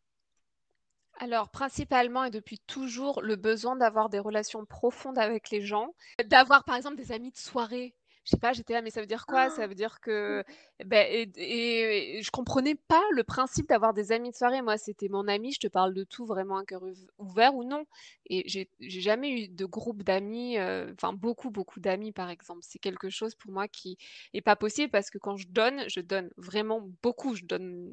Alors, 1.19 1.51
principalement 1.51 2.25
et 2.25 2.31
depuis 2.31 2.59
toujours, 2.67 3.23
le 3.23 3.37
besoin 3.37 3.77
d'avoir 3.77 4.09
des 4.09 4.19
relations 4.19 4.65
profondes 4.65 5.19
avec 5.19 5.51
les 5.51 5.61
gens, 5.61 5.95
d'avoir 6.25 6.65
par 6.65 6.77
exemple 6.77 6.97
des 6.97 7.13
amis 7.13 7.31
de 7.31 7.37
soirée 7.37 7.95
je 8.25 8.31
sais 8.31 8.37
pas, 8.39 8.53
j'étais 8.53 8.73
là, 8.73 8.83
mais 8.83 8.91
ça 8.91 9.01
veut 9.01 9.07
dire 9.07 9.27
quoi? 9.27 9.51
Ça 9.51 9.67
veut 9.67 9.75
dire 9.75 10.01
que. 10.01 10.45
Ben, 10.85 11.07
et, 11.37 12.21
je 12.23 12.31
comprenais 12.31 12.77
pas 12.77 13.03
le 13.13 13.25
principe 13.25 13.69
d'avoir 13.69 13.95
des 13.95 14.13
amis 14.13 14.31
de 14.31 14.37
soirée. 14.37 14.63
Moi, 14.63 14.79
c'était 14.79 15.09
mon 15.09 15.27
ami, 15.27 15.53
je 15.53 15.59
te 15.59 15.67
parle 15.67 15.93
de 15.93 16.05
tout, 16.05 16.25
vraiment 16.25 16.57
un 16.57 16.65
cœur 16.65 16.83
ouvert 17.19 17.55
ou 17.55 17.65
non. 17.65 17.85
Et 18.27 18.45
j'ai 18.47 18.69
jamais 18.79 19.31
eu 19.31 19.49
de 19.49 19.65
groupe 19.65 20.05
d'amis, 20.05 20.57
euh, 20.59 20.93
enfin, 20.93 21.13
beaucoup, 21.13 21.51
beaucoup 21.51 21.81
d'amis, 21.81 22.13
par 22.13 22.31
exemple. 22.31 22.61
C'est 22.63 22.79
quelque 22.79 23.11
chose 23.11 23.35
pour 23.35 23.51
moi 23.51 23.67
qui 23.67 23.99
est 24.35 24.41
pas 24.41 24.57
possible 24.57 24.91
parce 24.91 25.11
que 25.11 25.19
quand 25.19 25.37
je 25.37 25.49
donne, 25.49 25.89
je 25.89 26.01
donne 26.01 26.31
vraiment 26.37 26.81
beaucoup. 27.03 27.35
Je 27.35 27.45
donne 27.45 27.91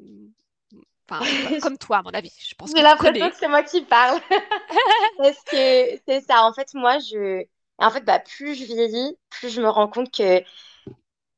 Enfin, 1.10 1.24
comme 1.62 1.78
toi, 1.78 1.98
à 1.98 2.02
mon 2.02 2.10
avis. 2.10 2.32
Je 2.38 2.54
pense 2.54 2.72
J'ai 2.74 2.82
l'impression 2.82 3.30
que 3.30 3.36
c'est 3.36 3.48
moi 3.48 3.62
qui 3.62 3.82
parle. 3.82 4.20
Parce 5.18 5.42
que 5.42 5.98
c'est 6.06 6.20
ça. 6.20 6.44
En 6.44 6.52
fait, 6.52 6.72
moi, 6.74 6.98
je, 6.98 7.44
en 7.80 7.90
fait, 7.90 8.04
bah, 8.04 8.18
plus 8.18 8.54
je 8.54 8.64
vieillis, 8.64 9.16
plus 9.30 9.50
je 9.50 9.60
me 9.60 9.68
rends 9.68 9.88
compte 9.88 10.12
que 10.14 10.42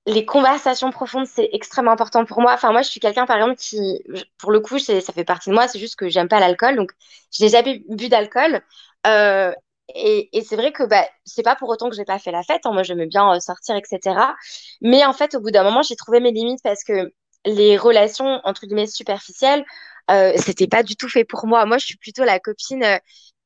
les 0.06 0.24
conversations 0.26 0.90
profondes, 0.90 1.26
c'est 1.26 1.48
extrêmement 1.52 1.92
important 1.92 2.24
pour 2.24 2.40
moi. 2.40 2.52
Enfin, 2.54 2.72
moi, 2.72 2.82
je 2.82 2.90
suis 2.90 3.00
quelqu'un, 3.00 3.26
par 3.26 3.36
exemple, 3.36 3.56
qui, 3.56 4.02
pour 4.38 4.50
le 4.50 4.60
coup, 4.60 4.78
ça 4.78 5.00
fait 5.00 5.24
partie 5.24 5.50
de 5.50 5.54
moi. 5.54 5.68
C'est 5.68 5.78
juste 5.78 5.96
que 5.96 6.08
j'aime 6.08 6.28
pas 6.28 6.40
l'alcool. 6.40 6.76
Donc, 6.76 6.90
je 7.32 7.44
n'ai 7.44 7.50
jamais 7.50 7.84
bu 7.88 8.08
d'alcool. 8.08 8.62
Euh, 9.06 9.52
et, 9.94 10.28
c'est 10.44 10.56
vrai 10.56 10.72
que 10.72 10.82
bah, 10.84 11.06
c'est 11.24 11.42
pas 11.42 11.56
pour 11.56 11.68
autant 11.68 11.88
que 11.88 11.96
j'ai 11.96 12.04
pas 12.04 12.18
fait 12.18 12.32
la 12.32 12.42
fête. 12.42 12.62
Hein. 12.64 12.72
Moi, 12.72 12.82
j'aime 12.82 13.04
bien 13.06 13.32
euh, 13.34 13.40
sortir, 13.40 13.76
etc. 13.76 14.34
Mais 14.80 15.04
en 15.04 15.12
fait, 15.12 15.34
au 15.34 15.40
bout 15.40 15.50
d'un 15.50 15.64
moment, 15.64 15.82
j'ai 15.82 15.96
trouvé 15.96 16.20
mes 16.20 16.32
limites 16.32 16.62
parce 16.64 16.82
que 16.84 17.12
les 17.44 17.76
relations, 17.76 18.40
entre 18.44 18.66
guillemets, 18.66 18.86
superficielles, 18.86 19.64
euh, 20.10 20.32
c'était 20.36 20.66
pas 20.66 20.82
du 20.82 20.96
tout 20.96 21.08
fait 21.08 21.24
pour 21.24 21.46
moi. 21.46 21.64
Moi, 21.66 21.78
je 21.78 21.86
suis 21.86 21.96
plutôt 21.96 22.24
la 22.24 22.40
copine 22.40 22.82
euh, 22.84 22.98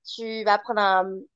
tu 0.06 0.44
vas 0.44 0.58
prendre 0.58 0.80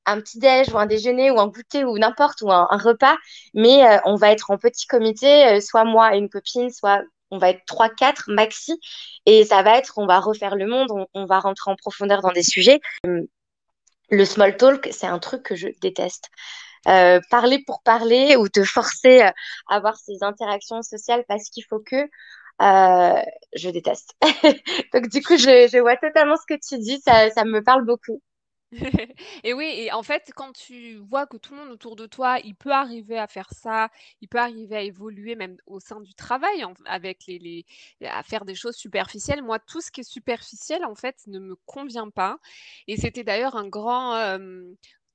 un, 0.05 0.21
petit 0.21 0.39
déj 0.39 0.69
ou 0.73 0.77
un 0.77 0.85
déjeuner 0.85 1.31
ou 1.31 1.39
un 1.39 1.47
goûter 1.47 1.83
ou 1.83 1.97
n'importe 1.97 2.41
ou 2.41 2.51
un, 2.51 2.65
repas, 2.71 3.17
mais 3.53 3.85
euh, 3.85 3.97
on 4.05 4.15
va 4.15 4.31
être 4.31 4.51
en 4.51 4.57
petit 4.57 4.87
comité, 4.87 5.45
euh, 5.47 5.61
soit 5.61 5.83
moi 5.83 6.15
et 6.15 6.17
une 6.17 6.29
copine, 6.29 6.69
soit 6.71 7.01
on 7.29 7.37
va 7.37 7.49
être 7.49 7.63
trois, 7.65 7.89
quatre 7.89 8.29
maxi, 8.29 8.79
et 9.25 9.45
ça 9.45 9.61
va 9.63 9.77
être, 9.77 9.93
on 9.97 10.05
va 10.05 10.19
refaire 10.19 10.55
le 10.55 10.67
monde, 10.67 11.07
on, 11.13 11.25
va 11.25 11.39
rentrer 11.39 11.71
en 11.71 11.75
profondeur 11.75 12.21
dans 12.21 12.31
des 12.31 12.43
sujets. 12.43 12.81
Le 14.09 14.25
small 14.25 14.57
talk, 14.57 14.89
c'est 14.91 15.07
un 15.07 15.19
truc 15.19 15.43
que 15.43 15.55
je 15.55 15.69
déteste. 15.81 16.29
Euh, 16.87 17.21
parler 17.29 17.63
pour 17.65 17.83
parler 17.83 18.35
ou 18.35 18.49
te 18.49 18.63
forcer 18.63 19.21
à 19.21 19.33
avoir 19.69 19.95
ces 19.97 20.23
interactions 20.23 20.81
sociales 20.81 21.23
parce 21.27 21.49
qu'il 21.49 21.63
faut 21.63 21.79
que, 21.79 22.09
je 22.59 23.69
déteste. 23.69 24.15
Donc 24.93 25.07
du 25.07 25.23
coup, 25.23 25.37
je, 25.37 25.79
vois 25.79 25.95
totalement 25.95 26.35
ce 26.35 26.53
que 26.53 26.59
tu 26.59 26.79
dis, 26.79 27.01
ça 27.01 27.45
me 27.45 27.63
parle 27.63 27.85
beaucoup. 27.85 28.21
Et 29.43 29.53
oui, 29.53 29.65
et 29.65 29.91
en 29.91 30.01
fait, 30.01 30.31
quand 30.35 30.53
tu 30.53 30.95
vois 30.95 31.27
que 31.27 31.35
tout 31.37 31.53
le 31.53 31.59
monde 31.59 31.71
autour 31.71 31.95
de 31.97 32.05
toi, 32.05 32.39
il 32.43 32.55
peut 32.55 32.71
arriver 32.71 33.17
à 33.17 33.27
faire 33.27 33.49
ça, 33.53 33.89
il 34.21 34.29
peut 34.29 34.37
arriver 34.39 34.75
à 34.77 34.81
évoluer 34.81 35.35
même 35.35 35.57
au 35.65 35.79
sein 35.81 35.99
du 35.99 36.13
travail, 36.13 36.63
avec 36.85 37.25
les, 37.27 37.65
à 38.05 38.23
faire 38.23 38.45
des 38.45 38.55
choses 38.55 38.75
superficielles. 38.77 39.43
Moi, 39.43 39.59
tout 39.59 39.81
ce 39.81 39.91
qui 39.91 40.01
est 40.01 40.03
superficiel, 40.09 40.85
en 40.85 40.95
fait, 40.95 41.17
ne 41.27 41.39
me 41.39 41.55
convient 41.65 42.09
pas. 42.09 42.37
Et 42.87 42.95
c'était 42.95 43.25
d'ailleurs 43.25 43.57
un 43.57 43.67
grand, 43.67 44.13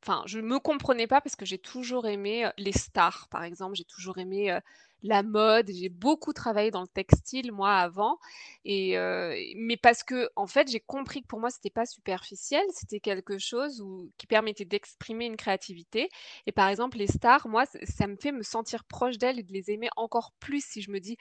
enfin, 0.02 0.22
je 0.26 0.38
me 0.40 0.58
comprenais 0.58 1.06
pas 1.06 1.20
parce 1.20 1.36
que 1.36 1.46
j'ai 1.46 1.58
toujours 1.58 2.06
aimé 2.06 2.48
les 2.58 2.72
stars, 2.72 3.28
par 3.30 3.42
exemple. 3.44 3.74
J'ai 3.76 3.84
toujours 3.84 4.18
aimé 4.18 4.58
la 5.02 5.22
mode. 5.22 5.70
J'ai 5.70 5.88
beaucoup 5.88 6.32
travaillé 6.32 6.70
dans 6.70 6.82
le 6.82 6.88
textile, 6.88 7.52
moi, 7.52 7.74
avant. 7.76 8.18
Et, 8.64 8.98
euh, 8.98 9.36
mais 9.56 9.76
parce 9.76 10.02
que, 10.02 10.28
en 10.36 10.46
fait, 10.46 10.70
j'ai 10.70 10.80
compris 10.80 11.22
que 11.22 11.26
pour 11.26 11.40
moi, 11.40 11.50
c'était 11.50 11.70
pas 11.70 11.86
superficiel, 11.86 12.64
c'était 12.72 13.00
quelque 13.00 13.38
chose 13.38 13.80
où, 13.80 14.10
qui 14.18 14.26
permettait 14.26 14.64
d'exprimer 14.64 15.26
une 15.26 15.36
créativité. 15.36 16.08
Et 16.46 16.52
par 16.52 16.68
exemple, 16.68 16.98
les 16.98 17.06
stars, 17.06 17.46
moi, 17.48 17.64
ça, 17.66 18.06
me 18.06 18.16
fait 18.16 18.32
me 18.32 18.42
sentir 18.42 18.84
proche 18.84 19.18
d'elles 19.18 19.38
et 19.38 19.42
de 19.42 19.52
les 19.52 19.70
aimer 19.70 19.88
encore 19.96 20.32
plus 20.40 20.64
si 20.64 20.82
je 20.82 20.90
me 20.90 20.98
dis, 20.98 21.16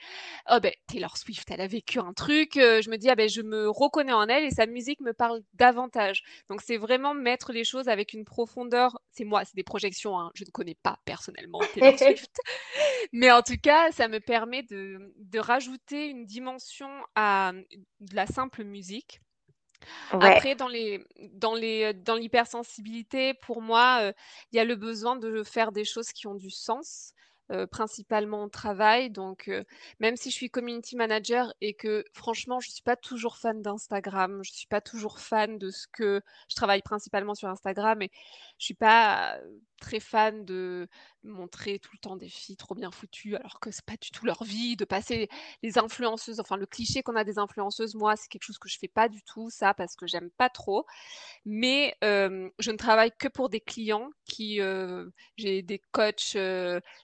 oh 0.50 0.58
ben, 0.60 0.72
Taylor 0.88 1.16
Swift, 1.16 1.48
elle 1.50 1.60
a 1.60 1.66
vécu 1.66 1.98
un 1.98 2.12
truc. 2.12 2.56
Euh, 2.56 2.82
je 2.82 2.90
me 2.90 2.96
dis, 2.96 3.08
ah 3.08 3.14
ben, 3.14 3.28
je 3.28 3.42
me 3.42 3.68
reconnais 3.68 4.12
en 4.12 4.26
elle 4.28 4.44
et 4.44 4.50
sa 4.50 4.66
musique 4.66 5.00
me 5.00 5.12
parle 5.12 5.42
davantage. 5.54 6.22
Donc, 6.48 6.62
c'est 6.62 6.76
vraiment 6.76 7.14
mettre 7.14 7.52
les 7.52 7.64
choses 7.64 7.88
avec 7.88 8.12
une 8.12 8.24
profondeur. 8.24 8.98
C'est 9.10 9.24
moi, 9.24 9.44
c'est 9.44 9.56
des 9.56 9.62
projections. 9.62 10.18
Hein. 10.18 10.30
Je 10.34 10.44
ne 10.44 10.50
connais 10.50 10.76
pas 10.82 10.98
personnellement 11.04 11.60
Taylor 11.74 11.96
Swift. 11.98 12.36
mais 13.12 13.30
en 13.30 13.42
tout 13.42 13.56
cas, 13.62 13.65
ça 13.92 14.08
me 14.08 14.18
permet 14.18 14.62
de, 14.62 15.12
de 15.16 15.38
rajouter 15.38 16.08
une 16.08 16.24
dimension 16.24 16.88
à 17.14 17.52
de 18.00 18.14
la 18.14 18.26
simple 18.26 18.64
musique. 18.64 19.20
Après, 20.10 20.54
dans 20.54 20.68
les, 20.68 21.04
dans 21.34 21.54
les, 21.54 21.92
dans 21.92 22.14
l'hypersensibilité, 22.14 23.34
pour 23.34 23.60
moi, 23.60 23.98
euh, 24.02 24.12
il 24.50 24.56
y 24.56 24.58
a 24.58 24.64
le 24.64 24.74
besoin 24.74 25.16
de 25.16 25.42
faire 25.42 25.70
des 25.70 25.84
choses 25.84 26.12
qui 26.12 26.26
ont 26.26 26.34
du 26.34 26.50
sens. 26.50 27.12
Euh, 27.52 27.64
principalement 27.64 28.42
au 28.42 28.48
travail. 28.48 29.08
Donc, 29.08 29.46
euh, 29.46 29.62
même 30.00 30.16
si 30.16 30.30
je 30.30 30.34
suis 30.34 30.50
community 30.50 30.96
manager 30.96 31.54
et 31.60 31.74
que 31.74 32.04
franchement, 32.12 32.58
je 32.58 32.68
ne 32.68 32.72
suis 32.72 32.82
pas 32.82 32.96
toujours 32.96 33.36
fan 33.36 33.62
d'Instagram, 33.62 34.40
je 34.42 34.50
ne 34.50 34.56
suis 34.56 34.66
pas 34.66 34.80
toujours 34.80 35.20
fan 35.20 35.56
de 35.56 35.70
ce 35.70 35.86
que 35.92 36.22
je 36.48 36.56
travaille 36.56 36.82
principalement 36.82 37.36
sur 37.36 37.48
Instagram 37.48 38.02
et 38.02 38.10
je 38.12 38.62
ne 38.62 38.64
suis 38.64 38.74
pas 38.74 39.38
très 39.80 40.00
fan 40.00 40.44
de 40.44 40.88
montrer 41.26 41.78
tout 41.78 41.90
le 41.94 41.98
temps 41.98 42.16
des 42.16 42.28
filles 42.28 42.56
trop 42.56 42.74
bien 42.74 42.90
foutues 42.90 43.36
alors 43.36 43.60
que 43.60 43.70
c'est 43.70 43.84
pas 43.84 43.96
du 43.96 44.10
tout 44.10 44.26
leur 44.26 44.44
vie, 44.44 44.76
de 44.76 44.84
passer 44.84 45.28
les 45.62 45.78
influenceuses, 45.78 46.40
enfin 46.40 46.56
le 46.56 46.66
cliché 46.66 47.02
qu'on 47.02 47.16
a 47.16 47.24
des 47.24 47.38
influenceuses, 47.38 47.94
moi 47.94 48.16
c'est 48.16 48.28
quelque 48.28 48.44
chose 48.44 48.58
que 48.58 48.68
je 48.68 48.78
fais 48.78 48.88
pas 48.88 49.08
du 49.08 49.22
tout 49.22 49.50
ça 49.50 49.74
parce 49.74 49.96
que 49.96 50.06
j'aime 50.06 50.30
pas 50.30 50.48
trop. 50.48 50.86
Mais 51.44 51.96
je 52.02 52.70
ne 52.70 52.76
travaille 52.76 53.12
que 53.18 53.28
pour 53.28 53.48
des 53.48 53.60
clients 53.60 54.10
qui, 54.26 54.60
j'ai 55.36 55.62
des 55.62 55.80
coachs 55.92 56.36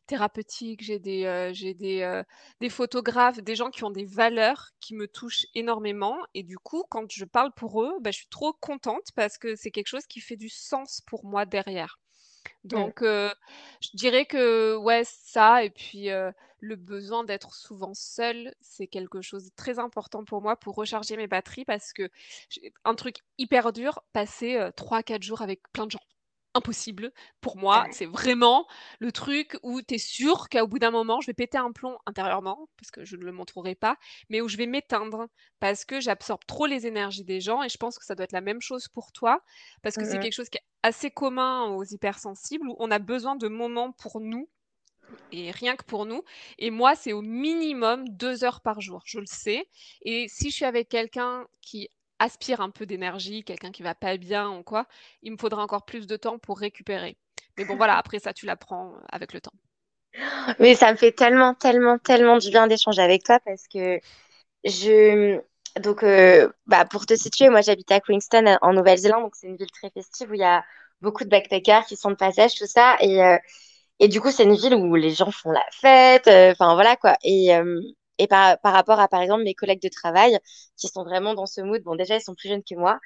thérapeutiques, 0.06 0.82
j'ai 0.82 0.98
des, 0.98 1.50
j'ai 1.54 1.74
des, 1.74 2.22
des 2.60 2.68
photographes, 2.70 3.40
des 3.42 3.56
gens 3.56 3.70
qui 3.70 3.84
ont 3.84 3.90
des 3.90 4.04
valeurs 4.04 4.70
qui 4.80 4.94
me 4.94 5.08
touchent 5.08 5.46
énormément 5.54 6.18
et 6.34 6.42
du 6.42 6.58
coup 6.58 6.84
quand 6.90 7.10
je 7.10 7.24
parle 7.24 7.52
pour 7.54 7.82
eux, 7.82 7.94
bah, 8.00 8.10
je 8.10 8.18
suis 8.18 8.28
trop 8.28 8.52
contente 8.52 9.08
parce 9.14 9.38
que 9.38 9.54
c'est 9.56 9.70
quelque 9.70 9.88
chose 9.88 10.06
qui 10.06 10.20
fait 10.20 10.36
du 10.36 10.48
sens 10.48 11.00
pour 11.06 11.24
moi 11.24 11.46
derrière. 11.46 12.01
Donc, 12.64 13.00
je 13.02 13.88
dirais 13.94 14.26
que 14.26 14.76
ouais, 14.76 15.02
ça 15.04 15.64
et 15.64 15.70
puis, 15.70 16.08
le 16.60 16.76
besoin 16.76 17.24
d'être 17.24 17.54
souvent 17.54 17.92
seule, 17.94 18.54
c'est 18.60 18.86
quelque 18.86 19.20
chose 19.20 19.46
de 19.46 19.50
très 19.56 19.78
important 19.80 20.24
pour 20.24 20.42
moi 20.42 20.56
pour 20.56 20.76
recharger 20.76 21.16
mes 21.16 21.26
batteries 21.26 21.64
parce 21.64 21.92
que 21.92 22.08
un 22.84 22.94
truc 22.94 23.16
hyper 23.38 23.72
dur, 23.72 24.00
passer, 24.12 24.70
3-4 24.76 25.22
jours 25.22 25.42
avec 25.42 25.60
plein 25.72 25.86
de 25.86 25.90
gens. 25.90 25.98
Impossible. 26.54 27.12
Pour 27.40 27.56
moi, 27.56 27.86
c'est 27.92 28.04
vraiment 28.04 28.68
le 29.00 29.10
truc 29.10 29.56
où 29.62 29.80
tu 29.80 29.94
es 29.94 29.98
sûr 29.98 30.50
qu'au 30.50 30.66
bout 30.66 30.78
d'un 30.78 30.90
moment, 30.90 31.18
je 31.22 31.26
vais 31.26 31.32
péter 31.32 31.56
un 31.56 31.72
plomb 31.72 31.96
intérieurement, 32.04 32.68
parce 32.76 32.90
que 32.90 33.06
je 33.06 33.16
ne 33.16 33.24
le 33.24 33.32
montrerai 33.32 33.74
pas, 33.74 33.96
mais 34.28 34.42
où 34.42 34.48
je 34.48 34.58
vais 34.58 34.66
m'éteindre, 34.66 35.28
parce 35.60 35.86
que 35.86 35.98
j'absorbe 35.98 36.44
trop 36.46 36.66
les 36.66 36.86
énergies 36.86 37.24
des 37.24 37.40
gens, 37.40 37.62
et 37.62 37.70
je 37.70 37.78
pense 37.78 37.98
que 37.98 38.04
ça 38.04 38.14
doit 38.14 38.24
être 38.24 38.32
la 38.32 38.42
même 38.42 38.60
chose 38.60 38.86
pour 38.88 39.12
toi, 39.12 39.40
parce 39.82 39.96
que 39.96 40.04
c'est 40.04 40.18
quelque 40.18 40.34
chose 40.34 40.50
qui 40.50 40.58
est 40.58 40.64
assez 40.82 41.10
commun 41.10 41.66
aux 41.66 41.84
hypersensibles, 41.84 42.68
où 42.68 42.76
on 42.78 42.90
a 42.90 42.98
besoin 42.98 43.36
de 43.36 43.48
moments 43.48 43.92
pour 43.92 44.20
nous, 44.20 44.48
et 45.30 45.50
rien 45.50 45.76
que 45.76 45.84
pour 45.84 46.06
nous. 46.06 46.22
Et 46.58 46.70
moi, 46.70 46.94
c'est 46.94 47.12
au 47.12 47.22
minimum 47.22 48.08
deux 48.08 48.44
heures 48.44 48.60
par 48.60 48.80
jour, 48.80 49.02
je 49.04 49.18
le 49.18 49.26
sais. 49.26 49.68
Et 50.02 50.26
si 50.28 50.50
je 50.50 50.56
suis 50.56 50.64
avec 50.64 50.88
quelqu'un 50.88 51.46
qui 51.60 51.88
aspire 52.18 52.60
un 52.60 52.70
peu 52.70 52.86
d'énergie, 52.86 53.44
quelqu'un 53.44 53.72
qui 53.72 53.82
va 53.82 53.94
pas 53.94 54.16
bien 54.16 54.50
ou 54.50 54.62
quoi, 54.62 54.86
il 55.22 55.32
me 55.32 55.36
faudra 55.36 55.62
encore 55.62 55.84
plus 55.84 56.06
de 56.06 56.16
temps 56.16 56.38
pour 56.38 56.58
récupérer. 56.58 57.16
Mais 57.58 57.64
bon, 57.64 57.76
voilà, 57.76 57.96
après 57.96 58.20
ça, 58.20 58.32
tu 58.32 58.46
l'apprends 58.46 58.94
avec 59.10 59.32
le 59.32 59.40
temps. 59.40 59.52
Mais 60.58 60.74
ça 60.74 60.92
me 60.92 60.96
fait 60.96 61.12
tellement, 61.12 61.54
tellement, 61.54 61.98
tellement 61.98 62.38
du 62.38 62.50
bien 62.50 62.66
d'échanger 62.66 63.02
avec 63.02 63.24
toi 63.24 63.40
parce 63.40 63.66
que 63.66 63.98
je. 64.64 65.40
Donc, 65.80 66.02
euh, 66.02 66.50
bah, 66.66 66.84
pour 66.84 67.06
te 67.06 67.14
situer, 67.16 67.48
moi 67.48 67.60
j'habite 67.62 67.90
à 67.92 68.00
Queenstown 68.00 68.58
en 68.60 68.72
Nouvelle-Zélande, 68.74 69.22
donc 69.22 69.34
c'est 69.36 69.46
une 69.46 69.56
ville 69.56 69.70
très 69.70 69.90
festive 69.90 70.30
où 70.30 70.34
il 70.34 70.40
y 70.40 70.44
a 70.44 70.64
beaucoup 71.00 71.24
de 71.24 71.30
backpackers 71.30 71.86
qui 71.86 71.96
sont 71.96 72.10
de 72.10 72.16
passage, 72.16 72.54
tout 72.54 72.66
ça. 72.66 72.96
Et, 73.00 73.22
euh, 73.22 73.38
et 74.00 74.08
du 74.08 74.20
coup, 74.20 74.30
c'est 74.30 74.44
une 74.44 74.54
ville 74.56 74.74
où 74.74 74.94
les 74.96 75.12
gens 75.12 75.30
font 75.30 75.52
la 75.52 75.64
fête, 75.72 76.28
euh, 76.28 76.52
enfin 76.52 76.74
voilà 76.74 76.96
quoi. 76.96 77.16
Et, 77.24 77.50
et 78.18 78.26
par, 78.28 78.58
par 78.60 78.72
rapport 78.74 79.00
à, 79.00 79.08
par 79.08 79.22
exemple, 79.22 79.42
mes 79.44 79.54
collègues 79.54 79.82
de 79.82 79.88
travail 79.88 80.38
qui 80.76 80.88
sont 80.88 81.04
vraiment 81.04 81.34
dans 81.34 81.46
ce 81.46 81.60
mood, 81.62 81.82
bon, 81.82 81.96
déjà, 81.96 82.16
ils 82.16 82.20
sont 82.22 82.34
plus 82.34 82.48
jeunes 82.48 82.62
que 82.62 82.74
moi, 82.76 82.98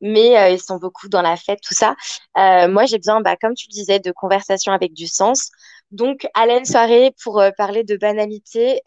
mais 0.00 0.36
euh, 0.38 0.50
ils 0.50 0.60
sont 0.60 0.78
beaucoup 0.78 1.08
dans 1.08 1.22
la 1.22 1.36
fête, 1.36 1.60
tout 1.62 1.74
ça. 1.74 1.94
Euh, 2.38 2.68
moi, 2.68 2.86
j'ai 2.86 2.98
besoin, 2.98 3.20
bah, 3.20 3.36
comme 3.36 3.54
tu 3.54 3.68
disais, 3.68 4.00
de 4.00 4.12
conversations 4.12 4.72
avec 4.72 4.92
du 4.94 5.06
sens. 5.06 5.50
Donc, 5.90 6.26
à 6.34 6.46
une 6.48 6.64
soirée 6.64 7.12
pour 7.22 7.40
euh, 7.40 7.50
parler 7.56 7.84
de 7.84 7.96
banalité, 7.96 8.80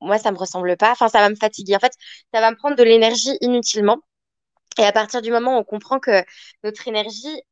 moi, 0.00 0.18
ça 0.18 0.32
me 0.32 0.38
ressemble 0.38 0.76
pas. 0.76 0.92
Enfin, 0.92 1.08
ça 1.08 1.20
va 1.20 1.28
me 1.30 1.36
fatiguer. 1.36 1.76
En 1.76 1.80
fait, 1.80 1.92
ça 2.32 2.40
va 2.40 2.50
me 2.50 2.56
prendre 2.56 2.76
de 2.76 2.82
l'énergie 2.82 3.36
inutilement. 3.40 3.98
Et 4.78 4.84
à 4.84 4.92
partir 4.92 5.22
du 5.22 5.30
moment 5.30 5.56
où 5.56 5.60
on 5.60 5.64
comprend 5.64 5.98
que 5.98 6.24
notre 6.64 6.86
énergie, 6.88 7.42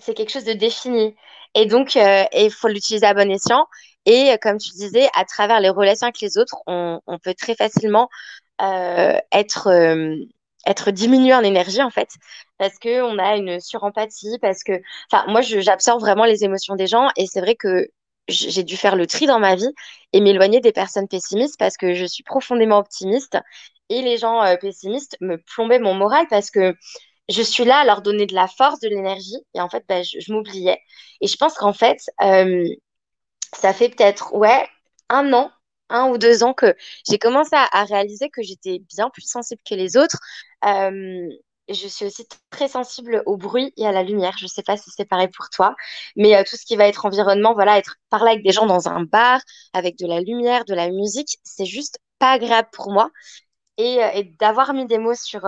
c'est 0.00 0.14
quelque 0.14 0.32
chose 0.32 0.44
de 0.44 0.54
défini. 0.54 1.14
Et 1.54 1.66
donc, 1.66 1.94
il 1.96 2.50
faut 2.50 2.68
l'utiliser 2.68 3.06
à 3.06 3.14
bon 3.14 3.30
escient. 3.30 3.66
Et 4.06 4.32
euh, 4.32 4.36
comme 4.40 4.58
tu 4.58 4.70
disais, 4.70 5.08
à 5.14 5.24
travers 5.24 5.60
les 5.60 5.70
relations 5.70 6.06
avec 6.06 6.20
les 6.20 6.38
autres, 6.38 6.56
on, 6.66 7.00
peut 7.22 7.34
très 7.34 7.54
facilement 7.54 8.08
euh, 8.60 9.18
être, 9.32 9.68
euh, 9.68 10.16
être 10.66 10.90
diminué 10.90 11.34
en 11.34 11.42
énergie, 11.42 11.82
en 11.82 11.90
fait, 11.90 12.08
parce 12.58 12.78
qu'on 12.78 13.18
a 13.18 13.36
une 13.36 13.60
surempathie, 13.60 14.38
parce 14.40 14.62
que, 14.62 14.80
enfin, 15.10 15.24
moi, 15.28 15.40
j'absorbe 15.42 16.00
vraiment 16.00 16.24
les 16.24 16.44
émotions 16.44 16.76
des 16.76 16.86
gens, 16.86 17.08
et 17.16 17.26
c'est 17.26 17.40
vrai 17.40 17.54
que 17.56 17.88
j'ai 18.28 18.62
dû 18.64 18.76
faire 18.76 18.96
le 18.96 19.06
tri 19.06 19.26
dans 19.26 19.38
ma 19.38 19.54
vie 19.54 19.70
et 20.12 20.20
m'éloigner 20.20 20.60
des 20.60 20.72
personnes 20.72 21.08
pessimistes 21.08 21.58
parce 21.58 21.76
que 21.76 21.94
je 21.94 22.04
suis 22.04 22.22
profondément 22.22 22.78
optimiste, 22.78 23.38
et 23.90 24.02
les 24.02 24.16
gens 24.16 24.42
euh, 24.42 24.56
pessimistes 24.56 25.16
me 25.20 25.36
plombaient 25.36 25.78
mon 25.78 25.94
moral 25.94 26.26
parce 26.28 26.50
que 26.50 26.74
je 27.28 27.42
suis 27.42 27.64
là 27.64 27.78
à 27.78 27.84
leur 27.84 28.02
donner 28.02 28.26
de 28.26 28.34
la 28.34 28.46
force, 28.48 28.80
de 28.80 28.88
l'énergie, 28.88 29.36
et 29.54 29.60
en 29.60 29.68
fait, 29.68 29.84
bah, 29.88 30.02
je, 30.02 30.32
m'oubliais. 30.32 30.80
Et 31.20 31.26
je 31.26 31.36
pense 31.36 31.54
qu'en 31.54 31.72
fait, 31.72 31.98
euh, 32.22 32.68
ça 33.56 33.72
fait 33.72 33.88
peut-être, 33.88 34.34
ouais, 34.34 34.66
un 35.08 35.32
an, 35.32 35.50
un 35.90 36.08
ou 36.08 36.18
deux 36.18 36.42
ans 36.44 36.54
que 36.54 36.74
j'ai 37.08 37.18
commencé 37.18 37.52
à, 37.54 37.84
réaliser 37.84 38.30
que 38.30 38.42
j'étais 38.42 38.80
bien 38.94 39.10
plus 39.10 39.22
sensible 39.28 39.62
que 39.68 39.74
les 39.74 39.96
autres. 39.96 40.18
Euh, 40.64 41.28
je 41.68 41.88
suis 41.88 42.04
aussi 42.06 42.26
très 42.50 42.68
sensible 42.68 43.22
au 43.26 43.36
bruit 43.36 43.72
et 43.76 43.86
à 43.86 43.92
la 43.92 44.02
lumière. 44.02 44.36
Je 44.38 44.44
ne 44.44 44.48
sais 44.48 44.62
pas 44.62 44.76
si 44.76 44.90
c'est 44.90 45.04
pareil 45.04 45.28
pour 45.28 45.50
toi, 45.50 45.74
mais 46.16 46.36
euh, 46.36 46.42
tout 46.48 46.56
ce 46.56 46.66
qui 46.66 46.76
va 46.76 46.86
être 46.86 47.06
environnement, 47.06 47.54
voilà, 47.54 47.78
être 47.78 47.96
parler 48.10 48.32
avec 48.32 48.44
des 48.44 48.52
gens 48.52 48.66
dans 48.66 48.88
un 48.88 49.02
bar, 49.04 49.40
avec 49.72 49.98
de 49.98 50.06
la 50.06 50.20
lumière, 50.20 50.64
de 50.64 50.74
la 50.74 50.90
musique, 50.90 51.38
c'est 51.44 51.66
juste 51.66 51.98
pas 52.18 52.32
agréable 52.32 52.68
pour 52.72 52.92
moi. 52.92 53.10
Et, 53.78 54.02
euh, 54.04 54.10
et 54.14 54.24
d'avoir 54.38 54.72
mis 54.74 54.86
des 54.86 54.98
mots 54.98 55.14
sur, 55.14 55.42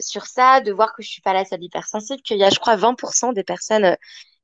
sur 0.00 0.26
ça, 0.26 0.60
de 0.60 0.72
voir 0.72 0.94
que 0.94 1.02
je 1.02 1.08
suis 1.08 1.22
pas 1.22 1.32
la 1.32 1.44
seule 1.44 1.62
hypersensible, 1.62 2.22
qu'il 2.22 2.38
y 2.38 2.44
a, 2.44 2.50
je 2.50 2.58
crois, 2.58 2.76
20% 2.76 3.32
des 3.32 3.44
personnes 3.44 3.96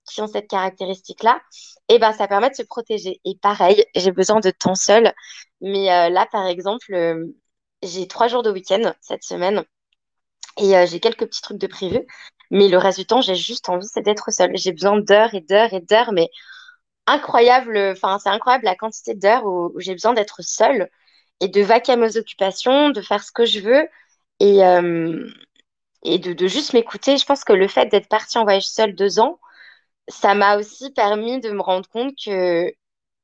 qui 0.07 0.21
ont 0.21 0.27
cette 0.27 0.49
caractéristique-là, 0.49 1.41
et 1.89 1.95
eh 1.95 1.99
ben 1.99 2.13
ça 2.13 2.29
permet 2.29 2.51
de 2.51 2.55
se 2.55 2.63
protéger. 2.63 3.21
Et 3.25 3.37
pareil, 3.37 3.85
j'ai 3.95 4.13
besoin 4.13 4.41
de 4.41 4.51
temps 4.51 4.75
seul. 4.75 5.13
Mais 5.61 5.93
euh, 5.93 6.09
là, 6.11 6.27
par 6.31 6.47
exemple, 6.47 6.95
euh, 6.95 7.27
j'ai 7.83 8.09
trois 8.09 8.29
jours 8.29 8.43
de 8.43 8.51
week-end 8.51 8.93
cette 9.01 9.25
semaine 9.25 9.65
et 10.59 10.77
euh, 10.77 10.87
j'ai 10.87 11.01
quelques 11.01 11.27
petits 11.27 11.43
trucs 11.43 11.59
de 11.59 11.67
prévu. 11.67 12.01
Mais 12.51 12.69
le 12.69 12.79
reste 12.79 12.99
du 12.99 13.07
temps, 13.07 13.21
j'ai 13.21 13.35
juste 13.35 13.69
envie, 13.69 13.87
d'être 13.97 14.31
seule. 14.33 14.57
J'ai 14.57 14.73
besoin 14.73 14.99
d'heures 15.01 15.35
et 15.35 15.41
d'heures 15.41 15.73
et 15.75 15.81
d'heures, 15.81 16.13
mais 16.13 16.31
incroyable. 17.07 17.79
Enfin, 17.93 18.19
c'est 18.19 18.31
incroyable 18.31 18.65
la 18.65 18.77
quantité 18.77 19.15
d'heures 19.15 19.45
où, 19.47 19.73
j'ai 19.81 19.93
besoin 19.95 20.15
d'être 20.15 20.43
seule 20.43 20.91
et 21.41 21.49
de 21.49 21.63
vaquer 21.63 21.93
à 21.93 21.97
mes 21.97 22.17
occupations, 22.17 22.91
de 22.91 23.03
faire 23.03 23.25
ce 23.25 23.33
que 23.33 23.45
je 23.47 23.61
veux 23.61 23.89
et, 24.41 24.63
et 26.05 26.19
de, 26.19 26.47
juste 26.47 26.73
m'écouter. 26.75 27.17
Je 27.19 27.25
pense 27.27 27.45
que 27.45 27.53
le 27.53 27.69
fait 27.69 27.87
d'être 27.87 28.09
partie 28.09 28.39
en 28.39 28.45
voyage 28.45 28.69
seule 28.69 28.95
deux 28.95 29.19
ans, 29.21 29.41
ça 30.09 30.35
m'a 30.35 30.59
aussi 30.59 30.93
permis 30.93 31.41
de 31.41 31.51
me 31.51 31.63
rendre 31.63 31.89
compte 31.89 32.15
que 32.25 32.73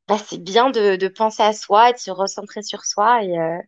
bah, 0.09 0.19
c'est 0.19 0.43
bien 0.43 0.71
de, 0.71 0.97
de, 0.97 1.09
penser 1.09 1.43
à 1.43 1.53
soi 1.53 1.91
et 1.91 1.93
de 1.95 1.99
se 1.99 2.11
recentrer 2.11 2.63
sur 2.63 2.85
soi. 2.85 3.23
Et, 3.25 3.39
euh, 3.39 3.59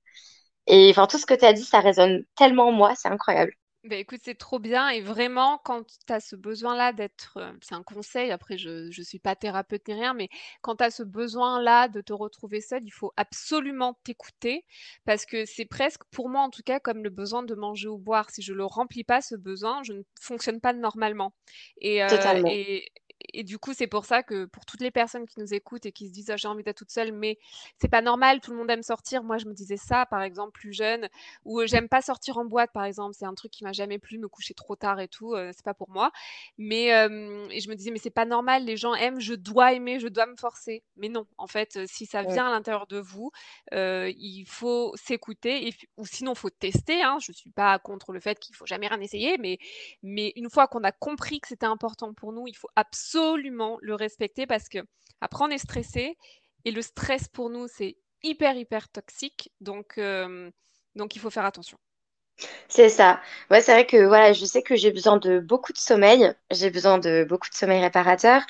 et 0.67 0.91
enfin, 0.91 1.07
tout 1.07 1.19
ce 1.19 1.27
que 1.27 1.35
tu 1.35 1.45
as 1.45 1.53
dit, 1.53 1.65
ça 1.65 1.81
résonne 1.81 2.25
tellement 2.37 2.69
en 2.69 2.73
moi, 2.73 2.95
c'est 2.97 3.09
incroyable. 3.09 3.53
Bah, 3.85 3.97
écoute, 3.97 4.21
c'est 4.23 4.37
trop 4.39 4.61
bien 4.61 4.91
et 4.91 5.01
vraiment 5.01 5.59
quand 5.65 5.83
tu 6.07 6.13
as 6.13 6.21
ce 6.21 6.37
besoin-là 6.37 6.93
d'être, 6.93 7.39
euh, 7.39 7.51
c'est 7.63 7.75
un 7.75 7.83
conseil, 7.83 8.31
après 8.31 8.57
je 8.57 8.87
ne 8.97 9.05
suis 9.05 9.19
pas 9.19 9.35
thérapeute 9.35 9.89
ni 9.89 9.95
rien, 9.95 10.15
mais 10.15 10.29
quand 10.61 10.77
tu 10.77 10.85
as 10.85 10.93
ce 10.93 11.03
besoin-là 11.03 11.89
de 11.89 12.01
te 12.01 12.13
retrouver 12.13 12.61
seule, 12.61 12.85
il 12.85 12.93
faut 12.93 13.13
absolument 13.17 13.99
t'écouter 14.05 14.65
parce 15.05 15.27
que 15.27 15.47
c'est 15.47 15.65
presque, 15.65 16.03
pour 16.13 16.29
moi 16.29 16.43
en 16.43 16.51
tout 16.51 16.63
cas, 16.63 16.79
comme 16.79 17.03
le 17.03 17.11
besoin 17.11 17.43
de 17.43 17.57
manger 17.57 17.89
ou 17.89 17.99
boire. 17.99 18.31
Si 18.31 18.41
je 18.41 18.53
ne 18.53 18.59
le 18.59 18.67
remplis 18.67 19.03
pas, 19.03 19.21
ce 19.21 19.35
besoin, 19.35 19.83
je 19.83 19.95
ne 19.95 20.03
fonctionne 20.21 20.61
pas 20.61 20.75
normalement. 20.75 21.35
Et, 21.81 22.05
euh, 22.05 22.09
et, 22.47 22.87
et 23.33 23.45
du 23.45 23.59
coup, 23.59 23.73
c'est 23.75 23.87
pour 23.87 24.05
ça 24.05 24.23
que 24.23 24.45
pour 24.47 24.65
toutes 24.65 24.81
les 24.81 24.91
personnes 24.91 25.27
qui 25.27 25.41
nous 25.41 25.55
écoutent 25.55 25.87
et 25.87 25.93
qui 25.93 26.09
se 26.09 26.13
disent 26.13 26.31
«Ah, 26.31 26.37
j'ai 26.37 26.49
envie 26.49 26.63
d'être 26.63 26.79
toute 26.79 26.91
seule, 26.91 27.13
mais 27.13 27.39
c'est 27.81 27.89
pas 27.89 28.03
normal, 28.03 28.41
tout 28.41 28.51
le 28.51 28.57
monde 28.57 28.71
aime 28.71 28.83
sortir. 28.83 29.23
Moi, 29.23 29.39
je 29.39 29.47
me 29.47 29.55
disais 29.55 29.77
ça, 29.77 30.07
par 30.07 30.23
exemple, 30.23 30.53
plus 30.53 30.73
jeune, 30.73 31.09
ou 31.45 31.65
j'aime 31.67 31.89
pas 31.89 32.03
sortir 32.03 32.39
en 32.39 32.45
boîte, 32.45 32.73
par 32.73 32.85
exemple. 32.85 33.15
C'est 33.19 33.25
un 33.27 33.35
truc 33.35 33.53
qui 33.53 33.65
m'a 33.65 33.73
jamais 33.73 33.99
plu, 33.99 34.19
me 34.19 34.29
coucher 34.29 34.55
trop 34.55 34.77
tard 34.77 35.01
et 35.01 35.09
tout, 35.09 35.35
c'est 35.53 35.65
pas 35.65 35.75
pour 35.75 35.91
moi. 35.91 36.11
Mais 36.59 36.87
et 36.89 37.61
je 37.61 37.69
me 37.69 37.75
disais 37.75 37.91
mais 37.91 37.99
c'est 37.99 38.11
pas 38.11 38.25
normal, 38.25 38.65
les 38.65 38.77
gens 38.77 38.95
aiment, 38.95 39.21
je 39.21 39.35
dois 39.35 39.73
aimer, 39.73 40.01
je 40.01 40.09
dois 40.09 40.27
me 40.27 40.37
forcer. 40.37 40.83
Mais 40.97 41.09
non, 41.09 41.27
en 41.39 41.47
fait, 41.47 41.79
si 41.87 42.07
ça 42.07 42.23
vient 42.23 42.47
à 42.47 42.51
l'intérieur 42.51 42.87
de 42.87 42.99
vous, 42.99 43.31
il 43.73 44.45
faut 44.49 44.93
s'écouter, 44.97 45.75
ou 45.97 46.07
sinon 46.07 46.35
faut 46.35 46.51
tester. 46.51 47.03
Hein. 47.03 47.19
Je 47.21 47.33
suis 47.33 47.51
pas 47.51 47.79
contre 47.79 48.13
le 48.13 48.21
fait 48.21 48.39
qu'il 48.39 48.55
faut 48.57 48.67
jamais 48.67 48.89
rien 48.89 49.01
essayer, 49.01 49.39
mais 49.39 49.59
mais 50.03 50.33
une 50.37 50.51
fois 50.51 50.67
qu'on 50.67 50.83
a 50.85 50.93
compris 50.93 51.41
que 51.41 51.49
c'était 51.49 51.67
important 51.67 52.15
pour 52.15 52.33
nous, 52.33 52.47
il 52.47 52.57
faut 52.57 52.69
absolument 52.77 53.12
le 53.15 53.95
respecter 53.95 54.47
parce 54.47 54.69
que 54.69 54.79
après 55.21 55.45
on 55.45 55.49
est 55.49 55.59
stressé 55.59 56.17
et 56.65 56.71
le 56.71 56.83
stress 56.83 57.29
pour 57.29 57.51
nous 57.51 57.67
c'est 57.69 57.97
hyper 58.23 58.57
hyper 58.57 58.89
toxique 58.89 59.53
donc 59.61 59.99
donc 60.95 61.17
il 61.17 61.19
faut 61.19 61.31
faire 61.31 61.45
attention. 61.45 61.79
C'est 62.69 62.89
ça. 62.89 63.21
Ouais, 63.51 63.61
c'est 63.61 63.73
vrai 63.73 63.87
que 63.87 64.07
voilà, 64.07 64.33
je 64.33 64.45
sais 64.45 64.63
que 64.63 64.77
j'ai 64.77 64.91
besoin 64.91 65.19
de 65.19 65.39
beaucoup 65.39 65.73
de 65.73 65.79
sommeil, 65.79 66.33
j'ai 66.51 66.71
besoin 66.71 66.99
de 66.99 67.25
beaucoup 67.29 67.49
de 67.49 67.55
sommeil 67.55 67.81
réparateur, 67.81 68.43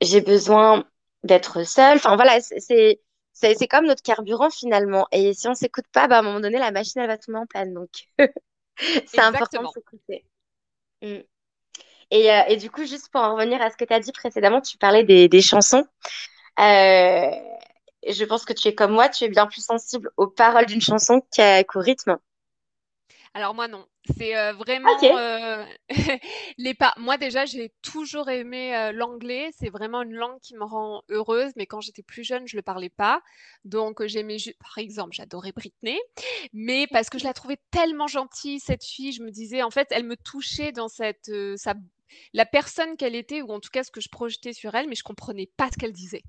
j'ai 0.00 0.20
besoin 0.20 0.84
d'être 1.24 1.64
seule. 1.64 1.96
Enfin 1.96 2.16
voilà, 2.16 2.40
c'est 2.40 3.00
c'est 3.32 3.66
comme 3.66 3.86
notre 3.86 4.02
carburant 4.02 4.50
finalement. 4.50 5.06
Et 5.12 5.34
si 5.34 5.48
on 5.48 5.54
s'écoute 5.54 5.86
pas, 5.92 6.06
bah, 6.08 6.16
à 6.16 6.18
un 6.20 6.22
moment 6.22 6.40
donné, 6.40 6.58
la 6.58 6.70
machine 6.70 7.00
elle 7.00 7.08
va 7.08 7.18
tomber 7.18 7.38
en 7.38 7.46
panne. 7.46 7.74
Donc 7.74 7.90
c'est 9.06 9.20
important 9.20 9.62
de 9.62 9.68
s'écouter. 9.68 10.24
Mm. 11.02 11.18
Et, 12.10 12.30
euh, 12.30 12.42
et, 12.48 12.56
du 12.56 12.70
coup, 12.70 12.84
juste 12.84 13.10
pour 13.10 13.20
en 13.20 13.34
revenir 13.34 13.60
à 13.62 13.70
ce 13.70 13.76
que 13.76 13.84
tu 13.84 13.92
as 13.92 14.00
dit 14.00 14.12
précédemment, 14.12 14.60
tu 14.60 14.76
parlais 14.78 15.04
des, 15.04 15.28
des 15.28 15.42
chansons. 15.42 15.84
Euh, 16.60 17.30
je 18.06 18.24
pense 18.24 18.44
que 18.44 18.52
tu 18.52 18.68
es 18.68 18.74
comme 18.74 18.92
moi, 18.92 19.08
tu 19.08 19.24
es 19.24 19.28
bien 19.28 19.46
plus 19.46 19.64
sensible 19.64 20.10
aux 20.16 20.26
paroles 20.26 20.66
d'une 20.66 20.80
chanson 20.80 21.20
qu'au 21.20 21.80
rythme. 21.80 22.18
Alors 23.32 23.54
moi 23.54 23.66
non, 23.66 23.84
c'est 24.16 24.36
euh, 24.36 24.52
vraiment 24.52 24.90
euh, 25.02 25.64
les 26.58 26.74
pas. 26.74 26.94
Moi 26.98 27.16
déjà 27.16 27.44
j'ai 27.44 27.72
toujours 27.82 28.28
aimé 28.28 28.76
euh, 28.76 28.92
l'anglais, 28.92 29.50
c'est 29.58 29.70
vraiment 29.70 30.02
une 30.02 30.14
langue 30.14 30.38
qui 30.40 30.54
me 30.54 30.64
rend 30.64 31.02
heureuse. 31.08 31.52
Mais 31.56 31.66
quand 31.66 31.80
j'étais 31.80 32.02
plus 32.02 32.24
jeune, 32.24 32.46
je 32.46 32.56
le 32.56 32.62
parlais 32.62 32.90
pas, 32.90 33.22
donc 33.64 34.04
j'aimais 34.06 34.36
par 34.60 34.78
exemple 34.78 35.14
j'adorais 35.14 35.52
Britney, 35.52 35.98
mais 36.52 36.86
parce 36.88 37.10
que 37.10 37.18
je 37.18 37.24
la 37.24 37.32
trouvais 37.32 37.58
tellement 37.70 38.06
gentille 38.06 38.60
cette 38.60 38.84
fille, 38.84 39.12
je 39.12 39.22
me 39.22 39.30
disais 39.30 39.62
en 39.62 39.70
fait 39.70 39.88
elle 39.90 40.04
me 40.04 40.16
touchait 40.16 40.72
dans 40.72 40.88
cette 40.88 41.30
sa, 41.56 41.74
la 42.32 42.46
personne 42.46 42.96
qu'elle 42.96 43.14
était 43.14 43.42
ou 43.42 43.50
en 43.50 43.60
tout 43.60 43.70
cas 43.70 43.84
ce 43.84 43.90
que 43.90 44.00
je 44.00 44.08
projetais 44.08 44.52
sur 44.52 44.74
elle, 44.74 44.88
mais 44.88 44.94
je 44.94 45.02
comprenais 45.02 45.50
pas 45.56 45.70
ce 45.70 45.78
qu'elle 45.78 45.92
disait. 45.92 46.22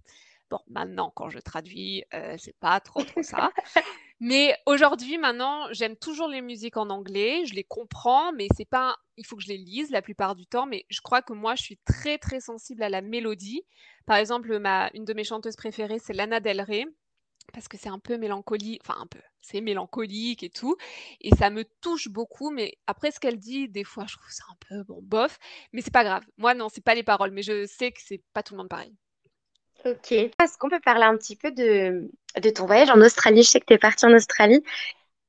Bon, 0.50 0.60
maintenant, 0.68 1.12
quand 1.16 1.30
je 1.30 1.40
traduis, 1.40 2.04
euh, 2.14 2.36
c'est 2.38 2.58
pas 2.60 2.80
trop 2.80 3.04
trop 3.04 3.24
ça. 3.24 3.52
Mais 4.20 4.58
aujourd'hui, 4.66 5.18
maintenant, 5.18 5.68
j'aime 5.72 5.98
toujours 5.98 6.28
les 6.28 6.42
musiques 6.42 6.78
en 6.78 6.90
anglais. 6.90 7.46
Je 7.46 7.54
les 7.54 7.64
comprends, 7.64 8.32
mais 8.34 8.48
c'est 8.56 8.68
pas. 8.70 8.96
Il 9.18 9.26
faut 9.26 9.36
que 9.36 9.44
je 9.44 9.50
les 9.50 9.58
lise 9.58 9.92
la 9.92 10.02
plupart 10.02 10.36
du 10.36 10.46
temps. 10.48 10.66
Mais 10.66 10.86
je 10.90 11.02
crois 11.02 11.22
que 11.22 11.34
moi, 11.34 11.56
je 11.56 11.64
suis 11.64 11.80
très 11.86 12.18
très 12.18 12.40
sensible 12.40 12.84
à 12.84 12.90
la 12.90 13.02
mélodie. 13.02 13.64
Par 14.06 14.18
exemple, 14.18 14.58
ma 14.60 14.90
une 14.94 15.06
de 15.06 15.14
mes 15.14 15.24
chanteuses 15.24 15.56
préférées, 15.58 16.00
c'est 16.00 16.14
Lana 16.14 16.40
Del 16.40 16.62
Rey 16.62 16.86
parce 17.54 17.68
que 17.68 17.78
c'est 17.78 17.90
un 17.90 18.00
peu 18.00 18.18
mélancolique, 18.18 18.82
enfin 18.84 19.00
un 19.00 19.08
peu, 19.08 19.22
c'est 19.42 19.62
mélancolique 19.62 20.44
et 20.44 20.50
tout, 20.50 20.76
et 21.22 21.30
ça 21.36 21.50
me 21.50 21.64
touche 21.82 22.10
beaucoup, 22.10 22.50
mais 22.52 22.78
après 22.88 23.12
ce 23.12 23.20
qu'elle 23.20 23.38
dit, 23.40 23.70
des 23.70 23.84
fois 23.84 24.06
je 24.08 24.16
trouve 24.18 24.32
ça 24.32 24.44
un 24.52 24.56
peu 24.68 24.84
bon 24.84 25.02
bof, 25.02 25.38
mais 25.72 25.82
c'est 25.82 25.94
pas 25.94 26.04
grave. 26.04 26.24
Moi 26.38 26.54
non, 26.56 26.70
c'est 26.70 26.84
pas 26.84 26.96
les 26.96 27.04
paroles, 27.04 27.32
mais 27.32 27.44
je 27.44 27.66
sais 27.66 27.92
que 27.92 28.02
c'est 28.04 28.24
pas 28.34 28.44
tout 28.44 28.54
le 28.54 28.60
monde 28.60 28.70
pareil. 28.70 28.96
Ok. 29.86 30.12
Est-ce 30.14 30.58
qu'on 30.58 30.70
peut 30.70 30.80
parler 30.80 31.04
un 31.04 31.16
petit 31.16 31.36
peu 31.36 31.52
de, 31.52 32.10
ton 32.52 32.66
voyage 32.66 32.90
en 32.90 33.00
Australie? 33.02 33.44
Je 33.44 33.52
sais 33.52 33.60
que 33.60 33.66
tu 33.66 33.74
es 33.74 33.78
partie 33.78 34.06
en 34.06 34.14
Australie. 34.14 34.64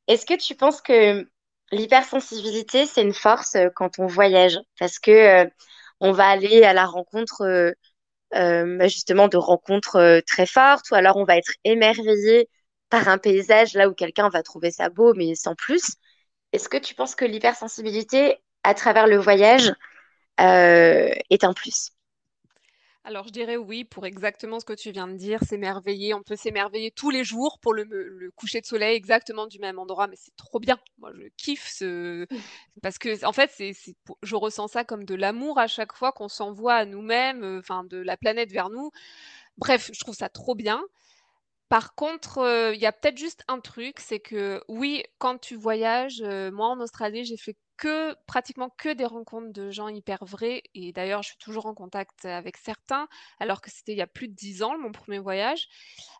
Est-ce 0.09 0.25
que 0.25 0.35
tu 0.35 0.55
penses 0.55 0.81
que 0.81 1.29
l'hypersensibilité, 1.73 2.87
c'est 2.87 3.03
une 3.03 3.13
force 3.13 3.55
euh, 3.57 3.69
quand 3.75 3.99
on 3.99 4.07
voyage? 4.07 4.59
Parce 4.79 4.99
que 4.99 5.11
euh, 5.11 5.47
on 6.01 6.13
va 6.13 6.27
aller 6.29 6.65
à 6.65 6.73
la 6.73 6.87
rencontre 6.87 7.43
euh, 7.43 7.73
bah, 8.33 8.89
justement 8.89 9.29
de 9.29 9.37
rencontres 9.37 10.23
très 10.27 10.47
fortes, 10.47 10.91
ou 10.91 10.95
alors 10.95 11.17
on 11.19 11.25
va 11.25 11.37
être 11.37 11.53
émerveillé 11.65 12.49
par 12.89 13.09
un 13.09 13.19
paysage 13.19 13.75
là 13.75 13.89
où 13.91 13.95
quelqu'un 13.95 14.31
va 14.31 14.43
trouver 14.43 14.71
ça 14.71 14.89
beau, 14.89 15.13
mais 15.15 15.35
sans 15.35 15.55
plus. 15.55 15.97
Est-ce 16.53 16.71
que 16.71 16.79
tu 16.79 16.95
penses 16.95 17.15
que 17.15 17.27
l'hypersensibilité, 17.27 18.39
à 18.63 18.75
travers 18.75 19.07
le 19.07 19.19
voyage, 19.19 19.73
est 20.39 21.45
un 21.45 21.53
plus? 21.53 21.96
Alors, 23.09 23.29
je 23.29 23.33
dirais 23.33 23.57
oui 23.57 23.85
pour 23.85 24.05
exactement 24.05 24.59
ce 24.59 24.65
que 24.65 24.73
tu 24.73 24.91
viens 24.91 25.07
de 25.07 25.15
dire, 25.15 25.41
s'émerveiller. 25.45 26.13
On 26.13 26.25
peut 26.25 26.35
s'émerveiller 26.35 26.91
tous 26.91 27.11
les 27.11 27.23
jours 27.23 27.61
pour 27.61 27.73
le, 27.73 28.33
coucher 28.35 28.61
de 28.61 28.67
soleil 28.67 28.97
exactement 28.97 29.47
du 29.47 29.61
même 29.61 29.79
endroit, 29.79 30.09
mais 30.09 30.17
c'est 30.17 30.35
trop 30.35 30.59
bien. 30.59 30.77
Moi, 30.99 31.13
je 31.15 31.29
kiffe 31.37 31.69
ce... 31.73 32.27
Parce 32.83 32.99
que, 32.99 33.25
en 33.25 33.33
fait, 33.33 33.53
c'est, 33.55 33.75
je 34.23 34.35
ressens 34.35 34.67
ça 34.67 34.83
comme 34.83 35.05
de 35.05 35.15
l'amour 35.15 35.61
à 35.61 35.69
chaque 35.69 35.93
fois 35.93 36.11
qu'on 36.11 36.27
s'envoie 36.27 36.75
à 36.75 36.85
nous-mêmes, 36.85 37.45
euh, 37.45 37.61
enfin, 37.61 37.85
de 37.85 37.99
la 37.99 38.17
planète 38.17 38.51
vers 38.51 38.71
nous. 38.71 38.91
Bref, 39.57 39.89
je 39.93 40.01
trouve 40.01 40.17
ça 40.17 40.29
trop 40.29 40.57
bien. 40.57 40.83
Par 41.69 41.95
contre, 41.95 42.39
euh, 42.39 42.75
il 42.75 42.81
y 42.81 42.87
a 42.87 42.93
peut-être 42.93 43.19
juste 43.19 43.45
un 43.47 43.61
truc, 43.61 44.01
c'est 44.01 44.21
que 44.21 44.63
oui, 44.67 45.05
quand 45.19 45.39
tu 45.39 45.55
voyages, 45.55 46.23
euh, 46.23 46.51
moi 46.51 46.67
en 46.69 46.81
Australie, 46.81 47.25
j'ai 47.25 47.37
fait 47.37 47.57
que 47.77 48.15
pratiquement 48.27 48.71
que 48.71 48.93
des 48.93 49.05
rencontres 49.05 49.53
de 49.53 49.71
gens 49.71 49.89
hyper 49.89 50.25
vrais 50.25 50.63
et 50.75 50.93
d'ailleurs 50.93 51.23
je 51.23 51.29
suis 51.29 51.39
toujours 51.39 51.67
en 51.67 51.75
contact 51.75 52.25
avec 52.25 52.57
certains 52.57 53.09
alors 53.39 53.61
que 53.61 53.71
c'était 53.71 53.93
il 53.93 53.99
y 53.99 54.03
a 54.03 54.07
plus 54.07 54.29
de 54.29 54.35
dix 54.35 54.63
ans 54.63 54.79
mon 54.79 54.93
premier 54.93 55.19
voyage. 55.19 55.69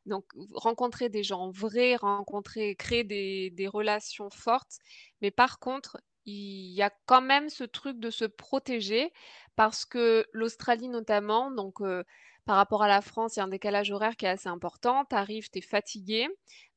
Donc 0.07 0.25
rencontrer 0.55 1.09
des 1.09 1.23
gens 1.23 1.51
vrais, 1.51 1.97
rencontrer, 1.97 2.77
créer 2.77 3.05
des, 3.05 3.69
relations 3.69 4.31
fortes. 4.31 4.79
Mais 5.21 5.31
par 5.31 5.59
contre, 5.59 6.01
il 6.25 6.73
y 6.73 6.83
a 6.83 6.91
quand 7.07 7.21
même 7.21 7.49
ce 7.49 7.65
truc 7.65 7.99
de 7.99 8.11
se 8.11 8.25
protéger 8.25 9.13
parce 9.57 9.85
que 9.85 10.27
l'Australie 10.33 10.89
notamment, 10.89 11.51
donc 11.51 11.81
euh, 11.81 12.05
par 12.47 12.57
rapport 12.57 12.85
à 12.85 12.89
la 12.89 13.01
France, 13.01 13.35
il 13.37 13.41
y 13.41 13.43
a 13.43 13.45
un 13.45 13.49
décalage 13.49 13.91
horaire 13.91 14.17
qui 14.17 14.25
est 14.25 14.29
assez 14.29 14.49
important. 14.49 15.05
Tu 15.05 15.17
arrives, 15.17 15.51
tu 15.51 15.59
es 15.59 15.63
fatigué. 15.63 16.29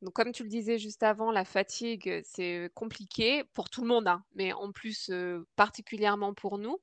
Donc, 0.01 0.13
comme 0.13 0.31
tu 0.31 0.43
le 0.43 0.49
disais 0.49 0.79
juste 0.79 1.03
avant, 1.03 1.31
la 1.31 1.45
fatigue, 1.45 2.21
c'est 2.23 2.71
compliqué 2.73 3.43
pour 3.53 3.69
tout 3.69 3.81
le 3.81 3.87
monde, 3.87 4.07
hein, 4.07 4.23
mais 4.33 4.51
en 4.51 4.71
plus, 4.71 5.09
euh, 5.11 5.45
particulièrement 5.55 6.33
pour 6.33 6.57
nous. 6.57 6.79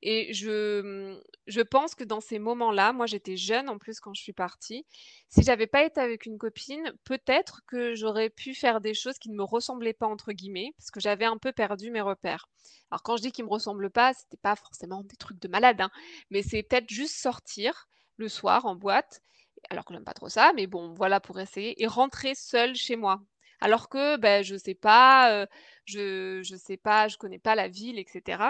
Et 0.00 0.32
je, 0.32 1.20
je 1.46 1.60
pense 1.60 1.94
que 1.94 2.04
dans 2.04 2.20
ces 2.20 2.38
moments-là, 2.38 2.92
moi 2.94 3.06
j'étais 3.06 3.36
jeune 3.36 3.68
en 3.68 3.78
plus 3.78 4.00
quand 4.00 4.14
je 4.14 4.22
suis 4.22 4.32
partie, 4.32 4.86
si 5.28 5.42
j'avais 5.42 5.66
pas 5.66 5.84
été 5.84 6.00
avec 6.00 6.24
une 6.24 6.38
copine, 6.38 6.92
peut-être 7.04 7.62
que 7.66 7.94
j'aurais 7.94 8.30
pu 8.30 8.54
faire 8.54 8.80
des 8.80 8.94
choses 8.94 9.18
qui 9.18 9.28
ne 9.30 9.36
me 9.36 9.44
ressemblaient 9.44 9.92
pas, 9.92 10.06
entre 10.06 10.32
guillemets, 10.32 10.72
parce 10.78 10.90
que 10.90 11.00
j'avais 11.00 11.26
un 11.26 11.36
peu 11.36 11.52
perdu 11.52 11.90
mes 11.90 12.00
repères. 12.00 12.48
Alors, 12.90 13.02
quand 13.02 13.16
je 13.18 13.22
dis 13.22 13.32
qu'ils 13.32 13.44
me 13.44 13.50
ressemblent 13.50 13.90
pas, 13.90 14.14
c'était 14.14 14.38
pas 14.38 14.56
forcément 14.56 15.02
des 15.04 15.16
trucs 15.16 15.40
de 15.40 15.48
malade, 15.48 15.80
hein, 15.82 15.90
mais 16.30 16.42
c'est 16.42 16.62
peut-être 16.62 16.88
juste 16.88 17.16
sortir 17.16 17.88
le 18.16 18.28
soir 18.28 18.66
en 18.66 18.74
boîte, 18.74 19.22
alors 19.70 19.84
que 19.84 19.94
j'aime 19.94 20.04
pas 20.04 20.14
trop 20.14 20.28
ça, 20.28 20.52
mais 20.54 20.66
bon, 20.66 20.92
voilà 20.94 21.20
pour 21.20 21.38
essayer, 21.40 21.80
et 21.82 21.86
rentrer 21.86 22.34
seule 22.34 22.74
chez 22.74 22.96
moi. 22.96 23.20
Alors 23.60 23.88
que 23.88 24.16
ben, 24.16 24.42
je 24.42 24.56
sais 24.56 24.74
pas, 24.74 25.32
euh, 25.32 25.46
je, 25.84 26.42
je 26.42 26.56
sais 26.56 26.76
pas, 26.76 27.08
je 27.08 27.16
connais 27.16 27.38
pas 27.38 27.54
la 27.54 27.68
ville, 27.68 27.98
etc. 27.98 28.42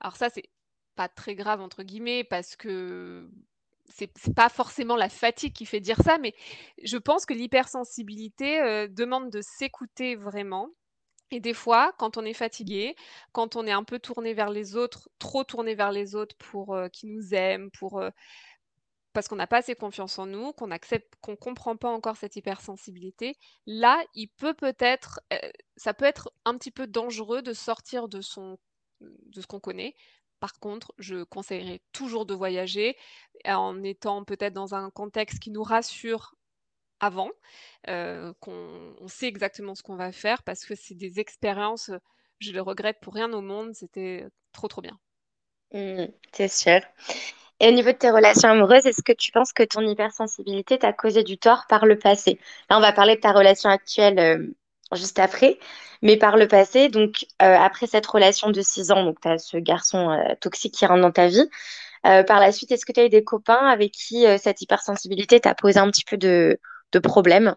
Alors 0.00 0.16
ça, 0.16 0.28
c'est 0.28 0.50
pas 0.96 1.08
très 1.08 1.34
grave 1.34 1.60
entre 1.62 1.82
guillemets 1.82 2.24
parce 2.24 2.56
que 2.56 3.30
c'est 3.88 4.34
pas 4.34 4.48
forcément 4.48 4.96
la 4.96 5.08
fatigue 5.08 5.52
qui 5.52 5.66
fait 5.66 5.80
dire 5.80 6.00
ça, 6.02 6.18
mais 6.18 6.34
je 6.82 6.96
pense 6.96 7.26
que 7.26 7.34
l'hypersensibilité 7.34 8.60
euh, 8.60 8.86
demande 8.88 9.30
de 9.30 9.40
s'écouter 9.42 10.14
vraiment. 10.14 10.68
Et 11.32 11.40
des 11.40 11.54
fois, 11.54 11.92
quand 11.98 12.16
on 12.16 12.24
est 12.24 12.34
fatigué, 12.34 12.96
quand 13.32 13.56
on 13.56 13.66
est 13.66 13.72
un 13.72 13.84
peu 13.84 13.98
tourné 13.98 14.34
vers 14.34 14.50
les 14.50 14.76
autres, 14.76 15.08
trop 15.18 15.44
tourné 15.44 15.74
vers 15.74 15.92
les 15.92 16.14
autres 16.14 16.36
pour 16.38 16.74
euh, 16.74 16.88
qu'ils 16.88 17.12
nous 17.12 17.34
aiment, 17.34 17.70
pour 17.70 18.02
parce 19.12 19.28
qu'on 19.28 19.36
n'a 19.36 19.46
pas 19.46 19.58
assez 19.58 19.74
confiance 19.74 20.18
en 20.18 20.26
nous, 20.26 20.52
qu'on 20.52 20.70
accepte, 20.70 21.14
qu'on 21.20 21.36
comprend 21.36 21.76
pas 21.76 21.90
encore 21.90 22.16
cette 22.16 22.36
hypersensibilité, 22.36 23.36
là, 23.66 24.02
il 24.14 24.28
peut 24.28 24.54
peut-être, 24.54 25.20
euh, 25.32 25.50
ça 25.76 25.94
peut 25.94 26.04
être 26.04 26.32
un 26.44 26.56
petit 26.56 26.70
peu 26.70 26.86
dangereux 26.86 27.42
de 27.42 27.52
sortir 27.52 28.08
de 28.08 28.20
son, 28.20 28.58
de 29.00 29.40
ce 29.40 29.46
qu'on 29.46 29.60
connaît. 29.60 29.96
Par 30.38 30.58
contre, 30.58 30.94
je 30.98 31.24
conseillerais 31.24 31.82
toujours 31.92 32.24
de 32.24 32.34
voyager 32.34 32.96
en 33.44 33.82
étant 33.82 34.24
peut-être 34.24 34.54
dans 34.54 34.74
un 34.74 34.90
contexte 34.90 35.38
qui 35.38 35.50
nous 35.50 35.62
rassure 35.62 36.34
avant, 37.00 37.30
euh, 37.88 38.32
qu'on 38.40 38.94
sait 39.08 39.26
exactement 39.26 39.74
ce 39.74 39.82
qu'on 39.82 39.96
va 39.96 40.12
faire, 40.12 40.42
parce 40.42 40.64
que 40.64 40.74
c'est 40.74 40.94
des 40.94 41.18
expériences, 41.18 41.90
je 42.38 42.52
le 42.52 42.60
regrette 42.60 43.00
pour 43.00 43.14
rien 43.14 43.32
au 43.32 43.40
monde, 43.40 43.74
c'était 43.74 44.26
trop 44.52 44.68
trop 44.68 44.82
bien. 44.82 44.98
Mmh, 45.72 46.06
c'est 46.32 46.48
sûr. 46.48 46.80
Et 47.60 47.68
au 47.68 47.72
niveau 47.72 47.92
de 47.92 47.96
tes 47.96 48.10
relations 48.10 48.48
amoureuses, 48.48 48.86
est-ce 48.86 49.02
que 49.02 49.12
tu 49.12 49.32
penses 49.32 49.52
que 49.52 49.62
ton 49.62 49.82
hypersensibilité 49.86 50.78
t'a 50.78 50.94
causé 50.94 51.22
du 51.22 51.36
tort 51.36 51.66
par 51.68 51.84
le 51.84 51.98
passé? 51.98 52.40
Là, 52.70 52.78
on 52.78 52.80
va 52.80 52.92
parler 52.92 53.16
de 53.16 53.20
ta 53.20 53.32
relation 53.32 53.68
actuelle 53.68 54.18
euh, 54.18 54.46
juste 54.96 55.18
après, 55.18 55.58
mais 56.00 56.16
par 56.16 56.38
le 56.38 56.48
passé, 56.48 56.88
donc 56.88 57.26
euh, 57.42 57.54
après 57.54 57.86
cette 57.86 58.06
relation 58.06 58.50
de 58.50 58.62
six 58.62 58.90
ans, 58.90 59.04
donc 59.04 59.20
tu 59.20 59.28
as 59.28 59.36
ce 59.38 59.58
garçon 59.58 60.08
euh, 60.10 60.34
toxique 60.40 60.72
qui 60.74 60.86
rentre 60.86 61.02
dans 61.02 61.12
ta 61.12 61.28
vie, 61.28 61.48
par 62.02 62.40
la 62.40 62.50
suite, 62.50 62.72
est-ce 62.72 62.86
que 62.86 62.92
tu 62.92 63.00
as 63.00 63.04
eu 63.04 63.08
des 63.10 63.24
copains 63.24 63.68
avec 63.68 63.92
qui 63.92 64.24
cette 64.38 64.62
hypersensibilité 64.62 65.38
t'a 65.38 65.54
posé 65.54 65.78
un 65.78 65.90
petit 65.90 66.06
peu 66.06 66.16
de, 66.16 66.58
problèmes? 67.02 67.54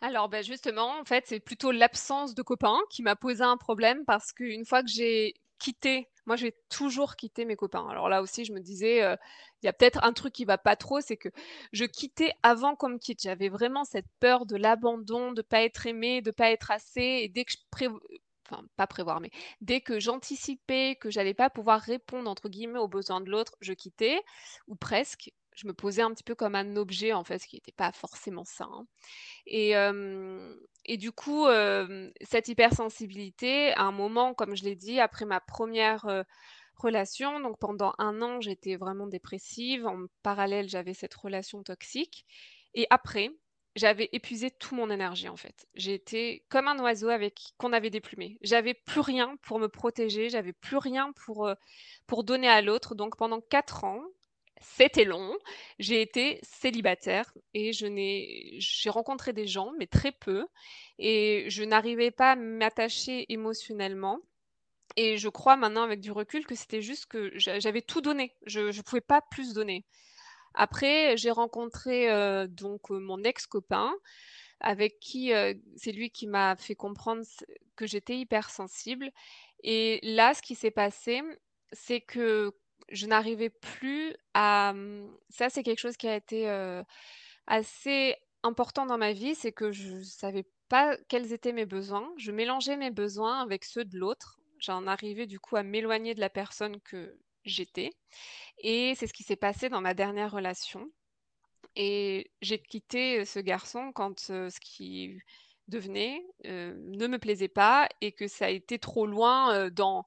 Alors, 0.00 0.28
ben 0.28 0.42
justement, 0.42 0.98
en 0.98 1.04
fait, 1.04 1.22
c'est 1.28 1.38
plutôt 1.38 1.70
l'absence 1.70 2.34
de 2.34 2.42
copains 2.42 2.80
qui 2.90 3.04
m'a 3.04 3.14
posé 3.14 3.44
un 3.44 3.56
problème 3.56 4.04
parce 4.04 4.32
qu'une 4.32 4.64
fois 4.64 4.82
que 4.82 4.88
j'ai 4.88 5.34
quitté, 5.60 6.08
moi 6.28 6.36
j'ai 6.36 6.54
toujours 6.68 7.16
quitté 7.16 7.44
mes 7.46 7.56
copains. 7.56 7.88
Alors 7.88 8.08
là 8.08 8.22
aussi, 8.22 8.44
je 8.44 8.52
me 8.52 8.60
disais, 8.60 9.02
euh, 9.02 9.16
il 9.62 9.66
y 9.66 9.68
a 9.68 9.72
peut-être 9.72 10.04
un 10.04 10.12
truc 10.12 10.34
qui 10.34 10.44
va 10.44 10.58
pas 10.58 10.76
trop, 10.76 11.00
c'est 11.00 11.16
que 11.16 11.30
je 11.72 11.84
quittais 11.86 12.32
avant 12.42 12.76
qu'on 12.76 12.90
me 12.90 12.98
quitte. 12.98 13.22
J'avais 13.22 13.48
vraiment 13.48 13.84
cette 13.84 14.06
peur 14.20 14.46
de 14.46 14.54
l'abandon, 14.56 15.32
de 15.32 15.42
pas 15.42 15.62
être 15.62 15.86
aimé, 15.86 16.22
de 16.22 16.30
pas 16.30 16.50
être 16.50 16.70
assez. 16.70 17.00
Et 17.00 17.28
dès 17.28 17.44
que 17.44 17.52
je 17.52 17.88
pas 18.76 18.86
prévoir, 18.86 19.20
mais 19.20 19.30
dès 19.60 19.80
que 19.80 20.00
j'anticipais 20.00 20.96
que 20.96 21.10
j'allais 21.10 21.34
pas 21.34 21.50
pouvoir 21.50 21.80
répondre 21.80 22.30
entre 22.30 22.48
guillemets 22.48 22.78
aux 22.78 22.88
besoins 22.88 23.20
de 23.20 23.30
l'autre, 23.30 23.56
je 23.60 23.72
quittais 23.72 24.20
ou 24.66 24.74
presque 24.74 25.30
je 25.58 25.66
me 25.66 25.72
posais 25.72 26.02
un 26.02 26.12
petit 26.12 26.22
peu 26.22 26.34
comme 26.36 26.54
un 26.54 26.76
objet, 26.76 27.12
en 27.12 27.24
fait, 27.24 27.40
ce 27.40 27.48
qui 27.48 27.56
n'était 27.56 27.72
pas 27.72 27.90
forcément 27.92 28.44
ça. 28.44 28.68
Et, 29.46 29.74
du 30.96 31.12
coup, 31.12 31.46
cette 32.22 32.48
hypersensibilité, 32.48 33.72
à 33.72 33.82
un 33.82 33.92
moment, 33.92 34.34
comme 34.34 34.54
je 34.54 34.64
l'ai 34.64 34.76
dit, 34.76 35.00
après 35.00 35.24
ma 35.24 35.40
première 35.40 36.06
relation, 36.76 37.40
donc 37.40 37.58
pendant 37.58 37.92
un 37.98 38.22
an, 38.22 38.40
j'étais 38.40 38.76
vraiment 38.76 39.08
dépressive. 39.08 39.86
En 39.86 40.06
parallèle, 40.22 40.68
j'avais 40.68 40.94
cette 40.94 41.14
relation 41.14 41.64
toxique. 41.64 42.24
Et 42.74 42.86
après, 42.90 43.30
j'avais 43.74 44.08
épuisé 44.12 44.50
toute 44.50 44.72
mon 44.72 44.90
énergie 44.90 45.28
en 45.28 45.36
fait. 45.36 45.66
J'étais 45.74 46.44
comme 46.48 46.68
un 46.68 46.78
oiseau 46.80 47.08
avec 47.08 47.40
qu'on 47.58 47.72
avait 47.72 47.90
déplumé. 47.90 48.38
J'avais 48.42 48.74
plus 48.74 49.00
rien 49.00 49.36
pour 49.42 49.58
me 49.58 49.68
protéger, 49.68 50.30
j'avais 50.30 50.52
plus 50.52 50.78
rien 50.78 51.12
pour, 51.24 51.50
pour 52.06 52.24
donner 52.24 52.48
à 52.48 52.62
l'autre. 52.62 52.94
Donc 52.94 53.16
pendant 53.16 53.40
quatre 53.40 53.84
ans, 53.84 54.02
c'était 54.60 55.04
long. 55.04 55.36
J'ai 55.78 56.02
été 56.02 56.40
célibataire 56.42 57.32
et 57.54 57.72
je 57.72 57.86
n'ai, 57.86 58.56
j'ai 58.58 58.90
rencontré 58.90 59.32
des 59.32 59.46
gens, 59.46 59.72
mais 59.78 59.86
très 59.86 60.12
peu, 60.12 60.46
et 60.98 61.46
je 61.48 61.64
n'arrivais 61.64 62.10
pas 62.10 62.32
à 62.32 62.36
m'attacher 62.36 63.26
émotionnellement. 63.32 64.20
Et 64.96 65.16
je 65.16 65.28
crois 65.28 65.56
maintenant, 65.56 65.82
avec 65.82 66.00
du 66.00 66.10
recul, 66.10 66.46
que 66.46 66.54
c'était 66.54 66.82
juste 66.82 67.06
que 67.06 67.30
j'avais 67.36 67.82
tout 67.82 68.00
donné. 68.00 68.34
Je 68.46 68.60
ne 68.76 68.82
pouvais 68.82 69.00
pas 69.00 69.20
plus 69.30 69.52
donner. 69.54 69.84
Après, 70.54 71.16
j'ai 71.16 71.30
rencontré 71.30 72.10
euh, 72.10 72.46
donc 72.48 72.90
euh, 72.90 72.98
mon 72.98 73.22
ex-copain, 73.22 73.94
avec 74.60 74.98
qui 74.98 75.32
euh, 75.32 75.54
c'est 75.76 75.92
lui 75.92 76.10
qui 76.10 76.26
m'a 76.26 76.56
fait 76.56 76.74
comprendre 76.74 77.22
que 77.76 77.86
j'étais 77.86 78.18
hypersensible. 78.18 79.10
Et 79.62 80.00
là, 80.02 80.34
ce 80.34 80.42
qui 80.42 80.54
s'est 80.54 80.72
passé, 80.72 81.22
c'est 81.72 82.00
que 82.00 82.52
je 82.90 83.06
n'arrivais 83.06 83.50
plus 83.50 84.14
à. 84.34 84.72
Mmh, 84.74 85.10
ça, 85.30 85.50
c'est 85.50 85.62
quelque 85.62 85.80
chose 85.80 85.96
qui 85.96 86.08
a 86.08 86.16
été 86.16 86.48
assez 87.46 88.14
important 88.42 88.86
dans 88.86 88.98
ma 88.98 89.12
vie, 89.12 89.34
c'est 89.34 89.52
que 89.52 89.72
je 89.72 89.96
ne 89.96 90.02
savais 90.02 90.44
pas 90.68 90.96
quels 91.08 91.32
étaient 91.32 91.52
mes 91.52 91.66
besoins. 91.66 92.12
Je 92.18 92.30
mélangeais 92.30 92.76
mes 92.76 92.90
besoins 92.90 93.40
avec 93.40 93.64
ceux 93.64 93.84
de 93.84 93.98
l'autre. 93.98 94.38
J'en 94.58 94.86
arrivais 94.86 95.26
du 95.26 95.40
coup 95.40 95.56
à 95.56 95.62
m'éloigner 95.62 96.14
de 96.14 96.20
la 96.20 96.30
personne 96.30 96.80
que 96.80 97.18
j'étais. 97.44 97.90
Et 98.58 98.94
c'est 98.96 99.06
ce 99.06 99.12
qui 99.12 99.22
s'est 99.22 99.36
passé 99.36 99.68
dans 99.68 99.80
ma 99.80 99.94
dernière 99.94 100.32
relation. 100.32 100.90
Et 101.76 102.30
j'ai 102.42 102.58
quitté 102.58 103.24
ce 103.24 103.38
garçon 103.38 103.92
quand 103.92 104.18
ce 104.18 104.60
qui 104.60 105.18
devenait 105.68 106.24
ne 106.44 107.06
me 107.06 107.18
plaisait 107.18 107.48
pas 107.48 107.88
et 108.00 108.12
que 108.12 108.26
ça 108.26 108.46
a 108.46 108.50
été 108.50 108.78
trop 108.78 109.06
loin 109.06 109.70
dans 109.70 110.04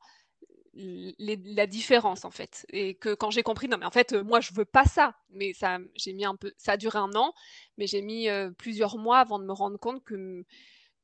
la 0.74 1.68
différence 1.68 2.24
en 2.26 2.32
fait. 2.32 2.66
Et 2.70 2.96
que 2.96 3.14
quand 3.14 3.30
j'ai 3.30 3.44
compris 3.44 3.68
non 3.68 3.78
mais 3.78 3.86
en 3.86 3.92
fait 3.92 4.14
moi 4.14 4.40
je 4.40 4.54
veux 4.54 4.66
pas 4.66 4.86
ça. 4.86 5.16
Mais 5.32 5.54
ça 5.54 5.80
j'ai 5.96 6.14
mis 6.14 6.26
un 6.26 6.36
peu 6.36 6.54
ça 6.58 6.74
a 6.74 6.78
duré 6.78 7.00
un 7.00 7.14
an 7.16 7.34
mais 7.78 7.88
j'ai 7.88 8.02
mis 8.02 8.28
plusieurs 8.58 8.98
mois 8.98 9.20
avant 9.20 9.40
de 9.40 9.46
me 9.46 9.54
rendre 9.54 9.78
compte 9.78 10.04
que 10.04 10.46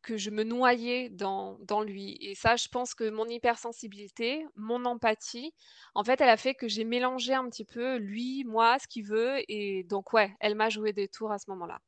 que 0.03 0.15
je 0.15 0.29
me 0.29 0.43
noyais 0.43 1.09
dans, 1.09 1.57
dans 1.63 1.81
lui. 1.81 2.17
Et 2.21 2.33
ça 2.33 2.55
je 2.55 2.69
pense 2.69 2.93
que 2.93 3.09
mon 3.09 3.27
hypersensibilité 3.27 4.45
mon 4.55 4.85
empathie 4.85 5.53
en 5.95 6.03
fait 6.03 6.21
elle 6.21 6.29
a 6.29 6.37
fait 6.37 6.55
que 6.55 6.69
j'ai 6.69 6.85
mélangé 6.85 7.33
un 7.33 7.49
petit 7.49 7.65
peu 7.65 7.97
lui 7.97 8.45
moi 8.45 8.77
ce 8.79 8.87
qu'il 8.87 9.05
veut. 9.05 9.39
Et 9.49 9.83
donc 9.83 10.13
ouais 10.13 10.33
elle 10.39 10.55
m'a 10.55 10.69
joué 10.69 10.93
des 10.93 11.09
tours 11.09 11.31
à 11.31 11.39
ce 11.39 11.49
moment-là. 11.49 11.79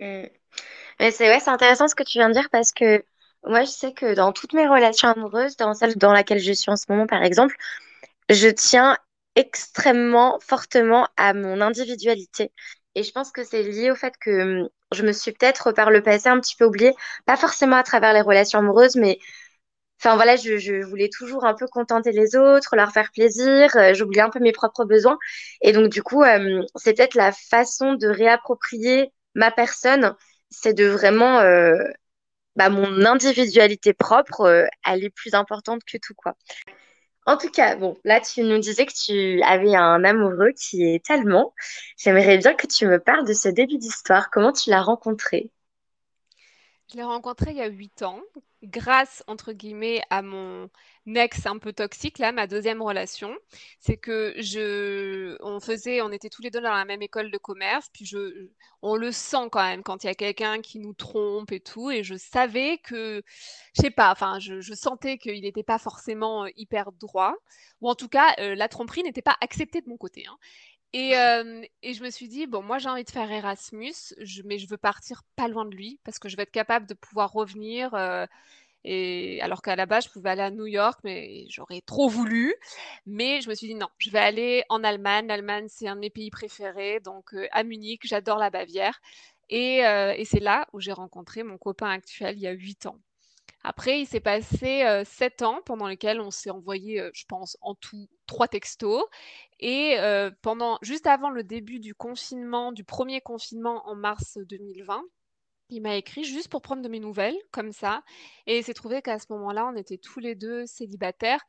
Mmh. 0.00 0.26
mais 1.00 1.10
c'est 1.12 1.28
ouais 1.28 1.40
c'est 1.40 1.50
intéressant 1.50 1.88
ce 1.88 1.94
que 1.94 2.02
tu 2.02 2.18
viens 2.18 2.28
de 2.28 2.34
dire 2.34 2.50
parce 2.50 2.72
que 2.72 3.04
moi, 3.44 3.62
je 3.64 3.70
sais 3.70 3.92
que 3.92 4.14
dans 4.14 4.32
toutes 4.32 4.52
mes 4.54 4.66
relations 4.68 5.08
amoureuses, 5.08 5.56
dans 5.56 5.74
celle 5.74 5.96
dans 5.96 6.12
laquelle 6.12 6.38
je 6.38 6.52
suis 6.52 6.70
en 6.70 6.76
ce 6.76 6.86
moment, 6.88 7.06
par 7.06 7.22
exemple, 7.22 7.56
je 8.30 8.48
tiens 8.48 8.98
extrêmement 9.36 10.38
fortement 10.40 11.08
à 11.16 11.34
mon 11.34 11.60
individualité. 11.60 12.52
Et 12.94 13.02
je 13.04 13.12
pense 13.12 13.32
que 13.32 13.44
c'est 13.44 13.62
lié 13.62 13.90
au 13.90 13.96
fait 13.96 14.14
que 14.20 14.62
hum, 14.62 14.68
je 14.92 15.02
me 15.04 15.12
suis 15.12 15.32
peut-être 15.32 15.72
par 15.72 15.90
le 15.90 16.02
passé 16.02 16.28
un 16.28 16.40
petit 16.40 16.56
peu 16.56 16.66
oubliée, 16.66 16.94
pas 17.26 17.36
forcément 17.36 17.76
à 17.76 17.82
travers 17.82 18.12
les 18.12 18.20
relations 18.22 18.58
amoureuses, 18.60 18.96
mais 18.96 19.18
enfin 20.00 20.16
voilà, 20.16 20.36
je, 20.36 20.58
je 20.58 20.82
voulais 20.84 21.08
toujours 21.08 21.44
un 21.44 21.54
peu 21.54 21.66
contenter 21.68 22.12
les 22.12 22.36
autres, 22.36 22.76
leur 22.76 22.92
faire 22.92 23.10
plaisir, 23.12 23.70
euh, 23.76 23.94
j'oubliais 23.94 24.22
un 24.22 24.30
peu 24.30 24.40
mes 24.40 24.52
propres 24.52 24.84
besoins. 24.84 25.18
Et 25.62 25.72
donc 25.72 25.88
du 25.90 26.02
coup, 26.02 26.22
euh, 26.22 26.62
c'est 26.76 26.94
peut-être 26.94 27.14
la 27.14 27.32
façon 27.32 27.94
de 27.94 28.08
réapproprier 28.08 29.12
ma 29.34 29.50
personne, 29.50 30.14
c'est 30.50 30.74
de 30.74 30.86
vraiment 30.86 31.38
euh, 31.40 31.74
bah, 32.56 32.68
mon 32.68 33.04
individualité 33.04 33.92
propre, 33.92 34.42
euh, 34.42 34.66
elle 34.86 35.04
est 35.04 35.10
plus 35.10 35.34
importante 35.34 35.82
que 35.84 35.98
tout, 35.98 36.14
quoi. 36.14 36.34
En 37.24 37.36
tout 37.36 37.50
cas, 37.50 37.76
bon, 37.76 37.96
là, 38.04 38.20
tu 38.20 38.42
nous 38.42 38.58
disais 38.58 38.84
que 38.84 38.92
tu 38.92 39.42
avais 39.42 39.76
un 39.76 40.02
amoureux 40.02 40.52
qui 40.56 40.82
est 40.84 41.04
tellement. 41.04 41.54
J'aimerais 41.96 42.38
bien 42.38 42.54
que 42.54 42.66
tu 42.66 42.86
me 42.86 42.98
parles 42.98 43.26
de 43.26 43.32
ce 43.32 43.48
début 43.48 43.78
d'histoire. 43.78 44.30
Comment 44.30 44.52
tu 44.52 44.70
l'as 44.70 44.82
rencontré? 44.82 45.50
Je 46.90 46.96
l'ai 46.96 47.04
rencontré 47.04 47.52
il 47.52 47.56
y 47.56 47.62
a 47.62 47.68
huit 47.68 48.02
ans, 48.02 48.20
grâce, 48.62 49.22
entre 49.28 49.52
guillemets, 49.52 50.02
à 50.10 50.20
mon 50.20 50.68
ex 51.06 51.46
un 51.46 51.58
peu 51.58 51.72
toxique, 51.72 52.18
là, 52.18 52.32
ma 52.32 52.46
deuxième 52.46 52.82
relation. 52.82 53.34
C'est 53.80 53.96
que 53.96 54.34
je, 54.38 55.36
on 55.40 55.60
faisait, 55.60 56.00
on 56.00 56.12
était 56.12 56.28
tous 56.28 56.42
les 56.42 56.50
deux 56.50 56.60
dans 56.60 56.72
la 56.72 56.84
même 56.84 57.02
école 57.02 57.30
de 57.30 57.38
commerce, 57.38 57.88
puis 57.92 58.04
je, 58.04 58.48
on 58.82 58.96
le 58.96 59.12
sent 59.12 59.48
quand 59.50 59.62
même 59.62 59.82
quand 59.82 60.04
il 60.04 60.06
y 60.06 60.10
a 60.10 60.14
quelqu'un 60.14 60.60
qui 60.60 60.78
nous 60.78 60.94
trompe 60.94 61.52
et 61.52 61.60
tout, 61.60 61.90
et 61.90 62.02
je 62.02 62.14
savais 62.14 62.78
que, 62.78 63.22
je 63.76 63.82
sais 63.82 63.90
pas, 63.90 64.12
enfin, 64.12 64.38
je, 64.38 64.60
sentais 64.74 65.18
qu'il 65.18 65.42
n'était 65.42 65.62
pas 65.62 65.78
forcément 65.78 66.44
euh, 66.44 66.48
hyper 66.56 66.92
droit, 66.92 67.34
ou 67.80 67.88
en 67.88 67.94
tout 67.94 68.08
cas, 68.08 68.34
euh, 68.38 68.54
la 68.54 68.68
tromperie 68.68 69.02
n'était 69.02 69.22
pas 69.22 69.36
acceptée 69.40 69.80
de 69.80 69.88
mon 69.88 69.96
côté. 69.96 70.24
Hein. 70.28 70.36
Et, 70.94 71.12
et, 71.82 71.94
je 71.94 72.02
me 72.02 72.10
suis 72.10 72.28
dit, 72.28 72.46
bon, 72.46 72.62
moi 72.62 72.76
j'ai 72.76 72.90
envie 72.90 73.02
de 73.02 73.10
faire 73.10 73.32
Erasmus, 73.32 73.94
mais 74.44 74.58
je 74.58 74.68
veux 74.68 74.76
partir 74.76 75.22
pas 75.36 75.48
loin 75.48 75.64
de 75.64 75.74
lui 75.74 75.98
parce 76.04 76.18
que 76.18 76.28
je 76.28 76.36
vais 76.36 76.42
être 76.42 76.50
capable 76.50 76.86
de 76.86 76.92
pouvoir 76.92 77.32
revenir. 77.32 77.94
Alors 78.84 79.62
qu'à 79.62 79.76
la 79.76 79.86
base, 79.86 80.06
je 80.06 80.10
pouvais 80.10 80.30
aller 80.30 80.42
à 80.42 80.50
New 80.50 80.66
York, 80.66 81.00
mais 81.04 81.44
j'aurais 81.48 81.80
trop 81.82 82.08
voulu. 82.08 82.54
Mais 83.06 83.40
je 83.40 83.48
me 83.48 83.54
suis 83.54 83.68
dit, 83.68 83.74
non, 83.74 83.88
je 83.98 84.10
vais 84.10 84.18
aller 84.18 84.64
en 84.68 84.82
Allemagne. 84.84 85.26
L'Allemagne, 85.26 85.66
c'est 85.68 85.88
un 85.88 85.94
de 85.96 86.00
mes 86.00 86.10
pays 86.10 86.30
préférés. 86.30 87.00
Donc 87.00 87.34
à 87.52 87.62
Munich, 87.64 88.00
j'adore 88.04 88.38
la 88.38 88.50
Bavière. 88.50 89.00
Et, 89.50 89.78
et 89.78 90.24
c'est 90.24 90.40
là 90.40 90.66
où 90.72 90.80
j'ai 90.80 90.92
rencontré 90.92 91.42
mon 91.42 91.58
copain 91.58 91.90
actuel 91.90 92.36
il 92.36 92.42
y 92.42 92.46
a 92.46 92.52
huit 92.52 92.86
ans. 92.86 92.98
Après, 93.64 94.00
il 94.00 94.06
s'est 94.06 94.20
passé 94.20 95.02
sept 95.04 95.42
ans 95.42 95.60
pendant 95.64 95.86
lesquels 95.86 96.20
on 96.20 96.30
s'est 96.32 96.50
envoyé, 96.50 97.08
je 97.12 97.24
pense, 97.28 97.56
en 97.60 97.74
tout 97.74 98.08
trois 98.26 98.48
textos. 98.48 99.04
Et 99.60 99.96
pendant, 100.42 100.78
juste 100.82 101.06
avant 101.06 101.30
le 101.30 101.44
début 101.44 101.78
du 101.78 101.94
confinement, 101.94 102.72
du 102.72 102.82
premier 102.82 103.20
confinement 103.20 103.86
en 103.88 103.94
mars 103.94 104.38
2020, 104.48 105.04
il 105.68 105.80
m'a 105.80 105.96
écrit 105.96 106.24
juste 106.24 106.48
pour 106.48 106.62
prendre 106.62 106.82
de 106.82 106.88
mes 106.88 107.00
nouvelles, 107.00 107.36
comme 107.50 107.72
ça. 107.72 108.02
Et 108.46 108.58
il 108.58 108.64
s'est 108.64 108.74
trouvé 108.74 109.02
qu'à 109.02 109.18
ce 109.18 109.26
moment-là, 109.30 109.66
on 109.66 109.76
était 109.76 109.98
tous 109.98 110.20
les 110.20 110.34
deux 110.34 110.66
célibataires, 110.66 111.44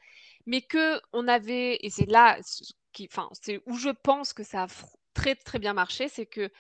mais 0.46 0.62
que 0.62 1.00
on 1.12 1.28
avait, 1.28 1.78
et 1.82 1.90
c'est 1.90 2.06
là, 2.06 2.40
qui, 2.94 3.08
enfin, 3.12 3.30
c'est 3.34 3.62
où 3.66 3.76
je 3.76 3.90
pense 3.90 4.34
que 4.34 4.44
ça 4.44 4.64
a 4.64 4.68
très 5.14 5.36
très 5.36 5.60
bien 5.60 5.74
marché, 5.74 6.08
c'est 6.10 6.26
que 6.26 6.52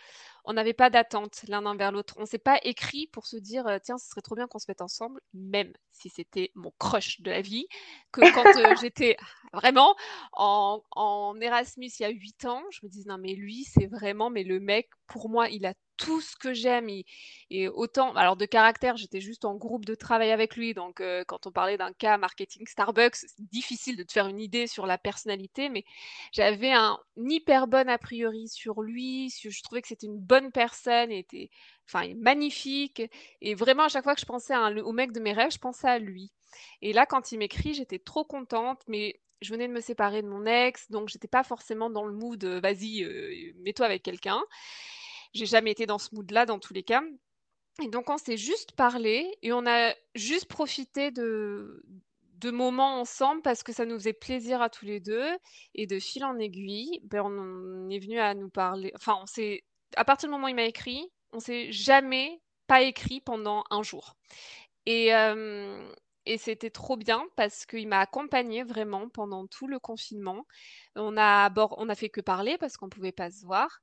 on 0.45 0.53
n'avait 0.53 0.73
pas 0.73 0.89
d'attente 0.89 1.43
l'un 1.47 1.65
envers 1.65 1.91
l'autre. 1.91 2.15
On 2.17 2.25
s'est 2.25 2.37
pas 2.37 2.59
écrit 2.63 3.07
pour 3.07 3.27
se 3.27 3.37
dire 3.37 3.65
euh, 3.67 3.77
tiens, 3.81 3.97
ce 3.97 4.09
serait 4.09 4.21
trop 4.21 4.35
bien 4.35 4.47
qu'on 4.47 4.59
se 4.59 4.65
mette 4.67 4.81
ensemble, 4.81 5.21
même 5.33 5.71
si 5.91 6.09
c'était 6.09 6.51
mon 6.55 6.71
crush 6.79 7.21
de 7.21 7.31
la 7.31 7.41
vie. 7.41 7.65
Que 8.11 8.21
quand 8.33 8.59
euh, 8.59 8.75
j'étais 8.81 9.15
vraiment 9.53 9.95
en, 10.33 10.83
en, 10.91 11.39
Erasmus 11.39 11.91
il 11.99 12.03
y 12.03 12.05
a 12.05 12.09
8 12.09 12.45
ans, 12.45 12.63
je 12.71 12.79
me 12.83 12.89
disais 12.89 13.09
non, 13.09 13.17
mais 13.17 13.35
lui, 13.35 13.63
c'est 13.63 13.87
vraiment, 13.87 14.29
mais 14.29 14.43
le 14.43 14.59
mec, 14.59 14.89
pour 15.07 15.29
moi, 15.29 15.49
il 15.49 15.65
a 15.65 15.73
tout 15.97 16.21
ce 16.21 16.35
que 16.35 16.53
j'aime. 16.53 16.89
Et, 17.49 17.67
autant, 17.67 18.13
alors 18.15 18.35
de 18.35 18.45
caractère, 18.45 18.97
j'étais 18.97 19.21
juste 19.21 19.45
en 19.45 19.55
groupe 19.55 19.85
de 19.85 19.95
travail 19.95 20.31
avec 20.31 20.55
lui. 20.55 20.73
Donc, 20.73 21.01
euh, 21.01 21.23
quand 21.27 21.47
on 21.47 21.51
parlait 21.51 21.77
d'un 21.77 21.93
cas 21.93 22.17
marketing 22.17 22.67
Starbucks, 22.67 23.15
c'est 23.15 23.49
difficile 23.51 23.95
de 23.95 24.03
te 24.03 24.11
faire 24.11 24.27
une 24.27 24.39
idée 24.39 24.67
sur 24.67 24.85
la 24.85 24.97
personnalité, 24.97 25.69
mais 25.69 25.85
j'avais 26.31 26.71
un 26.71 26.99
hyper 27.17 27.67
bon 27.67 27.89
a 27.89 27.97
priori 27.97 28.47
sur 28.47 28.81
lui. 28.81 29.29
je 29.29 29.63
trouvais 29.63 29.81
que 29.81 29.87
c'était 29.87 30.07
une 30.07 30.19
bonne 30.19 30.51
personne, 30.51 31.11
et 31.11 31.19
était, 31.19 31.49
enfin, 31.87 32.13
magnifique. 32.17 33.01
Et 33.41 33.55
vraiment, 33.55 33.83
à 33.83 33.89
chaque 33.89 34.03
fois 34.03 34.15
que 34.15 34.21
je 34.21 34.25
pensais 34.25 34.53
à 34.53 34.71
au 34.83 34.91
mec 34.91 35.11
de 35.11 35.19
mes 35.19 35.33
rêves, 35.33 35.51
je 35.51 35.59
pensais 35.59 35.87
à 35.87 35.99
lui. 35.99 36.31
Et 36.81 36.93
là, 36.93 37.05
quand 37.05 37.31
il 37.31 37.39
m'écrit, 37.39 37.73
j'étais 37.73 37.99
trop 37.99 38.23
contente, 38.23 38.81
mais 38.87 39.19
je 39.41 39.51
venais 39.51 39.67
de 39.67 39.73
me 39.73 39.81
séparer 39.81 40.21
de 40.21 40.27
mon 40.27 40.45
ex, 40.45 40.89
donc 40.89 41.09
j'étais 41.09 41.27
pas 41.27 41.43
forcément 41.43 41.89
dans 41.89 42.05
le 42.05 42.13
mood 42.13 42.43
vas-y, 42.45 43.05
mets-toi 43.57 43.85
avec 43.85 44.01
quelqu'un. 44.01 44.41
J'ai 45.33 45.45
jamais 45.45 45.71
été 45.71 45.85
dans 45.85 45.97
ce 45.97 46.13
mood-là 46.15 46.45
dans 46.45 46.59
tous 46.59 46.73
les 46.73 46.83
cas. 46.83 47.01
Et 47.81 47.87
donc 47.87 48.09
on 48.09 48.17
s'est 48.17 48.37
juste 48.37 48.73
parlé 48.73 49.35
et 49.41 49.51
on 49.51 49.65
a 49.65 49.93
juste 50.13 50.45
profité 50.45 51.09
de, 51.11 51.83
moments 52.45 52.99
ensemble 52.99 53.41
parce 53.41 53.63
que 53.63 53.71
ça 53.71 53.85
nous 53.85 53.95
faisait 53.95 54.13
plaisir 54.13 54.61
à 54.61 54.69
tous 54.69 54.85
les 54.85 54.99
deux. 54.99 55.29
Et 55.75 55.87
de 55.87 55.99
fil 55.99 56.23
en 56.25 56.37
aiguille, 56.37 56.99
ben, 57.03 57.23
on 57.23 57.89
est 57.89 57.99
venu 57.99 58.19
à 58.19 58.33
nous 58.33 58.49
parler. 58.49 58.91
Enfin, 58.95 59.17
on 59.21 59.25
à 59.95 60.05
partir 60.05 60.27
du 60.27 60.31
moment 60.31 60.45
où 60.45 60.49
il 60.49 60.55
m'a 60.55 60.63
écrit, 60.63 61.09
on 61.31 61.39
s'est 61.39 61.71
jamais 61.71 62.41
pas 62.67 62.81
écrit 62.81 63.21
pendant 63.21 63.63
un 63.69 63.81
jour. 63.81 64.15
Et, 64.85 65.11
et 66.25 66.37
c'était 66.37 66.69
trop 66.69 66.95
bien 66.97 67.25
parce 67.35 67.65
qu'il 67.65 67.87
m'a 67.87 67.99
accompagné 67.99 68.63
vraiment 68.63 69.09
pendant 69.09 69.47
tout 69.47 69.67
le 69.67 69.79
confinement. 69.79 70.45
On 70.95 71.17
a, 71.17 71.51
on 71.77 71.89
a 71.89 71.95
fait 71.95 72.09
que 72.09 72.21
parler 72.21 72.57
parce 72.57 72.77
qu'on 72.77 72.85
ne 72.85 72.91
pouvait 72.91 73.11
pas 73.11 73.31
se 73.31 73.45
voir. 73.45 73.81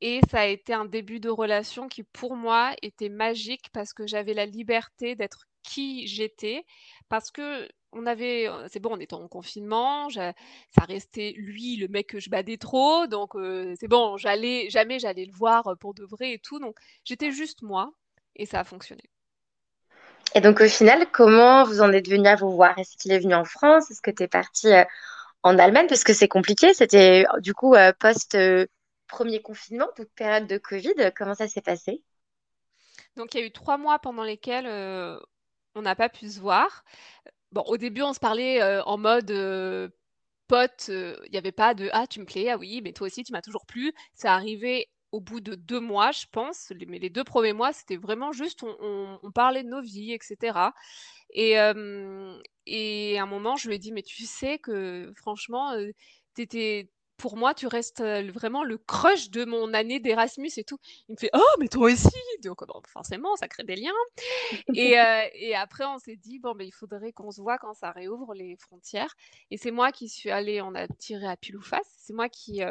Et 0.00 0.20
ça 0.30 0.40
a 0.40 0.46
été 0.46 0.72
un 0.72 0.84
début 0.84 1.20
de 1.20 1.30
relation 1.30 1.88
qui, 1.88 2.02
pour 2.02 2.36
moi, 2.36 2.74
était 2.82 3.08
magique 3.08 3.68
parce 3.72 3.92
que 3.92 4.06
j'avais 4.06 4.34
la 4.34 4.46
liberté 4.46 5.16
d'être 5.16 5.46
qui 5.62 6.06
j'étais. 6.06 6.64
Parce 7.08 7.30
que 7.30 7.68
on 7.92 8.04
avait, 8.04 8.48
c'est 8.68 8.80
bon, 8.80 8.90
on 8.92 9.00
était 9.00 9.14
en 9.14 9.28
confinement, 9.28 10.10
ça 10.10 10.34
restait 10.86 11.32
lui, 11.36 11.76
le 11.76 11.88
mec 11.88 12.08
que 12.08 12.20
je 12.20 12.28
badais 12.28 12.58
trop, 12.58 13.06
donc 13.06 13.32
c'est 13.80 13.88
bon, 13.88 14.18
j'allais, 14.18 14.68
jamais 14.68 14.98
j'allais 14.98 15.24
le 15.24 15.32
voir 15.32 15.74
pour 15.80 15.94
de 15.94 16.04
vrai 16.04 16.32
et 16.34 16.38
tout, 16.38 16.58
donc 16.58 16.76
j'étais 17.04 17.30
juste 17.30 17.62
moi 17.62 17.90
et 18.36 18.44
ça 18.44 18.60
a 18.60 18.64
fonctionné. 18.64 19.04
Et 20.34 20.42
donc 20.42 20.60
au 20.60 20.68
final, 20.68 21.10
comment 21.10 21.64
vous 21.64 21.80
en 21.80 21.90
êtes 21.92 22.10
venu 22.10 22.28
à 22.28 22.36
vous 22.36 22.50
voir? 22.50 22.78
Est-ce 22.78 22.98
qu'il 22.98 23.10
est 23.10 23.20
venu 23.20 23.34
en 23.34 23.46
France? 23.46 23.90
Est-ce 23.90 24.02
que 24.02 24.10
tu 24.10 24.24
es 24.24 24.28
parti 24.28 24.68
en 25.42 25.58
Allemagne? 25.58 25.86
Parce 25.88 26.04
que 26.04 26.12
c'est 26.12 26.28
compliqué, 26.28 26.74
c'était 26.74 27.24
du 27.38 27.54
coup 27.54 27.74
post 27.98 28.36
premier 29.08 29.42
confinement, 29.42 29.88
toute 29.96 30.12
période 30.12 30.46
de 30.46 30.58
Covid. 30.58 30.94
Comment 31.16 31.34
ça 31.34 31.48
s'est 31.48 31.62
passé? 31.62 32.02
Donc, 33.16 33.34
il 33.34 33.40
y 33.40 33.42
a 33.42 33.46
eu 33.46 33.50
trois 33.50 33.78
mois 33.78 33.98
pendant 33.98 34.22
lesquels 34.22 34.66
euh, 34.66 35.18
on 35.74 35.82
n'a 35.82 35.96
pas 35.96 36.08
pu 36.08 36.28
se 36.28 36.40
voir. 36.40 36.84
Bon, 37.52 37.62
au 37.62 37.76
début, 37.76 38.02
on 38.02 38.12
se 38.12 38.20
parlait 38.20 38.62
euh, 38.62 38.82
en 38.84 38.98
mode 38.98 39.30
euh, 39.30 39.88
pote. 40.48 40.88
Il 40.88 41.30
n'y 41.32 41.38
avait 41.38 41.52
pas 41.52 41.74
de 41.74 41.90
Ah, 41.92 42.06
tu 42.06 42.20
me 42.20 42.26
plais, 42.26 42.50
ah 42.50 42.58
oui, 42.58 42.80
mais 42.82 42.92
toi 42.92 43.06
aussi, 43.08 43.24
tu 43.24 43.32
m'as 43.32 43.42
toujours 43.42 43.66
plu. 43.66 43.92
C'est 44.14 44.28
arrivé 44.28 44.88
au 45.12 45.20
bout 45.20 45.40
de 45.40 45.54
deux 45.54 45.80
mois, 45.80 46.12
je 46.12 46.26
pense. 46.30 46.72
Mais 46.86 46.98
les 46.98 47.10
deux 47.10 47.24
premiers 47.24 47.54
mois, 47.54 47.72
c'était 47.72 47.96
vraiment 47.96 48.32
juste, 48.32 48.62
on, 48.62 49.32
parlait 49.34 49.64
de 49.64 49.68
nos 49.68 49.82
vies, 49.82 50.12
etc. 50.12 50.72
Et, 51.30 51.52
et 52.66 53.18
à 53.18 53.22
un 53.22 53.26
moment, 53.26 53.56
je 53.56 53.68
lui 53.68 53.76
ai 53.76 53.78
dit, 53.78 53.92
mais 53.92 54.02
tu 54.02 54.24
sais 54.26 54.58
que 54.58 55.12
franchement, 55.16 55.74
tu 56.34 56.42
étais 56.42 56.90
pour 57.18 57.36
moi, 57.36 57.52
tu 57.52 57.66
restes 57.66 58.02
vraiment 58.02 58.64
le 58.64 58.78
crush 58.78 59.30
de 59.30 59.44
mon 59.44 59.74
année 59.74 60.00
d'Erasmus 60.00 60.50
et 60.56 60.64
tout. 60.64 60.78
Il 61.08 61.12
me 61.12 61.16
fait 61.18 61.30
Oh, 61.34 61.56
mais 61.58 61.68
toi 61.68 61.90
aussi 61.92 62.08
Donc, 62.42 62.60
forcément, 62.86 63.36
ça 63.36 63.48
crée 63.48 63.64
des 63.64 63.76
liens. 63.76 63.90
et, 64.74 65.54
après, 65.54 65.84
on 65.84 65.98
s'est 65.98 66.16
dit 66.16 66.38
Bon, 66.38 66.54
ben, 66.54 66.66
il 66.66 66.72
faudrait 66.72 67.12
qu'on 67.12 67.30
se 67.30 67.40
voit 67.40 67.58
quand 67.58 67.74
ça 67.74 67.90
réouvre 67.90 68.34
les 68.34 68.56
frontières. 68.56 69.14
Et 69.50 69.58
c'est 69.58 69.72
moi 69.72 69.92
qui 69.92 70.08
suis 70.08 70.30
allée, 70.30 70.62
on 70.62 70.74
a 70.74 70.86
tiré 70.88 71.26
à 71.26 71.36
pile 71.36 71.56
ou 71.56 71.62
face. 71.62 71.88
C'est 71.98 72.14
moi 72.14 72.28
qui, 72.28 72.62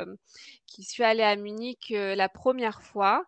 qui 0.66 0.84
suis 0.84 1.04
allée 1.04 1.24
à 1.24 1.36
Munich 1.36 1.90
la 1.92 2.30
première 2.30 2.82
fois. 2.82 3.26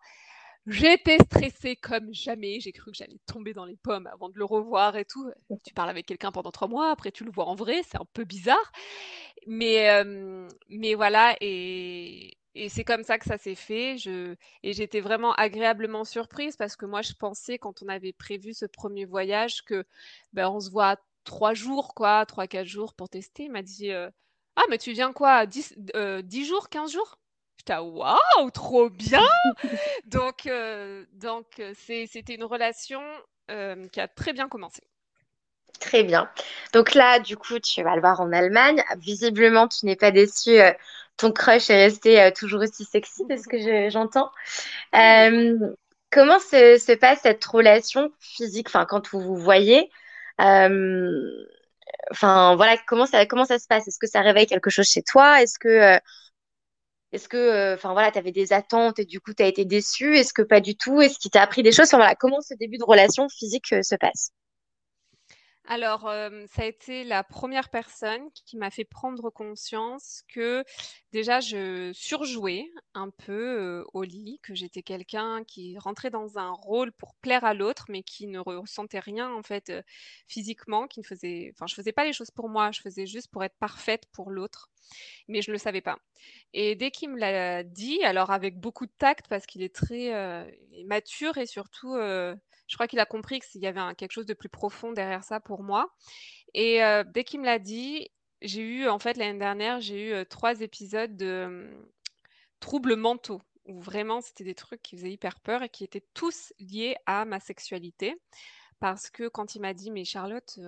J'étais 0.66 1.18
stressée 1.18 1.76
comme 1.76 2.12
jamais. 2.12 2.60
J'ai 2.60 2.72
cru 2.72 2.90
que 2.90 2.96
j'allais 2.96 3.18
tomber 3.26 3.54
dans 3.54 3.64
les 3.64 3.76
pommes 3.76 4.06
avant 4.06 4.28
de 4.28 4.38
le 4.38 4.44
revoir 4.44 4.96
et 4.96 5.04
tout. 5.04 5.30
Tu 5.64 5.74
parles 5.74 5.90
avec 5.90 6.06
quelqu'un 6.06 6.32
pendant 6.32 6.50
trois 6.50 6.68
mois, 6.68 6.90
après 6.90 7.10
tu 7.10 7.24
le 7.24 7.30
vois 7.30 7.46
en 7.46 7.54
vrai, 7.54 7.82
c'est 7.88 8.00
un 8.00 8.06
peu 8.12 8.24
bizarre. 8.24 8.72
Mais, 9.46 10.04
mais 10.68 10.94
voilà, 10.94 11.36
et, 11.40 12.36
c'est 12.68 12.84
comme 12.84 13.04
ça 13.04 13.18
que 13.18 13.24
ça 13.24 13.38
s'est 13.38 13.54
fait. 13.54 13.96
Et 14.62 14.72
j'étais 14.72 15.00
vraiment 15.00 15.32
agréablement 15.34 16.04
surprise 16.04 16.56
parce 16.56 16.76
que 16.76 16.86
moi, 16.86 17.02
je 17.02 17.14
pensais, 17.14 17.58
quand 17.58 17.82
on 17.82 17.88
avait 17.88 18.12
prévu 18.12 18.54
ce 18.54 18.66
premier 18.66 19.06
voyage, 19.06 19.62
que 19.64 19.84
ben, 20.32 20.48
on 20.50 20.60
se 20.60 20.70
voit 20.70 20.96
trois 21.24 21.54
jours, 21.54 21.94
quoi, 21.94 22.26
trois, 22.26 22.46
quatre 22.46 22.66
jours 22.66 22.94
pour 22.94 23.08
tester. 23.08 23.44
Il 23.44 23.52
m'a 23.52 23.62
dit 23.62 23.90
Ah, 23.92 24.64
mais 24.70 24.78
tu 24.78 24.92
viens 24.92 25.12
quoi 25.12 25.46
10, 25.46 25.74
10 26.22 26.44
jours, 26.46 26.68
15 26.68 26.92
jours? 26.92 27.18
J'étais 27.60 27.76
waouh, 27.76 28.50
trop 28.54 28.88
bien. 28.88 29.20
donc, 30.06 30.48
donc 31.12 31.44
c'était 31.74 32.34
une 32.34 32.44
relation 32.44 33.02
qui 33.92 34.00
a 34.00 34.08
très 34.08 34.32
bien 34.32 34.48
commencé. 34.48 34.80
Très 35.78 36.02
bien. 36.02 36.30
Donc 36.72 36.94
là, 36.94 37.18
du 37.18 37.36
coup, 37.36 37.58
tu 37.58 37.82
vas 37.82 37.96
le 37.96 38.00
voir 38.00 38.22
en 38.22 38.32
Allemagne. 38.32 38.82
Visiblement, 38.96 39.68
tu 39.68 39.84
n'es 39.84 39.94
pas 39.94 40.10
déçu. 40.10 40.58
ton 41.18 41.32
crush 41.32 41.68
est 41.68 41.84
resté 41.84 42.32
toujours 42.34 42.62
aussi 42.62 42.86
sexy, 42.86 43.26
de 43.26 43.36
ce 43.36 43.46
que 43.46 43.90
j'entends. 43.90 44.30
comment 46.10 46.38
se, 46.38 46.78
se, 46.78 46.92
passe 46.92 47.20
cette 47.24 47.44
relation 47.44 48.10
physique, 48.20 48.68
enfin, 48.68 48.86
quand 48.86 49.06
vous 49.10 49.20
vous 49.20 49.36
voyez? 49.36 49.90
Enfin, 50.38 51.18
voilà, 52.56 52.78
comment 52.86 53.04
ça, 53.04 53.26
comment 53.26 53.44
ça 53.44 53.58
se 53.58 53.66
passe? 53.66 53.86
Est-ce 53.86 53.98
que 53.98 54.06
ça 54.06 54.22
réveille 54.22 54.46
quelque 54.46 54.70
chose 54.70 54.88
chez 54.88 55.02
toi? 55.02 55.42
Est-ce 55.42 55.58
que 55.58 56.00
est-ce 57.12 57.28
que, 57.28 57.74
enfin 57.74 57.92
voilà, 57.92 58.10
tu 58.12 58.18
avais 58.18 58.32
des 58.32 58.52
attentes 58.52 58.98
et 58.98 59.04
du 59.04 59.20
coup 59.20 59.34
tu 59.34 59.42
as 59.42 59.46
été 59.46 59.64
déçu 59.64 60.16
Est-ce 60.16 60.32
que 60.32 60.42
pas 60.42 60.60
du 60.60 60.76
tout? 60.76 61.00
Est-ce 61.00 61.18
qu'il 61.18 61.30
t'a 61.30 61.42
appris 61.42 61.62
des 61.62 61.72
choses? 61.72 61.86
Enfin, 61.86 61.98
voilà, 61.98 62.14
Comment 62.14 62.40
ce 62.40 62.54
début 62.54 62.78
de 62.78 62.84
relation 62.84 63.28
physique 63.28 63.66
se 63.82 63.96
passe? 63.96 64.32
Alors, 65.70 66.00
ça 66.48 66.62
a 66.62 66.64
été 66.64 67.04
la 67.04 67.22
première 67.22 67.68
personne 67.68 68.28
qui 68.32 68.56
m'a 68.56 68.70
fait 68.70 68.84
prendre 68.84 69.30
conscience 69.30 70.24
que 70.26 70.64
déjà 71.12 71.38
je 71.38 71.92
surjouais 71.94 72.68
un 72.92 73.10
peu 73.10 73.84
au 73.94 74.02
lit, 74.02 74.40
que 74.42 74.52
j'étais 74.52 74.82
quelqu'un 74.82 75.44
qui 75.44 75.78
rentrait 75.78 76.10
dans 76.10 76.38
un 76.38 76.50
rôle 76.50 76.90
pour 76.90 77.14
plaire 77.14 77.44
à 77.44 77.54
l'autre, 77.54 77.84
mais 77.88 78.02
qui 78.02 78.26
ne 78.26 78.40
ressentait 78.40 78.98
rien 78.98 79.32
en 79.32 79.44
fait 79.44 79.72
physiquement, 80.26 80.88
qui 80.88 80.98
ne 80.98 81.04
faisait, 81.04 81.52
enfin, 81.54 81.68
je 81.68 81.76
faisais 81.76 81.92
pas 81.92 82.04
les 82.04 82.12
choses 82.12 82.32
pour 82.32 82.48
moi, 82.48 82.72
je 82.72 82.80
faisais 82.80 83.06
juste 83.06 83.30
pour 83.30 83.44
être 83.44 83.56
parfaite 83.60 84.06
pour 84.12 84.32
l'autre, 84.32 84.70
mais 85.28 85.40
je 85.40 85.50
ne 85.50 85.52
le 85.52 85.58
savais 85.58 85.82
pas. 85.82 85.98
Et 86.52 86.74
dès 86.74 86.90
qu'il 86.90 87.10
me 87.10 87.18
l'a 87.20 87.62
dit, 87.62 88.02
alors 88.02 88.32
avec 88.32 88.58
beaucoup 88.58 88.86
de 88.86 88.92
tact 88.98 89.28
parce 89.28 89.46
qu'il 89.46 89.62
est 89.62 89.72
très 89.72 90.10
mature 90.84 91.38
et 91.38 91.46
surtout 91.46 91.96
je 92.70 92.76
crois 92.76 92.86
qu'il 92.86 93.00
a 93.00 93.04
compris 93.04 93.40
qu'il 93.40 93.60
y 93.60 93.66
avait 93.66 93.94
quelque 93.96 94.12
chose 94.12 94.26
de 94.26 94.32
plus 94.32 94.48
profond 94.48 94.92
derrière 94.92 95.24
ça 95.24 95.40
pour 95.40 95.64
moi. 95.64 95.92
Et 96.54 96.80
dès 97.08 97.24
qu'il 97.24 97.40
me 97.40 97.44
l'a 97.44 97.58
dit, 97.58 98.08
j'ai 98.42 98.62
eu, 98.62 98.88
en 98.88 99.00
fait, 99.00 99.16
l'année 99.16 99.40
dernière, 99.40 99.80
j'ai 99.80 100.10
eu 100.12 100.26
trois 100.26 100.60
épisodes 100.60 101.16
de 101.16 101.46
mmh, 101.46 101.86
troubles 102.60 102.94
mentaux, 102.94 103.42
où 103.64 103.80
vraiment 103.80 104.20
c'était 104.20 104.44
des 104.44 104.54
trucs 104.54 104.82
qui 104.82 104.96
faisaient 104.96 105.10
hyper 105.10 105.40
peur 105.40 105.64
et 105.64 105.68
qui 105.68 105.82
étaient 105.82 106.06
tous 106.14 106.52
liés 106.60 106.94
à 107.06 107.24
ma 107.24 107.40
sexualité. 107.40 108.14
Parce 108.78 109.10
que 109.10 109.26
quand 109.26 109.56
il 109.56 109.60
m'a 109.62 109.74
dit, 109.74 109.90
mais 109.90 110.04
Charlotte, 110.04 110.60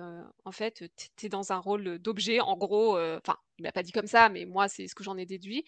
en 0.43 0.51
fait, 0.51 0.83
tu 1.15 1.25
es 1.25 1.29
dans 1.29 1.53
un 1.53 1.57
rôle 1.57 1.99
d'objet, 1.99 2.41
en 2.41 2.57
gros, 2.57 2.99
enfin, 2.99 3.37
il 3.59 3.63
m'a 3.63 3.71
pas 3.71 3.81
dit 3.81 3.93
comme 3.93 4.07
ça, 4.07 4.27
mais 4.27 4.43
moi, 4.43 4.67
c'est 4.67 4.87
ce 4.87 4.93
que 4.93 5.05
j'en 5.05 5.17
ai 5.17 5.25
déduit. 5.25 5.63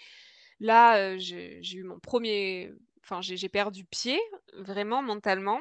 Là, 0.60 1.18
j'ai 1.18 1.62
eu 1.74 1.84
mon 1.84 2.00
premier 2.00 2.74
enfin, 3.06 3.22
j'ai 3.22 3.50
perdu 3.50 3.86
pied, 3.86 4.20
vraiment 4.54 5.02
mentalement. 5.02 5.60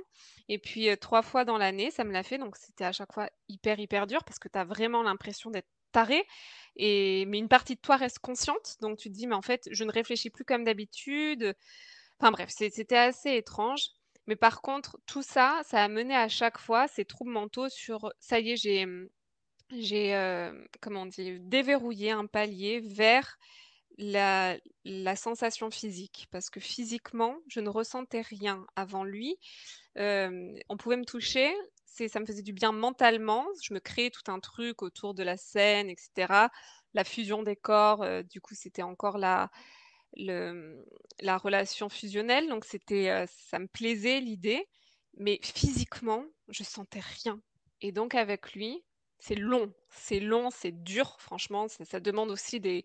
Et 0.48 0.58
puis, 0.58 0.88
trois 0.98 1.22
fois 1.22 1.44
dans 1.44 1.58
l'année, 1.58 1.90
ça 1.90 2.04
me 2.04 2.12
l'a 2.12 2.22
fait. 2.22 2.38
Donc, 2.38 2.56
c'était 2.56 2.84
à 2.84 2.92
chaque 2.92 3.12
fois 3.12 3.28
hyper, 3.48 3.78
hyper 3.78 4.06
dur 4.06 4.24
parce 4.24 4.38
que 4.38 4.48
tu 4.48 4.58
as 4.58 4.64
vraiment 4.64 5.02
l'impression 5.02 5.50
d'être 5.50 5.68
taré. 5.92 6.24
Et... 6.76 7.26
Mais 7.26 7.38
une 7.38 7.48
partie 7.48 7.76
de 7.76 7.80
toi 7.80 7.96
reste 7.96 8.18
consciente. 8.18 8.76
Donc, 8.80 8.98
tu 8.98 9.08
te 9.10 9.14
dis, 9.14 9.26
mais 9.26 9.34
en 9.34 9.42
fait, 9.42 9.68
je 9.70 9.84
ne 9.84 9.92
réfléchis 9.92 10.30
plus 10.30 10.44
comme 10.44 10.64
d'habitude. 10.64 11.54
Enfin, 12.18 12.32
bref, 12.32 12.48
c'était 12.50 12.96
assez 12.96 13.36
étrange. 13.36 13.90
Mais 14.26 14.36
par 14.36 14.62
contre, 14.62 14.98
tout 15.06 15.22
ça, 15.22 15.60
ça 15.64 15.84
a 15.84 15.88
mené 15.88 16.16
à 16.16 16.28
chaque 16.28 16.58
fois 16.58 16.88
ces 16.88 17.04
troubles 17.04 17.32
mentaux 17.32 17.68
sur 17.68 18.10
ça 18.20 18.40
y 18.40 18.52
est, 18.52 18.56
j'ai, 18.56 18.86
j'ai 19.70 20.50
comment 20.80 21.02
on 21.02 21.06
dit, 21.06 21.38
déverrouillé 21.40 22.10
un 22.10 22.26
palier 22.26 22.80
vers 22.80 23.36
la, 23.98 24.58
sensation 25.16 25.70
physique, 25.70 26.26
parce 26.30 26.50
que 26.50 26.60
physiquement, 26.60 27.36
je 27.48 27.60
ne 27.60 27.68
ressentais 27.68 28.22
rien 28.22 28.66
avant 28.76 29.04
lui. 29.04 29.36
on 29.96 30.76
pouvait 30.78 30.96
me 30.96 31.04
toucher, 31.04 31.52
ça 31.84 32.20
me 32.20 32.26
faisait 32.26 32.42
du 32.42 32.52
bien 32.52 32.72
mentalement. 32.72 33.46
Je 33.62 33.74
me 33.74 33.80
créais 33.80 34.10
tout 34.10 34.30
un 34.30 34.40
truc 34.40 34.82
autour 34.82 35.14
de 35.14 35.22
la 35.22 35.36
scène, 35.36 35.88
etc. 35.88 36.50
La 36.94 37.04
fusion 37.04 37.42
des 37.42 37.56
corps, 37.56 38.04
du 38.24 38.40
coup, 38.40 38.54
c'était 38.54 38.82
encore 38.82 39.18
la, 39.18 39.50
la 40.16 41.38
relation 41.38 41.88
fusionnelle. 41.88 42.48
Donc, 42.48 42.64
c'était, 42.64 43.26
ça 43.28 43.58
me 43.58 43.66
plaisait 43.66 44.20
l'idée, 44.20 44.66
mais 45.16 45.38
physiquement, 45.42 46.24
je 46.48 46.64
sentais 46.64 47.00
rien. 47.00 47.40
Et 47.80 47.92
donc, 47.92 48.14
avec 48.14 48.54
lui, 48.54 48.82
c'est 49.18 49.34
long, 49.34 49.72
c'est 49.90 50.20
long, 50.20 50.50
c'est 50.50 50.82
dur, 50.82 51.16
franchement. 51.18 51.66
ça 51.68 52.00
demande 52.00 52.30
aussi 52.30 52.60
des, 52.60 52.84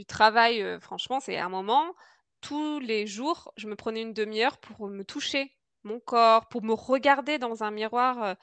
du 0.00 0.06
travail, 0.06 0.64
franchement, 0.80 1.20
c'est 1.20 1.36
un 1.36 1.50
moment, 1.50 1.94
tous 2.40 2.80
les 2.80 3.06
jours, 3.06 3.52
je 3.58 3.66
me 3.68 3.76
prenais 3.76 4.00
une 4.00 4.14
demi-heure 4.14 4.56
pour 4.58 4.88
me 4.88 5.04
toucher 5.04 5.52
mon 5.84 6.00
corps, 6.00 6.48
pour 6.48 6.62
me 6.62 6.72
regarder 6.72 7.38
dans 7.38 7.62
un 7.62 7.70
miroir, 7.70 8.36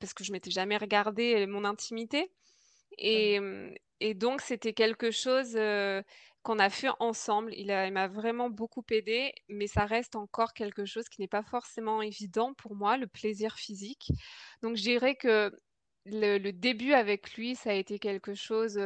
parce 0.00 0.14
que 0.14 0.24
je 0.24 0.32
m'étais 0.32 0.50
jamais 0.50 0.76
regardé 0.76 1.46
mon 1.46 1.64
intimité. 1.64 2.32
Et, 2.98 3.38
et 4.00 4.14
donc 4.14 4.40
c'était 4.40 4.72
quelque 4.72 5.12
chose, 5.12 5.56
qu'on 6.42 6.58
a 6.60 6.70
fait 6.70 6.90
ensemble. 7.00 7.52
Il 7.54 7.68
m'a 7.68 8.08
vraiment 8.08 8.50
beaucoup 8.50 8.84
aidé, 8.90 9.32
mais 9.48 9.66
ça 9.66 9.84
reste 9.84 10.16
encore 10.16 10.54
quelque 10.54 10.84
chose 10.84 11.08
qui 11.08 11.20
n'est 11.20 11.28
pas 11.28 11.42
forcément 11.42 12.02
évident 12.02 12.54
pour 12.54 12.74
moi, 12.74 12.96
le 12.96 13.06
plaisir 13.06 13.56
physique. 13.56 14.10
Donc 14.62 14.76
je 14.76 14.82
dirais 14.82 15.16
que 15.16 15.52
le 16.04 16.50
début 16.52 16.92
avec 16.92 17.34
lui, 17.34 17.56
ça 17.56 17.70
a 17.70 17.74
été 17.74 17.98
quelque 17.98 18.34
chose, 18.34 18.80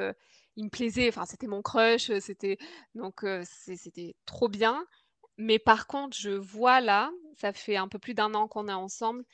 il 0.57 0.65
me 0.65 0.71
plaisait, 0.71 1.09
enfin 1.09 1.25
c'était 1.27 1.47
mon 1.47 1.63
crush, 1.63 2.11
c'était 2.21 2.59
donc 2.95 3.25
c'était 3.45 4.15
trop 4.27 4.49
bien. 4.49 4.85
Mais 5.37 5.59
par 5.59 5.87
contre, 5.87 6.17
je 6.19 6.31
vois 6.31 6.81
là, 6.81 7.11
ça 7.39 7.53
fait 7.53 7.77
un 7.77 7.89
peu 7.89 7.99
plus 7.99 8.13
d'un 8.13 8.35
an 8.35 8.47
qu'on 8.47 8.69
est 8.69 8.73
ensemble, 8.73 9.25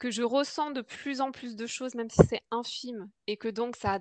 que 0.00 0.10
je 0.10 0.22
ressens 0.22 0.72
de 0.72 0.80
plus 0.80 1.20
en 1.20 1.30
plus 1.30 1.54
de 1.54 1.66
choses, 1.66 1.94
même 1.94 2.10
si 2.10 2.20
c'est 2.28 2.42
infime, 2.50 3.08
et 3.28 3.36
que 3.36 3.46
donc 3.46 3.76
ça, 3.76 4.00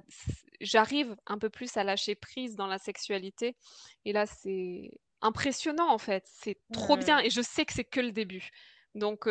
j'arrive 0.61 1.15
un 1.27 1.37
peu 1.37 1.51
plus 1.51 1.77
à 1.77 1.83
lâcher 1.83 2.15
prise 2.15 2.55
dans 2.55 2.65
la 2.65 2.79
sexualité. 2.79 3.55
Et 4.03 4.13
là, 4.13 4.25
c'est 4.25 4.89
impressionnant 5.21 5.89
en 5.91 5.99
fait, 5.99 6.23
c'est 6.25 6.57
trop 6.71 6.97
bien, 6.97 7.19
et 7.19 7.29
je 7.29 7.41
sais 7.41 7.65
que 7.65 7.73
c'est 7.73 7.83
que 7.83 8.01
le 8.01 8.11
début. 8.11 8.49
Donc, 8.95 9.29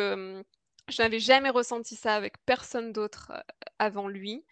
je 0.89 1.01
n'avais 1.01 1.19
jamais 1.19 1.49
ressenti 1.49 1.95
ça 1.95 2.15
avec 2.15 2.33
personne 2.45 2.91
d'autre 2.91 3.31
avant 3.79 4.07
lui, 4.07 4.45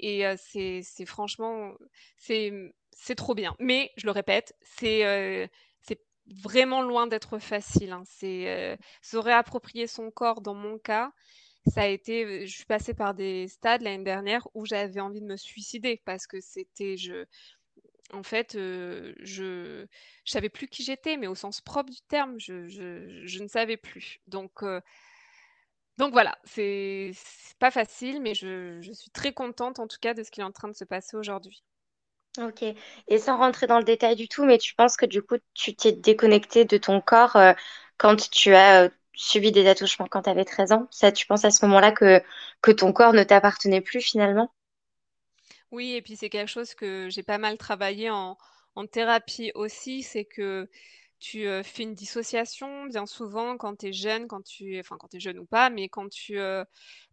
et 0.00 0.24
c'est 0.36 0.82
franchement, 1.06 1.72
c'est 2.16 2.52
c'est 2.92 3.14
trop 3.16 3.34
bien. 3.34 3.54
Mais 3.58 3.92
je 3.96 4.06
le 4.06 4.12
répète, 4.12 4.54
c'est 4.62 5.50
c'est 5.82 6.00
vraiment 6.26 6.82
loin 6.82 7.06
d'être 7.06 7.38
facile. 7.38 7.92
Hein. 7.92 8.04
Se 8.06 9.16
réapproprier 9.16 9.86
son 9.86 10.10
corps 10.10 10.40
dans 10.40 10.54
mon 10.54 10.78
cas 10.78 11.12
ça 11.66 11.82
a 11.82 11.86
été, 11.86 12.46
je 12.46 12.54
suis 12.54 12.66
passée 12.66 12.94
par 12.94 13.14
des 13.14 13.48
stades 13.48 13.82
l'année 13.82 14.04
dernière 14.04 14.46
où 14.54 14.66
j'avais 14.66 15.00
envie 15.00 15.20
de 15.20 15.26
me 15.26 15.36
suicider 15.36 16.00
parce 16.04 16.26
que 16.26 16.40
c'était, 16.40 16.96
en 18.12 18.22
fait, 18.22 18.52
je, 18.52 19.14
je 19.22 19.86
savais 20.30 20.50
plus 20.50 20.68
qui 20.68 20.82
j'étais, 20.82 21.16
mais 21.16 21.26
au 21.26 21.34
sens 21.34 21.60
propre 21.60 21.90
du 21.90 22.02
terme, 22.02 22.38
je, 22.38 23.42
ne 23.42 23.48
savais 23.48 23.78
plus. 23.78 24.20
Donc, 24.26 24.62
donc 25.98 26.12
voilà, 26.12 26.38
c'est 26.44 27.12
pas 27.58 27.70
facile, 27.70 28.20
mais 28.20 28.34
je, 28.34 28.80
je 28.80 28.92
suis 28.92 29.10
très 29.10 29.32
contente 29.32 29.78
en 29.78 29.86
tout 29.88 29.98
cas 30.00 30.14
de 30.14 30.22
ce 30.22 30.30
qui 30.30 30.40
est 30.40 30.44
en 30.44 30.52
train 30.52 30.68
de 30.68 30.74
se 30.76 30.84
passer 30.84 31.16
aujourd'hui. 31.16 31.62
Ok. 32.38 32.64
Et 33.08 33.18
sans 33.18 33.36
rentrer 33.38 33.66
dans 33.68 33.78
le 33.78 33.84
détail 33.84 34.16
du 34.16 34.28
tout, 34.28 34.44
mais 34.44 34.58
tu 34.58 34.74
penses 34.74 34.96
que 34.96 35.06
du 35.06 35.22
coup, 35.22 35.36
tu 35.54 35.74
t'es 35.76 35.92
déconnecté 35.92 36.64
de 36.64 36.76
ton 36.78 37.00
corps 37.00 37.36
quand 37.96 38.16
tu 38.30 38.54
as 38.54 38.90
subi 39.14 39.52
des 39.52 39.68
attouchements 39.68 40.06
quand 40.10 40.22
tu 40.22 40.30
avais 40.30 40.44
13 40.44 40.72
ans? 40.72 40.88
Ça, 40.90 41.12
tu 41.12 41.26
penses 41.26 41.44
à 41.44 41.50
ce 41.52 41.64
moment-là 41.66 41.92
que, 41.92 42.20
que 42.60 42.72
ton 42.72 42.92
corps 42.92 43.12
ne 43.12 43.22
t'appartenait 43.22 43.80
plus 43.80 44.00
finalement? 44.00 44.50
Oui, 45.70 45.92
et 45.94 46.02
puis 46.02 46.16
c'est 46.16 46.30
quelque 46.30 46.48
chose 46.48 46.74
que 46.74 47.08
j'ai 47.10 47.22
pas 47.22 47.38
mal 47.38 47.58
travaillé 47.58 48.10
en, 48.10 48.38
en 48.76 48.86
thérapie 48.86 49.52
aussi, 49.54 50.02
c'est 50.02 50.24
que 50.24 50.68
tu 51.24 51.46
fais 51.62 51.84
une 51.84 51.94
dissociation 51.94 52.84
bien 52.84 53.06
souvent 53.06 53.56
quand 53.56 53.76
tu 53.76 53.86
es 53.86 53.92
jeune, 53.94 54.28
quand 54.28 54.42
tu 54.42 54.78
enfin 54.78 54.98
quand 54.98 55.08
tu 55.08 55.16
es 55.16 55.20
jeune 55.20 55.38
ou 55.38 55.46
pas, 55.46 55.70
mais 55.70 55.88
quand 55.88 56.10
tu 56.10 56.38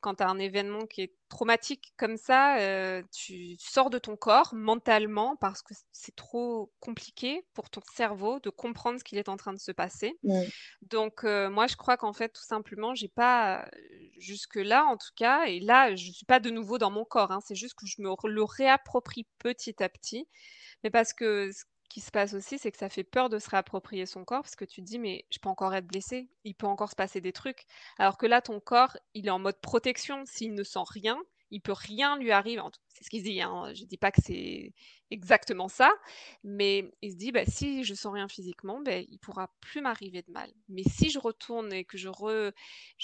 quand 0.01 0.19
as 0.19 0.27
un 0.27 0.37
événement 0.37 0.85
qui 0.85 1.03
est 1.03 1.13
traumatique 1.29 1.93
comme 1.95 2.17
ça, 2.17 2.57
tu 3.13 3.55
sors 3.57 3.89
de 3.89 3.99
ton 3.99 4.17
corps 4.17 4.53
mentalement 4.53 5.37
parce 5.37 5.61
que 5.61 5.73
c'est 5.93 6.13
trop 6.13 6.73
compliqué 6.81 7.45
pour 7.53 7.69
ton 7.69 7.79
cerveau 7.95 8.41
de 8.41 8.49
comprendre 8.49 8.99
ce 8.99 9.05
qu'il 9.05 9.17
est 9.17 9.29
en 9.29 9.37
train 9.37 9.53
de 9.53 9.59
se 9.59 9.71
passer. 9.71 10.19
Donc 10.81 11.23
moi 11.23 11.67
je 11.67 11.77
crois 11.77 11.95
qu'en 11.95 12.11
fait 12.11 12.33
tout 12.33 12.43
simplement, 12.43 12.93
j'ai 12.93 13.07
pas 13.07 13.65
jusque 14.17 14.55
là 14.57 14.83
en 14.83 14.97
tout 14.97 15.13
cas 15.15 15.45
et 15.45 15.61
là 15.61 15.95
je 15.95 16.11
suis 16.11 16.25
pas 16.25 16.41
de 16.41 16.49
nouveau 16.49 16.77
dans 16.77 16.91
mon 16.91 17.05
corps 17.05 17.31
hein, 17.31 17.39
c'est 17.45 17.55
juste 17.55 17.75
que 17.75 17.85
je 17.85 18.01
me 18.01 18.09
le 18.27 18.43
réapproprie 18.43 19.25
petit 19.39 19.81
à 19.81 19.87
petit. 19.87 20.27
Mais 20.83 20.89
parce 20.89 21.13
que 21.13 21.49
qui 21.91 21.99
se 21.99 22.09
passe 22.09 22.33
aussi, 22.33 22.57
c'est 22.57 22.71
que 22.71 22.77
ça 22.77 22.87
fait 22.87 23.03
peur 23.03 23.29
de 23.29 23.37
se 23.37 23.49
réapproprier 23.49 24.05
son 24.05 24.23
corps 24.23 24.43
parce 24.43 24.55
que 24.55 24.63
tu 24.63 24.81
te 24.81 24.85
dis, 24.87 24.97
mais 24.97 25.25
je 25.29 25.39
peux 25.39 25.49
encore 25.49 25.73
être 25.75 25.85
blessé, 25.85 26.29
il 26.45 26.55
peut 26.55 26.65
encore 26.65 26.89
se 26.89 26.95
passer 26.95 27.19
des 27.19 27.33
trucs. 27.33 27.65
Alors 27.97 28.17
que 28.17 28.25
là, 28.25 28.41
ton 28.41 28.61
corps, 28.61 28.95
il 29.13 29.27
est 29.27 29.31
en 29.31 29.39
mode 29.39 29.59
protection. 29.59 30.23
S'il 30.25 30.53
ne 30.53 30.63
sent 30.63 30.85
rien, 30.89 31.21
il 31.49 31.59
peut 31.59 31.73
rien 31.73 32.17
lui 32.17 32.31
arriver. 32.31 32.61
C'est 32.87 33.03
ce 33.03 33.09
qu'il 33.09 33.23
dit. 33.23 33.41
Hein. 33.41 33.73
Je 33.73 33.81
ne 33.81 33.87
dis 33.87 33.97
pas 33.97 34.09
que 34.09 34.21
c'est 34.21 34.73
exactement 35.09 35.67
ça, 35.67 35.91
mais 36.45 36.89
il 37.01 37.11
se 37.11 37.17
dit, 37.17 37.33
bah, 37.33 37.43
si 37.45 37.83
je 37.83 37.93
sens 37.93 38.13
rien 38.13 38.29
physiquement, 38.29 38.79
bah, 38.79 38.99
il 38.99 39.19
pourra 39.19 39.51
plus 39.59 39.81
m'arriver 39.81 40.21
de 40.21 40.31
mal. 40.31 40.49
Mais 40.69 40.83
si 40.83 41.09
je 41.09 41.19
retourne 41.19 41.73
et 41.73 41.83
que 41.83 41.97
je 41.97 42.07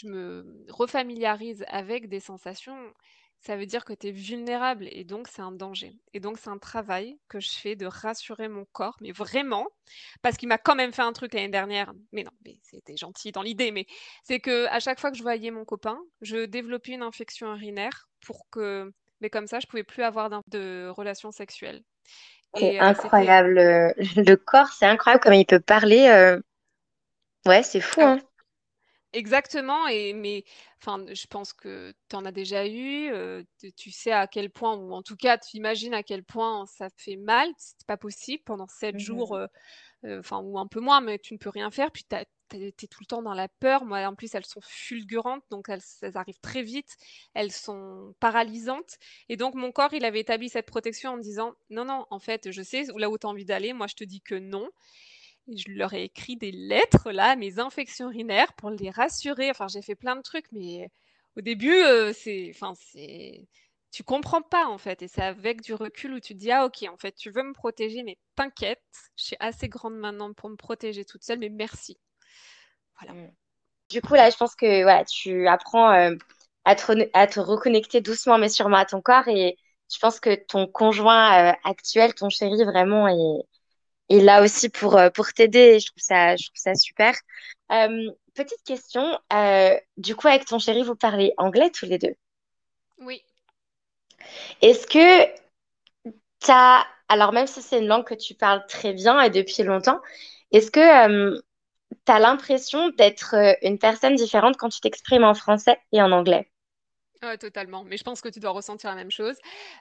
me 0.05 0.65
refamiliarise 0.69 1.65
avec 1.67 2.07
des 2.07 2.21
sensations, 2.21 2.93
ça 3.39 3.55
veut 3.55 3.65
dire 3.65 3.85
que 3.85 3.93
tu 3.93 4.07
es 4.07 4.11
vulnérable 4.11 4.87
et 4.91 5.03
donc 5.03 5.27
c'est 5.27 5.41
un 5.41 5.51
danger. 5.51 5.95
Et 6.13 6.19
donc 6.19 6.37
c'est 6.37 6.49
un 6.49 6.57
travail 6.57 7.17
que 7.29 7.39
je 7.39 7.49
fais 7.49 7.75
de 7.75 7.85
rassurer 7.85 8.47
mon 8.47 8.65
corps, 8.65 8.97
mais 9.01 9.11
vraiment, 9.11 9.67
parce 10.21 10.37
qu'il 10.37 10.49
m'a 10.49 10.57
quand 10.57 10.75
même 10.75 10.93
fait 10.93 11.01
un 11.01 11.13
truc 11.13 11.33
l'année 11.33 11.49
dernière. 11.49 11.93
Mais 12.11 12.23
non, 12.23 12.31
mais 12.45 12.59
c'était 12.63 12.97
gentil 12.97 13.31
dans 13.31 13.41
l'idée, 13.41 13.71
mais 13.71 13.85
c'est 14.23 14.39
que 14.39 14.65
à 14.67 14.79
chaque 14.79 14.99
fois 14.99 15.11
que 15.11 15.17
je 15.17 15.23
voyais 15.23 15.51
mon 15.51 15.65
copain, 15.65 15.99
je 16.21 16.45
développais 16.45 16.93
une 16.93 17.03
infection 17.03 17.53
urinaire 17.53 18.09
pour 18.25 18.49
que, 18.49 18.91
mais 19.21 19.29
comme 19.29 19.47
ça, 19.47 19.59
je 19.59 19.67
pouvais 19.67 19.83
plus 19.83 20.03
avoir 20.03 20.29
de 20.47 20.89
relations 20.89 21.31
sexuelles. 21.31 21.83
C'est 22.55 22.79
euh, 22.79 22.83
incroyable. 22.83 23.55
Le 23.55 24.35
corps, 24.35 24.69
c'est 24.69 24.85
incroyable 24.85 25.23
comme 25.23 25.33
il 25.33 25.45
peut 25.45 25.59
parler. 25.59 26.07
Euh. 26.07 26.39
Ouais, 27.45 27.63
c'est 27.63 27.81
fou. 27.81 28.01
Hein. 28.01 28.19
Exactement, 29.13 29.87
et 29.87 30.11
mais 30.13 30.43
enfin, 30.81 31.05
je 31.13 31.27
pense 31.27 31.53
que 31.53 31.93
tu 32.09 32.15
en 32.17 32.25
as 32.25 32.31
déjà 32.33 32.67
eu, 32.67 33.09
tu 33.77 33.89
sais 33.89 34.11
à 34.11 34.27
quel 34.27 34.49
point 34.51 34.75
ou 34.75 34.91
en 34.93 35.01
tout 35.01 35.15
cas, 35.15 35.37
tu 35.37 35.55
imagines 35.55 35.93
à 35.93 36.03
quel 36.03 36.23
point 36.25 36.65
ça 36.65 36.89
fait 36.97 37.15
mal. 37.15 37.47
C'est 37.57 37.87
pas 37.87 37.95
possible 37.95 38.43
pendant 38.45 38.67
7 38.67 38.99
mmh 38.99 38.99
jours, 38.99 39.39
enfin 40.05 40.39
ou 40.41 40.59
un 40.59 40.67
peu 40.67 40.81
moins, 40.81 41.01
mais 41.01 41.19
tu 41.19 41.33
ne 41.33 41.39
peux 41.39 41.49
rien 41.49 41.71
faire. 41.71 41.91
Puis 41.91 42.05
tu 42.05 42.15
es 42.57 42.71
tout 42.87 42.99
le 43.01 43.05
temps 43.07 43.21
dans 43.23 43.33
la 43.35 43.49
peur. 43.49 43.85
Moi, 43.85 43.99
en 44.07 44.15
plus, 44.15 44.33
elles 44.35 44.45
sont 44.45 44.61
fulgurantes, 44.63 45.43
donc 45.51 45.69
elles 45.69 45.81
arrivent 46.15 46.39
très 46.41 46.63
vite. 46.63 46.95
Elles 47.33 47.51
sont 47.53 48.15
paralysantes 48.19 48.97
et 49.29 49.37
donc 49.37 49.55
mon 49.55 49.71
corps, 49.71 49.93
il 49.93 50.05
avait 50.05 50.21
établi 50.21 50.49
cette 50.49 50.67
protection 50.67 51.11
en 51.13 51.17
me 51.17 51.21
disant: 51.23 51.53
«Non, 51.69 51.85
non, 51.85 52.05
en 52.11 52.19
fait, 52.19 52.51
je 52.51 52.61
sais 52.63 52.85
là 52.97 53.09
où 53.09 53.17
tu 53.17 53.27
as 53.27 53.29
envie 53.29 53.45
d'aller, 53.45 53.73
moi 53.73 53.87
je 53.87 53.95
te 53.95 54.03
dis 54.03 54.21
que 54.21 54.35
non» 54.35 54.69
je 55.55 55.71
leur 55.71 55.93
ai 55.93 56.03
écrit 56.03 56.35
des 56.35 56.51
lettres 56.51 57.11
là, 57.11 57.35
mes 57.35 57.59
infections 57.59 58.09
urinaires 58.09 58.53
pour 58.53 58.69
les 58.69 58.89
rassurer. 58.89 59.49
Enfin, 59.49 59.67
j'ai 59.67 59.81
fait 59.81 59.95
plein 59.95 60.15
de 60.15 60.21
trucs, 60.21 60.51
mais 60.51 60.89
au 61.37 61.41
début, 61.41 61.73
euh, 61.83 62.13
c'est, 62.13 62.51
enfin, 62.53 62.73
c'est, 62.75 63.47
tu 63.91 64.03
comprends 64.03 64.41
pas 64.41 64.67
en 64.67 64.77
fait, 64.77 65.01
et 65.01 65.07
c'est 65.07 65.21
avec 65.23 65.61
du 65.61 65.73
recul 65.73 66.13
où 66.13 66.19
tu 66.19 66.33
dis 66.35 66.51
ah 66.51 66.65
ok, 66.65 66.85
en 66.91 66.97
fait, 66.97 67.13
tu 67.13 67.29
veux 67.31 67.43
me 67.43 67.53
protéger, 67.53 68.03
mais 68.03 68.17
t'inquiète, 68.35 68.83
je 69.17 69.23
suis 69.25 69.37
assez 69.39 69.69
grande 69.69 69.95
maintenant 69.95 70.33
pour 70.33 70.49
me 70.49 70.55
protéger 70.55 71.05
toute 71.05 71.23
seule, 71.23 71.39
mais 71.39 71.49
merci. 71.49 71.97
Voilà. 72.99 73.13
Mmh. 73.13 73.31
Du 73.89 74.01
coup 74.01 74.15
là, 74.15 74.29
je 74.29 74.37
pense 74.37 74.55
que 74.55 74.83
voilà, 74.83 75.05
tu 75.05 75.47
apprends 75.47 75.91
euh, 75.93 76.15
à, 76.65 76.75
te 76.75 77.09
à, 77.13 77.27
te 77.27 77.39
reconnecter 77.39 78.01
doucement 78.01 78.37
mais 78.37 78.49
sûrement 78.49 78.77
à 78.77 78.85
ton 78.85 79.01
corps, 79.01 79.27
et 79.27 79.57
je 79.91 79.99
pense 79.99 80.19
que 80.19 80.35
ton 80.35 80.67
conjoint 80.67 81.51
euh, 81.51 81.53
actuel, 81.63 82.13
ton 82.13 82.29
chéri, 82.29 82.63
vraiment 82.65 83.07
est 83.07 83.43
et 84.09 84.21
là 84.21 84.41
aussi 84.41 84.69
pour, 84.69 84.97
euh, 84.97 85.09
pour 85.09 85.33
t'aider. 85.33 85.79
Je 85.79 85.87
trouve 85.87 86.01
ça, 86.01 86.35
je 86.35 86.45
trouve 86.45 86.57
ça 86.57 86.75
super. 86.75 87.13
Euh, 87.71 88.09
petite 88.33 88.63
question. 88.65 89.19
Euh, 89.33 89.77
du 89.97 90.15
coup, 90.15 90.27
avec 90.27 90.45
ton 90.45 90.59
chéri, 90.59 90.83
vous 90.83 90.95
parlez 90.95 91.33
anglais 91.37 91.69
tous 91.69 91.85
les 91.85 91.97
deux? 91.97 92.15
Oui. 92.99 93.23
Est-ce 94.61 94.87
que 94.87 95.25
tu 96.05 96.49
as, 96.51 96.85
alors 97.09 97.33
même 97.33 97.47
si 97.47 97.61
c'est 97.61 97.79
une 97.79 97.87
langue 97.87 98.05
que 98.05 98.15
tu 98.15 98.33
parles 98.33 98.65
très 98.67 98.93
bien 98.93 99.21
et 99.21 99.29
depuis 99.29 99.63
longtemps, 99.63 99.99
est-ce 100.51 100.71
que 100.71 101.37
tu 102.05 102.11
as 102.11 102.19
l'impression 102.19 102.89
d'être 102.89 103.35
une 103.61 103.77
personne 103.77 104.15
différente 104.15 104.57
quand 104.57 104.69
tu 104.69 104.79
t'exprimes 104.81 105.23
en 105.23 105.33
français 105.33 105.79
et 105.91 106.01
en 106.01 106.11
anglais? 106.11 106.49
Totalement. 107.39 107.83
Mais 107.83 107.97
je 107.97 108.03
pense 108.03 108.21
que 108.21 108.29
tu 108.29 108.39
dois 108.39 108.51
ressentir 108.51 108.89
la 108.89 108.95
même 108.95 109.11
chose. 109.11 109.35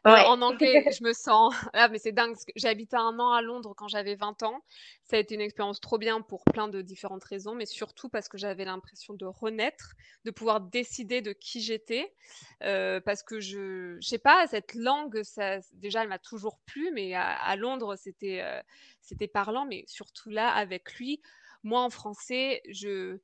Euh, 0.07 0.11
en 0.11 0.41
anglais, 0.43 0.85
je 0.99 1.05
me 1.05 1.13
sens. 1.13 1.55
Ah, 1.79 1.89
mais 1.89 1.99
c'est 1.99 2.13
dingue. 2.13 2.37
J'ai 2.55 2.69
habité 2.69 2.97
un 2.97 3.19
an 3.19 3.33
à 3.33 3.43
Londres 3.43 3.75
quand 3.77 3.89
j'avais 3.89 4.15
20 4.15 4.43
ans. 4.45 4.63
Ça 5.05 5.17
a 5.17 5.19
été 5.19 5.35
une 5.35 5.41
expérience 5.41 5.81
trop 5.81 5.99
bien 5.99 6.21
pour 6.23 6.45
plein 6.45 6.69
de 6.69 6.81
différentes 6.81 7.25
raisons, 7.25 7.55
mais 7.55 7.67
surtout 7.67 8.09
parce 8.09 8.29
que 8.29 8.39
j'avais 8.39 8.65
l'impression 8.65 9.15
de 9.15 9.27
renaître, 9.27 9.93
de 10.25 10.31
pouvoir 10.31 10.61
décider 10.61 11.21
de 11.21 11.33
qui 11.33 11.61
j'étais. 11.61 12.15
Euh, 12.63 13.01
parce 13.01 13.23
que 13.23 13.41
je, 13.41 13.99
je 14.01 14.09
sais 14.09 14.19
pas, 14.19 14.47
cette 14.47 14.75
langue, 14.75 15.23
ça, 15.23 15.59
déjà, 15.75 16.03
elle 16.03 16.09
m'a 16.09 16.19
toujours 16.19 16.59
plu, 16.67 16.91
mais 16.95 17.15
à, 17.15 17.55
Londres, 17.57 17.97
c'était, 17.97 18.41
euh, 18.43 18.61
c'était 19.01 19.29
parlant, 19.29 19.67
mais 19.67 19.85
surtout 19.87 20.31
là, 20.31 20.51
avec 20.51 20.95
lui, 20.95 21.21
moi 21.63 21.83
en 21.83 21.91
français, 21.91 22.63
je 22.69 23.19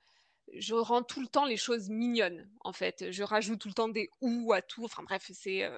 je 0.55 0.74
rends 0.74 1.03
tout 1.03 1.20
le 1.20 1.26
temps 1.26 1.44
les 1.44 1.57
choses 1.57 1.88
mignonnes, 1.88 2.48
en 2.61 2.72
fait. 2.72 3.11
Je 3.11 3.22
rajoute 3.22 3.61
tout 3.61 3.68
le 3.68 3.74
temps 3.74 3.88
des 3.88 4.11
ou 4.20 4.53
à 4.53 4.62
tout. 4.62 4.84
Enfin 4.84 5.03
bref, 5.03 5.30
c'est 5.32 5.64
euh, 5.64 5.76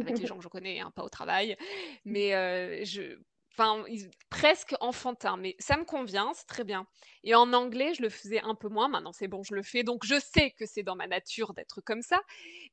avec 0.00 0.18
les 0.18 0.26
gens 0.26 0.36
que 0.36 0.44
je 0.44 0.48
connais, 0.48 0.80
hein, 0.80 0.90
pas 0.94 1.04
au 1.04 1.08
travail. 1.08 1.56
Mais 2.04 2.34
euh, 2.34 2.84
je, 2.84 3.18
enfin 3.58 3.84
presque 4.30 4.74
enfantin, 4.80 5.36
mais 5.36 5.56
ça 5.58 5.76
me 5.76 5.84
convient, 5.84 6.32
c'est 6.34 6.46
très 6.46 6.64
bien. 6.64 6.86
Et 7.24 7.34
en 7.34 7.52
anglais, 7.52 7.94
je 7.94 8.02
le 8.02 8.08
faisais 8.08 8.40
un 8.40 8.54
peu 8.54 8.68
moins. 8.68 8.88
Maintenant, 8.88 9.12
c'est 9.12 9.28
bon, 9.28 9.42
je 9.42 9.54
le 9.54 9.62
fais, 9.62 9.82
donc 9.82 10.04
je 10.04 10.18
sais 10.20 10.52
que 10.52 10.66
c'est 10.66 10.82
dans 10.82 10.96
ma 10.96 11.06
nature 11.06 11.54
d'être 11.54 11.80
comme 11.80 12.02
ça. 12.02 12.20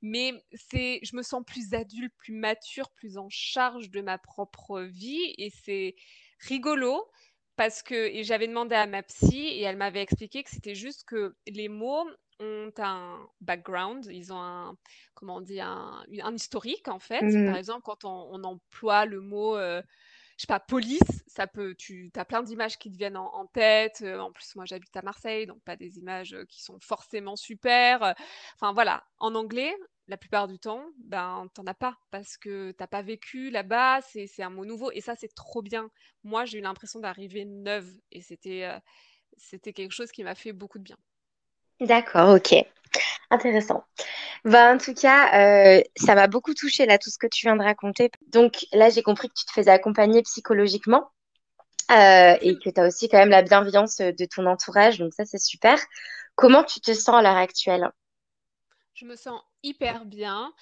Mais 0.01 0.33
c'est, 0.53 0.99
je 1.03 1.15
me 1.15 1.23
sens 1.23 1.43
plus 1.45 1.73
adulte, 1.73 2.13
plus 2.17 2.33
mature, 2.33 2.89
plus 2.91 3.17
en 3.17 3.29
charge 3.29 3.89
de 3.89 4.01
ma 4.01 4.17
propre 4.17 4.81
vie, 4.81 5.33
et 5.37 5.51
c'est 5.63 5.95
rigolo 6.39 7.07
parce 7.55 7.81
que 7.83 8.11
j'avais 8.23 8.47
demandé 8.47 8.75
à 8.75 8.87
ma 8.87 9.03
psy 9.03 9.47
et 9.47 9.61
elle 9.61 9.77
m'avait 9.77 10.01
expliqué 10.01 10.43
que 10.43 10.49
c'était 10.49 10.75
juste 10.75 11.05
que 11.05 11.35
les 11.47 11.69
mots 11.69 12.05
ont 12.39 12.71
un 12.79 13.17
background, 13.41 14.05
ils 14.11 14.33
ont 14.33 14.41
un, 14.41 14.75
comment 15.13 15.37
on 15.37 15.41
dit, 15.41 15.61
un, 15.61 16.03
historique 16.33 16.87
en 16.87 16.99
fait. 16.99 17.21
Mmh 17.21 17.45
Par 17.45 17.55
exemple, 17.55 17.81
quand 17.83 18.03
on, 18.03 18.43
emploie 18.43 19.05
le 19.05 19.21
mot, 19.21 19.55
euh, 19.55 19.81
je 20.37 20.41
sais 20.41 20.47
pas, 20.47 20.59
police, 20.59 21.23
ça 21.27 21.47
peut, 21.47 21.75
tu 21.75 22.11
as 22.15 22.25
plein 22.25 22.43
d'images 22.43 22.77
qui 22.77 22.91
te 22.91 22.97
viennent 22.97 23.17
en, 23.17 23.45
tête. 23.47 24.01
Euh, 24.01 24.19
en 24.19 24.31
plus, 24.31 24.55
moi, 24.55 24.65
j'habite 24.65 24.95
à 24.97 25.01
Marseille, 25.01 25.45
donc 25.47 25.61
pas 25.63 25.75
des 25.77 25.97
images 25.97 26.33
euh, 26.33 26.45
qui 26.45 26.61
sont 26.61 26.77
forcément 26.81 27.35
super. 27.35 28.15
Enfin 28.55 28.73
voilà, 28.73 29.05
en 29.19 29.33
anglais, 29.35 29.73
la 30.07 30.17
plupart 30.17 30.47
du 30.47 30.59
temps, 30.59 30.85
ben 30.97 31.47
t'en 31.53 31.65
as 31.65 31.73
pas 31.73 31.97
parce 32.11 32.37
que 32.37 32.71
t'as 32.73 32.87
pas 32.87 33.01
vécu 33.01 33.49
là-bas. 33.49 34.01
C'est 34.01 34.43
un 34.43 34.49
mot 34.49 34.65
nouveau 34.65 34.91
et 34.91 35.01
ça, 35.01 35.15
c'est 35.15 35.33
trop 35.33 35.61
bien. 35.61 35.89
Moi, 36.23 36.45
j'ai 36.45 36.59
eu 36.59 36.61
l'impression 36.61 36.99
d'arriver 36.99 37.45
neuve 37.45 37.91
et 38.11 38.21
c'était 38.21 38.69
c'était 39.37 39.73
quelque 39.73 39.91
chose 39.91 40.11
qui 40.11 40.23
m'a 40.23 40.35
fait 40.35 40.53
beaucoup 40.53 40.79
de 40.79 40.83
bien. 40.83 40.97
D'accord, 41.81 42.35
ok. 42.35 42.55
Intéressant. 43.29 43.83
Bah, 44.45 44.73
en 44.73 44.77
tout 44.77 44.93
cas, 44.93 45.77
euh, 45.77 45.81
ça 45.97 46.15
m'a 46.15 46.27
beaucoup 46.27 46.53
touché 46.53 46.85
là, 46.85 46.97
tout 46.97 47.09
ce 47.09 47.17
que 47.17 47.27
tu 47.27 47.45
viens 47.45 47.55
de 47.55 47.63
raconter. 47.63 48.09
Donc 48.27 48.65
là, 48.71 48.89
j'ai 48.89 49.03
compris 49.03 49.27
que 49.27 49.33
tu 49.33 49.45
te 49.45 49.51
faisais 49.51 49.71
accompagner 49.71 50.21
psychologiquement 50.21 51.09
euh, 51.91 52.37
et 52.41 52.57
que 52.57 52.69
tu 52.69 52.79
as 52.79 52.87
aussi 52.87 53.09
quand 53.09 53.17
même 53.17 53.29
la 53.29 53.41
bienveillance 53.41 53.97
de 53.97 54.25
ton 54.25 54.45
entourage. 54.45 54.99
Donc 54.99 55.13
ça, 55.13 55.25
c'est 55.25 55.41
super. 55.41 55.79
Comment 56.35 56.63
tu 56.63 56.79
te 56.79 56.93
sens 56.93 57.15
à 57.15 57.21
l'heure 57.21 57.35
actuelle? 57.35 57.89
Je 58.93 59.05
me 59.05 59.15
sens 59.15 59.41
hyper 59.63 60.05
bien. 60.05 60.53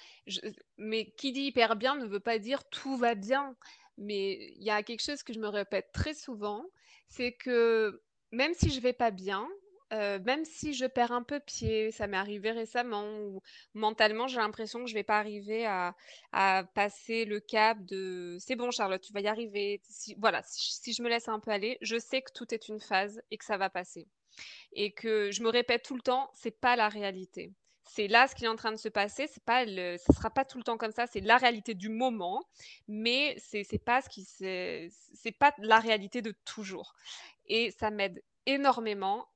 Mais 0.78 1.10
qui 1.16 1.32
dit 1.32 1.42
hyper 1.42 1.76
bien 1.76 1.94
ne 1.94 2.06
veut 2.06 2.20
pas 2.20 2.38
dire 2.38 2.64
tout 2.64 2.96
va 2.96 3.14
bien. 3.14 3.54
Mais 3.96 4.52
il 4.56 4.64
y 4.64 4.70
a 4.70 4.82
quelque 4.82 5.02
chose 5.02 5.22
que 5.22 5.32
je 5.32 5.38
me 5.38 5.48
répète 5.48 5.90
très 5.92 6.14
souvent, 6.14 6.64
c'est 7.08 7.32
que 7.32 8.02
même 8.32 8.52
si 8.54 8.70
je 8.70 8.80
vais 8.80 8.92
pas 8.92 9.12
bien, 9.12 9.46
même 9.90 10.44
si 10.44 10.74
je 10.74 10.86
perds 10.86 11.12
un 11.12 11.22
peu 11.22 11.40
pied, 11.40 11.90
ça 11.90 12.06
m'est 12.06 12.16
arrivé 12.16 12.50
récemment, 12.50 13.04
ou 13.20 13.40
mentalement, 13.74 14.26
j'ai 14.26 14.38
l'impression 14.38 14.80
que 14.80 14.86
je 14.86 14.94
vais 14.94 15.04
pas 15.04 15.18
arriver 15.18 15.66
à, 15.66 15.94
passer 16.74 17.24
le 17.24 17.40
cap 17.40 17.84
de 17.84 18.36
c'est 18.40 18.56
bon, 18.56 18.70
Charlotte, 18.70 19.02
tu 19.02 19.12
vas 19.12 19.20
y 19.20 19.28
arriver. 19.28 19.80
Si, 19.88 20.14
voilà, 20.18 20.42
si, 20.44 20.92
je 20.92 21.02
me 21.02 21.08
laisse 21.08 21.28
un 21.28 21.40
peu 21.40 21.50
aller, 21.50 21.78
je 21.80 21.98
sais 21.98 22.22
que 22.22 22.32
tout 22.32 22.52
est 22.52 22.68
une 22.68 22.80
phase 22.80 23.22
et 23.30 23.38
que 23.38 23.44
ça 23.44 23.56
va 23.56 23.70
passer. 23.70 24.08
Et 24.72 24.92
que 24.92 25.30
je 25.30 25.42
me 25.42 25.48
répète 25.48 25.84
tout 25.84 25.94
le 25.94 26.02
temps, 26.02 26.30
c'est 26.34 26.60
pas 26.60 26.76
la 26.76 26.88
réalité. 26.88 27.52
C'est 27.86 28.08
là 28.08 28.26
ce 28.26 28.34
qui 28.34 28.44
est 28.44 28.48
en 28.48 28.56
train 28.56 28.72
de 28.72 28.76
se 28.76 28.88
passer. 28.88 29.28
C'est 29.28 29.44
pas 29.44 29.64
le, 29.64 29.96
ça 29.98 30.12
sera 30.12 30.30
pas 30.30 30.44
tout 30.44 30.58
le 30.58 30.64
temps 30.64 30.76
comme 30.76 30.90
ça. 30.90 31.06
C'est 31.06 31.20
la 31.20 31.36
réalité 31.36 31.74
du 31.74 31.88
moment, 31.88 32.42
mais 32.88 33.36
c'est 33.38 33.84
pas 33.84 34.02
ce 34.02 34.08
qui 34.08 34.26
pas 35.38 35.54
la 35.58 35.78
réalité 35.78 36.22
de 36.22 36.32
toujours. 36.44 36.94
Et 37.46 37.70
ça 37.70 37.90
m'aide 37.90 38.22
énormément 38.46 39.26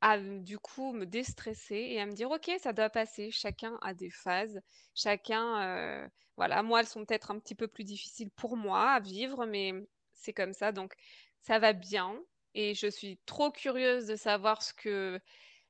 à, 0.00 0.18
du 0.18 0.58
coup 0.58 0.92
me 0.92 1.06
déstresser 1.06 1.76
et 1.76 2.00
à 2.00 2.06
me 2.06 2.12
dire 2.12 2.30
ok 2.30 2.50
ça 2.58 2.72
doit 2.72 2.90
passer. 2.90 3.30
Chacun 3.30 3.78
a 3.82 3.94
des 3.94 4.10
phases. 4.10 4.60
Chacun 4.94 5.62
euh, 5.62 6.08
voilà. 6.36 6.62
Moi 6.62 6.80
elles 6.80 6.86
sont 6.86 7.04
peut-être 7.04 7.30
un 7.30 7.38
petit 7.38 7.54
peu 7.54 7.68
plus 7.68 7.84
difficiles 7.84 8.30
pour 8.30 8.56
moi 8.56 8.90
à 8.90 9.00
vivre 9.00 9.46
mais 9.46 9.72
c'est 10.12 10.32
comme 10.32 10.52
ça. 10.52 10.72
Donc 10.72 10.94
ça 11.40 11.58
va 11.58 11.72
bien. 11.72 12.18
Et 12.54 12.74
je 12.74 12.88
suis 12.88 13.18
trop 13.26 13.50
curieuse 13.50 14.06
de 14.06 14.16
savoir 14.16 14.62
ce 14.62 14.74
que 14.74 15.20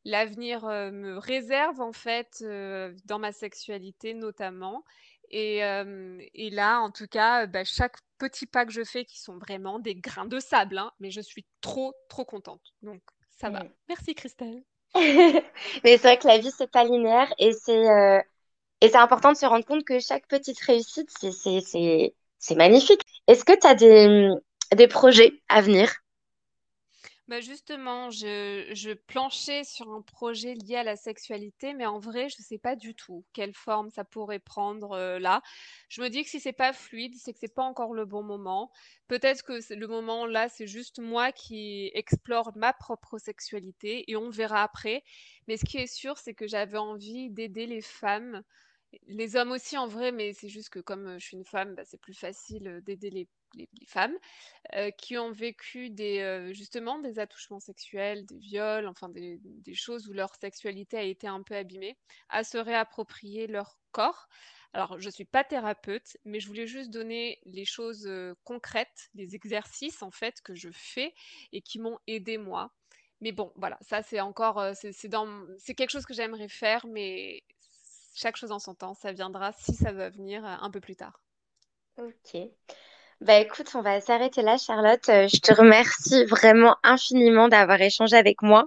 l'avenir 0.05 0.65
euh, 0.65 0.91
me 0.91 1.19
réserve 1.19 1.81
en 1.81 1.93
fait 1.93 2.39
euh, 2.43 2.95
dans 3.05 3.19
ma 3.19 3.33
sexualité 3.33 4.15
notamment 4.15 4.85
et, 5.33 5.59
et, 6.35 6.51
là, 6.51 6.81
en 6.81 6.91
tout 6.91 7.07
cas, 7.07 7.47
bah, 7.47 7.65
chaque 7.65 7.97
petit 8.19 8.47
pas 8.47 8.65
que 8.65 8.73
je 8.73 8.85
fais, 8.85 9.05
qui 9.05 9.19
sont 9.19 9.39
vraiment 9.39 9.79
des 9.79 9.95
grains 9.95 10.27
de 10.27 10.39
sable, 10.39 10.79
hein, 10.79 10.93
mais 11.01 11.11
je 11.11 11.21
suis 11.21 11.45
trop, 11.61 11.95
trop 12.09 12.25
contente. 12.25 12.63
Donc, 12.83 13.01
ça 13.31 13.51
va. 13.51 13.65
Merci, 13.89 14.15
Christelle. 14.15 14.63
mais 14.95 15.43
c'est 15.85 15.99
vrai 15.99 16.19
que 16.19 16.27
la 16.29 16.39
vie, 16.39 16.51
c'est 16.57 16.71
pas 16.71 16.85
linéaire 16.85 17.33
et 17.39 17.53
c'est 17.53 17.91
euh, 17.91 18.21
et 18.83 18.89
c'est 18.89 18.97
important 18.97 19.33
de 19.33 19.37
se 19.37 19.47
rendre 19.47 19.65
compte 19.65 19.85
que 19.85 20.01
chaque 20.01 20.27
petite 20.27 20.61
réussite, 20.61 21.09
c'est 21.21 22.55
magnifique. 22.57 23.01
Est-ce 23.29 23.45
que 23.45 23.59
tu 23.59 23.67
as 23.67 23.75
des, 23.75 24.29
des 24.75 24.89
projets 24.89 25.41
à 25.49 25.63
venir? 25.63 26.02
Bah, 27.33 27.41
justement, 27.41 28.11
je, 28.11 28.93
planchais 28.93 29.65
sur 29.65 29.91
un 29.91 30.03
projet 30.03 30.53
lié 30.53 30.77
à 30.77 30.83
la 30.83 30.97
sexualité, 30.97 31.73
mais 31.73 31.87
en 31.87 31.99
vrai, 31.99 32.29
je 32.29 32.37
ne 32.39 32.45
sais 32.45 32.59
pas 32.59 32.77
du 32.77 32.95
tout 32.95 33.25
quelle 33.33 33.55
forme 33.55 33.89
ça 33.89 34.05
pourrait 34.05 34.39
prendre 34.39 34.93
euh, 34.93 35.19
là. 35.19 35.41
Je 35.89 36.03
me 36.03 36.11
dis 36.11 36.25
que 36.25 36.29
si 36.29 36.41
c'est 36.41 36.53
pas 36.53 36.75
fluide, 36.75 37.15
c'est 37.17 37.33
que 37.33 37.39
c'est 37.39 37.55
pas 37.55 37.63
encore 37.63 37.95
le 37.95 38.05
bon 38.05 38.23
moment. 38.23 38.71
Peut-être 39.09 39.45
que 39.45 39.75
le 39.75 39.87
moment 39.87 40.27
là, 40.27 40.51
c'est 40.51 40.67
juste 40.67 40.99
moi 40.99 41.33
qui 41.33 41.91
explore 41.95 42.53
ma 42.55 42.75
propre 42.75 43.17
sexualité 43.17 44.05
et 44.11 44.17
on 44.17 44.29
verra 44.29 44.63
après. 44.63 45.03
Mais 45.49 45.57
ce 45.57 45.65
qui 45.65 45.79
est 45.79 45.87
sûr, 45.87 46.19
c'est 46.19 46.35
que 46.35 46.47
j'avais 46.47 46.77
envie 46.77 47.31
d'aider 47.31 47.65
les 47.65 47.81
femmes 47.81 48.43
les 49.07 49.37
hommes 49.37 49.53
aussi 49.53 49.77
en 49.79 49.87
vrai, 49.87 50.13
mais 50.13 50.33
c'est 50.33 50.49
juste 50.49 50.71
que 50.71 50.81
comme 50.81 51.19
je 51.19 51.25
suis 51.25 51.37
une 51.37 51.45
femme, 51.45 51.75
bah, 51.75 51.85
c'est 51.85 52.01
plus 52.01 52.15
facile 52.15 52.81
d'aider 52.85 53.11
les 53.11 53.29
femmes, 53.87 54.17
qui 54.97 55.19
ont 55.19 55.31
vécu 55.31 55.91
des, 55.91 56.51
justement 56.53 56.99
des 56.99 57.19
attouchements 57.19 57.61
sexuels, 57.61 58.25
des 58.27 58.39
viols, 58.39 58.87
enfin 58.87 59.09
des, 59.09 59.41
choses 59.75 60.09
où 60.09 60.13
leur 60.13 60.35
sexualité 60.37 60.97
a 60.97 61.03
été 61.03 61.27
un 61.27 61.43
peu 61.43 61.55
abîmée, 61.55 61.97
à 62.29 62.45
se 62.45 62.59
réapproprier 62.59 63.47
leur 63.47 63.79
corps. 63.91 64.29
Alors, 64.73 64.99
je 64.99 65.07
ne 65.07 65.13
suis 65.13 65.27
pas 65.27 65.45
thérapeute, 65.45 66.17
mais 66.25 66.41
je 66.41 66.47
voulais 66.47 66.67
juste 66.67 66.91
donner 66.91 67.41
les 67.45 67.67
choses 67.67 68.11
concrètes, 68.45 69.11
les 69.15 69.35
exercices 69.35 70.03
en 70.03 70.11
fait 70.11 70.41
que 70.43 70.55
je 70.55 70.71
fais 70.73 71.15
et 71.53 71.61
qui 71.61 71.79
m'ont 71.79 71.99
aidé 72.07 72.39
moi. 72.39 72.73
Mais 73.21 73.33
bon, 73.33 73.53
voilà, 73.55 73.79
ça 73.83 74.03
c'est 74.03 74.21
encore, 74.21 74.65
c'est 74.75 75.75
quelque 75.75 75.91
chose 75.91 76.07
que 76.07 76.15
j'aimerais 76.15 76.49
faire, 76.49 76.87
mais 76.89 77.45
chaque 78.15 78.37
chose 78.37 78.53
en 78.53 78.59
son 78.59 78.75
temps, 78.75 78.95
ça 78.95 79.13
viendra 79.13 79.53
si 79.53 79.75
ça 79.75 79.93
va 79.93 80.09
venir 80.11 80.45
un 80.45 80.71
peu 80.71 80.81
plus 80.81 80.97
tard. 80.97 81.23
Ok. 81.99 82.41
Bah 83.23 83.39
écoute, 83.39 83.69
on 83.75 83.83
va 83.83 84.01
s'arrêter 84.01 84.43
là, 84.43 84.57
Charlotte. 84.59 85.09
Euh, 85.09 85.29
je 85.29 85.39
te 85.41 85.55
remercie 85.55 86.25
vraiment 86.25 86.77
infiniment 86.83 87.47
d'avoir 87.49 87.81
échangé 87.81 88.17
avec 88.17 88.43
moi 88.43 88.67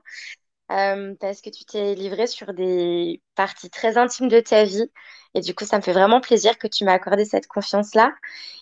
euh, 0.71 1.13
parce 1.19 1.41
que 1.41 1.49
tu 1.49 1.65
t'es 1.65 1.93
livrée 1.95 2.27
sur 2.27 2.53
des 2.53 3.21
parties 3.35 3.69
très 3.69 3.97
intimes 3.97 4.29
de 4.29 4.39
ta 4.39 4.63
vie. 4.63 4.89
Et 5.33 5.41
du 5.41 5.53
coup, 5.53 5.65
ça 5.65 5.77
me 5.77 5.81
fait 5.81 5.91
vraiment 5.91 6.21
plaisir 6.21 6.57
que 6.57 6.67
tu 6.67 6.85
m'as 6.85 6.93
accordé 6.93 7.25
cette 7.25 7.47
confiance-là. 7.47 8.13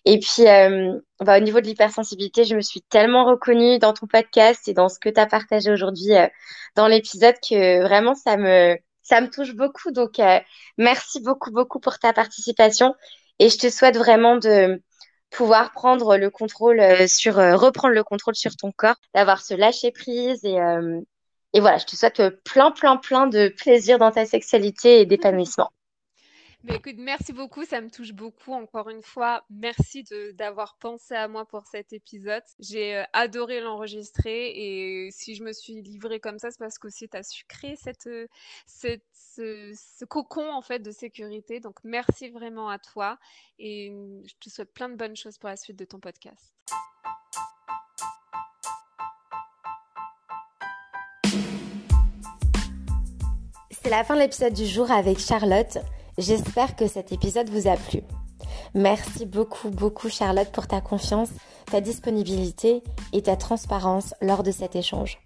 Et 0.06 0.20
puis, 0.20 0.48
euh, 0.48 1.00
bah, 1.20 1.38
au 1.38 1.42
niveau 1.42 1.62
de 1.62 1.68
l'hypersensibilité, 1.68 2.44
je 2.46 2.56
me 2.56 2.62
suis 2.62 2.82
tellement 2.82 3.26
reconnue 3.26 3.78
dans 3.78 3.94
ton 3.94 4.08
podcast 4.08 4.68
et 4.68 4.74
dans 4.74 4.90
ce 4.90 4.98
que 5.00 5.10
tu 5.10 5.20
as 5.20 5.28
partagé 5.28 5.72
aujourd'hui 5.72 6.14
dans 6.76 6.88
l'épisode 6.88 7.36
que 7.48 7.84
vraiment, 7.84 8.16
ça 8.16 8.38
me, 8.38 8.78
ça 9.04 9.22
me 9.22 9.30
touche 9.30 9.54
beaucoup. 9.54 9.92
Donc, 9.92 10.20
merci 10.78 11.22
beaucoup, 11.22 11.52
beaucoup 11.52 11.80
pour 11.80 12.00
ta 12.00 12.14
participation. 12.14 12.96
Et 13.40 13.50
je 13.50 13.58
te 13.58 13.70
souhaite 13.70 13.98
vraiment 13.98 14.38
de 14.38 14.82
pouvoir 15.34 15.72
prendre 15.72 16.18
le 16.18 16.30
contrôle 16.30 16.80
euh, 16.80 17.08
sur, 17.08 17.40
euh, 17.40 17.56
reprendre 17.56 17.94
le 17.94 18.04
contrôle 18.04 18.36
sur 18.36 18.56
ton 18.56 18.72
corps, 18.72 18.96
d'avoir 19.14 19.42
ce 19.42 19.54
lâcher 19.54 19.92
prise 19.92 20.46
et, 20.46 20.60
euh, 20.60 21.02
et 21.54 21.60
voilà, 21.60 21.78
je 21.78 21.86
te 21.86 21.96
souhaite 21.96 22.22
plein, 22.44 22.72
plein, 22.72 22.98
plein 22.98 23.28
de 23.28 23.50
plaisir 23.50 24.00
dans 24.00 24.12
ta 24.12 24.26
sexualité 24.26 25.02
et 25.02 25.06
d'épanouissement. 25.06 25.70
Mais 26.66 26.76
écoute, 26.76 26.96
merci 26.98 27.34
beaucoup, 27.34 27.66
ça 27.66 27.82
me 27.82 27.90
touche 27.90 28.14
beaucoup. 28.14 28.54
Encore 28.54 28.90
une 28.90 29.02
fois, 29.02 29.44
merci 29.50 30.06
d'avoir 30.38 30.78
pensé 30.78 31.14
à 31.14 31.28
moi 31.28 31.46
pour 31.46 31.68
cet 31.68 31.92
épisode. 31.92 32.42
J'ai 32.58 32.96
euh, 32.96 33.04
adoré 33.12 33.60
l'enregistrer 33.60 34.54
et 34.56 35.12
si 35.12 35.36
je 35.36 35.44
me 35.44 35.52
suis 35.52 35.82
livrée 35.82 36.22
comme 36.22 36.40
ça, 36.40 36.52
c'est 36.52 36.60
parce 36.60 36.78
qu'aussi 36.78 37.10
tu 37.10 37.18
as 37.18 37.24
su 37.24 37.44
créer 37.50 37.76
euh, 38.08 38.28
cette, 38.66 39.04
ce, 39.12 40.06
cocon 40.06 40.50
en 40.54 40.62
fait 40.62 40.80
de 40.80 40.92
sécurité. 40.92 41.60
Donc 41.60 41.76
merci 41.84 42.30
vraiment 42.30 42.70
à 42.70 42.80
toi 42.80 43.20
et 43.60 43.92
je 44.26 44.34
te 44.40 44.50
souhaite 44.50 44.74
plein 44.74 44.88
de 44.88 44.96
bonnes 44.96 45.18
choses 45.18 45.38
pour 45.38 45.50
la 45.50 45.58
suite 45.58 45.78
de 45.78 45.84
ton 45.84 46.00
podcast. 46.00 46.54
C'est 53.70 53.90
la 53.90 54.06
fin 54.06 54.16
de 54.16 54.22
l'épisode 54.22 54.54
du 54.54 54.66
jour 54.66 54.90
avec 54.90 55.20
Charlotte. 55.20 55.78
J'espère 56.18 56.76
que 56.76 56.88
cet 56.88 57.12
épisode 57.12 57.50
vous 57.50 57.68
a 57.68 57.76
plu. 57.76 58.02
Merci 58.74 59.26
beaucoup, 59.26 59.70
beaucoup 59.70 60.10
Charlotte 60.10 60.52
pour 60.52 60.68
ta 60.68 60.82
confiance, 60.82 61.30
ta 61.72 61.82
disponibilité 61.82 62.84
et 63.14 63.24
ta 63.24 63.36
transparence 63.36 64.14
lors 64.22 64.44
de 64.44 64.52
cet 64.52 64.76
échange. 64.76 65.20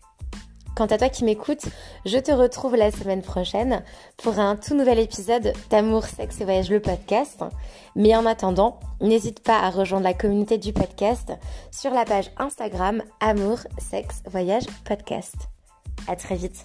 Quant 0.77 0.85
à 0.85 0.99
toi 0.99 1.09
qui 1.09 1.23
m'écoutes, 1.23 1.65
je 2.05 2.19
te 2.19 2.31
retrouve 2.31 2.75
la 2.75 2.91
semaine 2.91 3.23
prochaine 3.23 3.83
pour 4.15 4.37
un 4.37 4.55
tout 4.55 4.75
nouvel 4.75 4.99
épisode 4.99 5.53
d'Amour, 5.71 6.05
Sexe 6.05 6.39
et 6.39 6.43
Voyage 6.43 6.69
le 6.69 6.79
podcast. 6.79 7.43
Mais 7.95 8.15
en 8.15 8.27
attendant, 8.27 8.79
n'hésite 9.01 9.39
pas 9.39 9.59
à 9.59 9.71
rejoindre 9.71 10.03
la 10.03 10.13
communauté 10.13 10.59
du 10.59 10.73
podcast 10.73 11.33
sur 11.71 11.91
la 11.91 12.05
page 12.05 12.29
Instagram 12.37 13.01
Amour, 13.21 13.57
Sexe, 13.79 14.21
Voyage, 14.27 14.67
Podcast. 14.85 15.35
À 16.07 16.15
très 16.15 16.35
vite. 16.35 16.63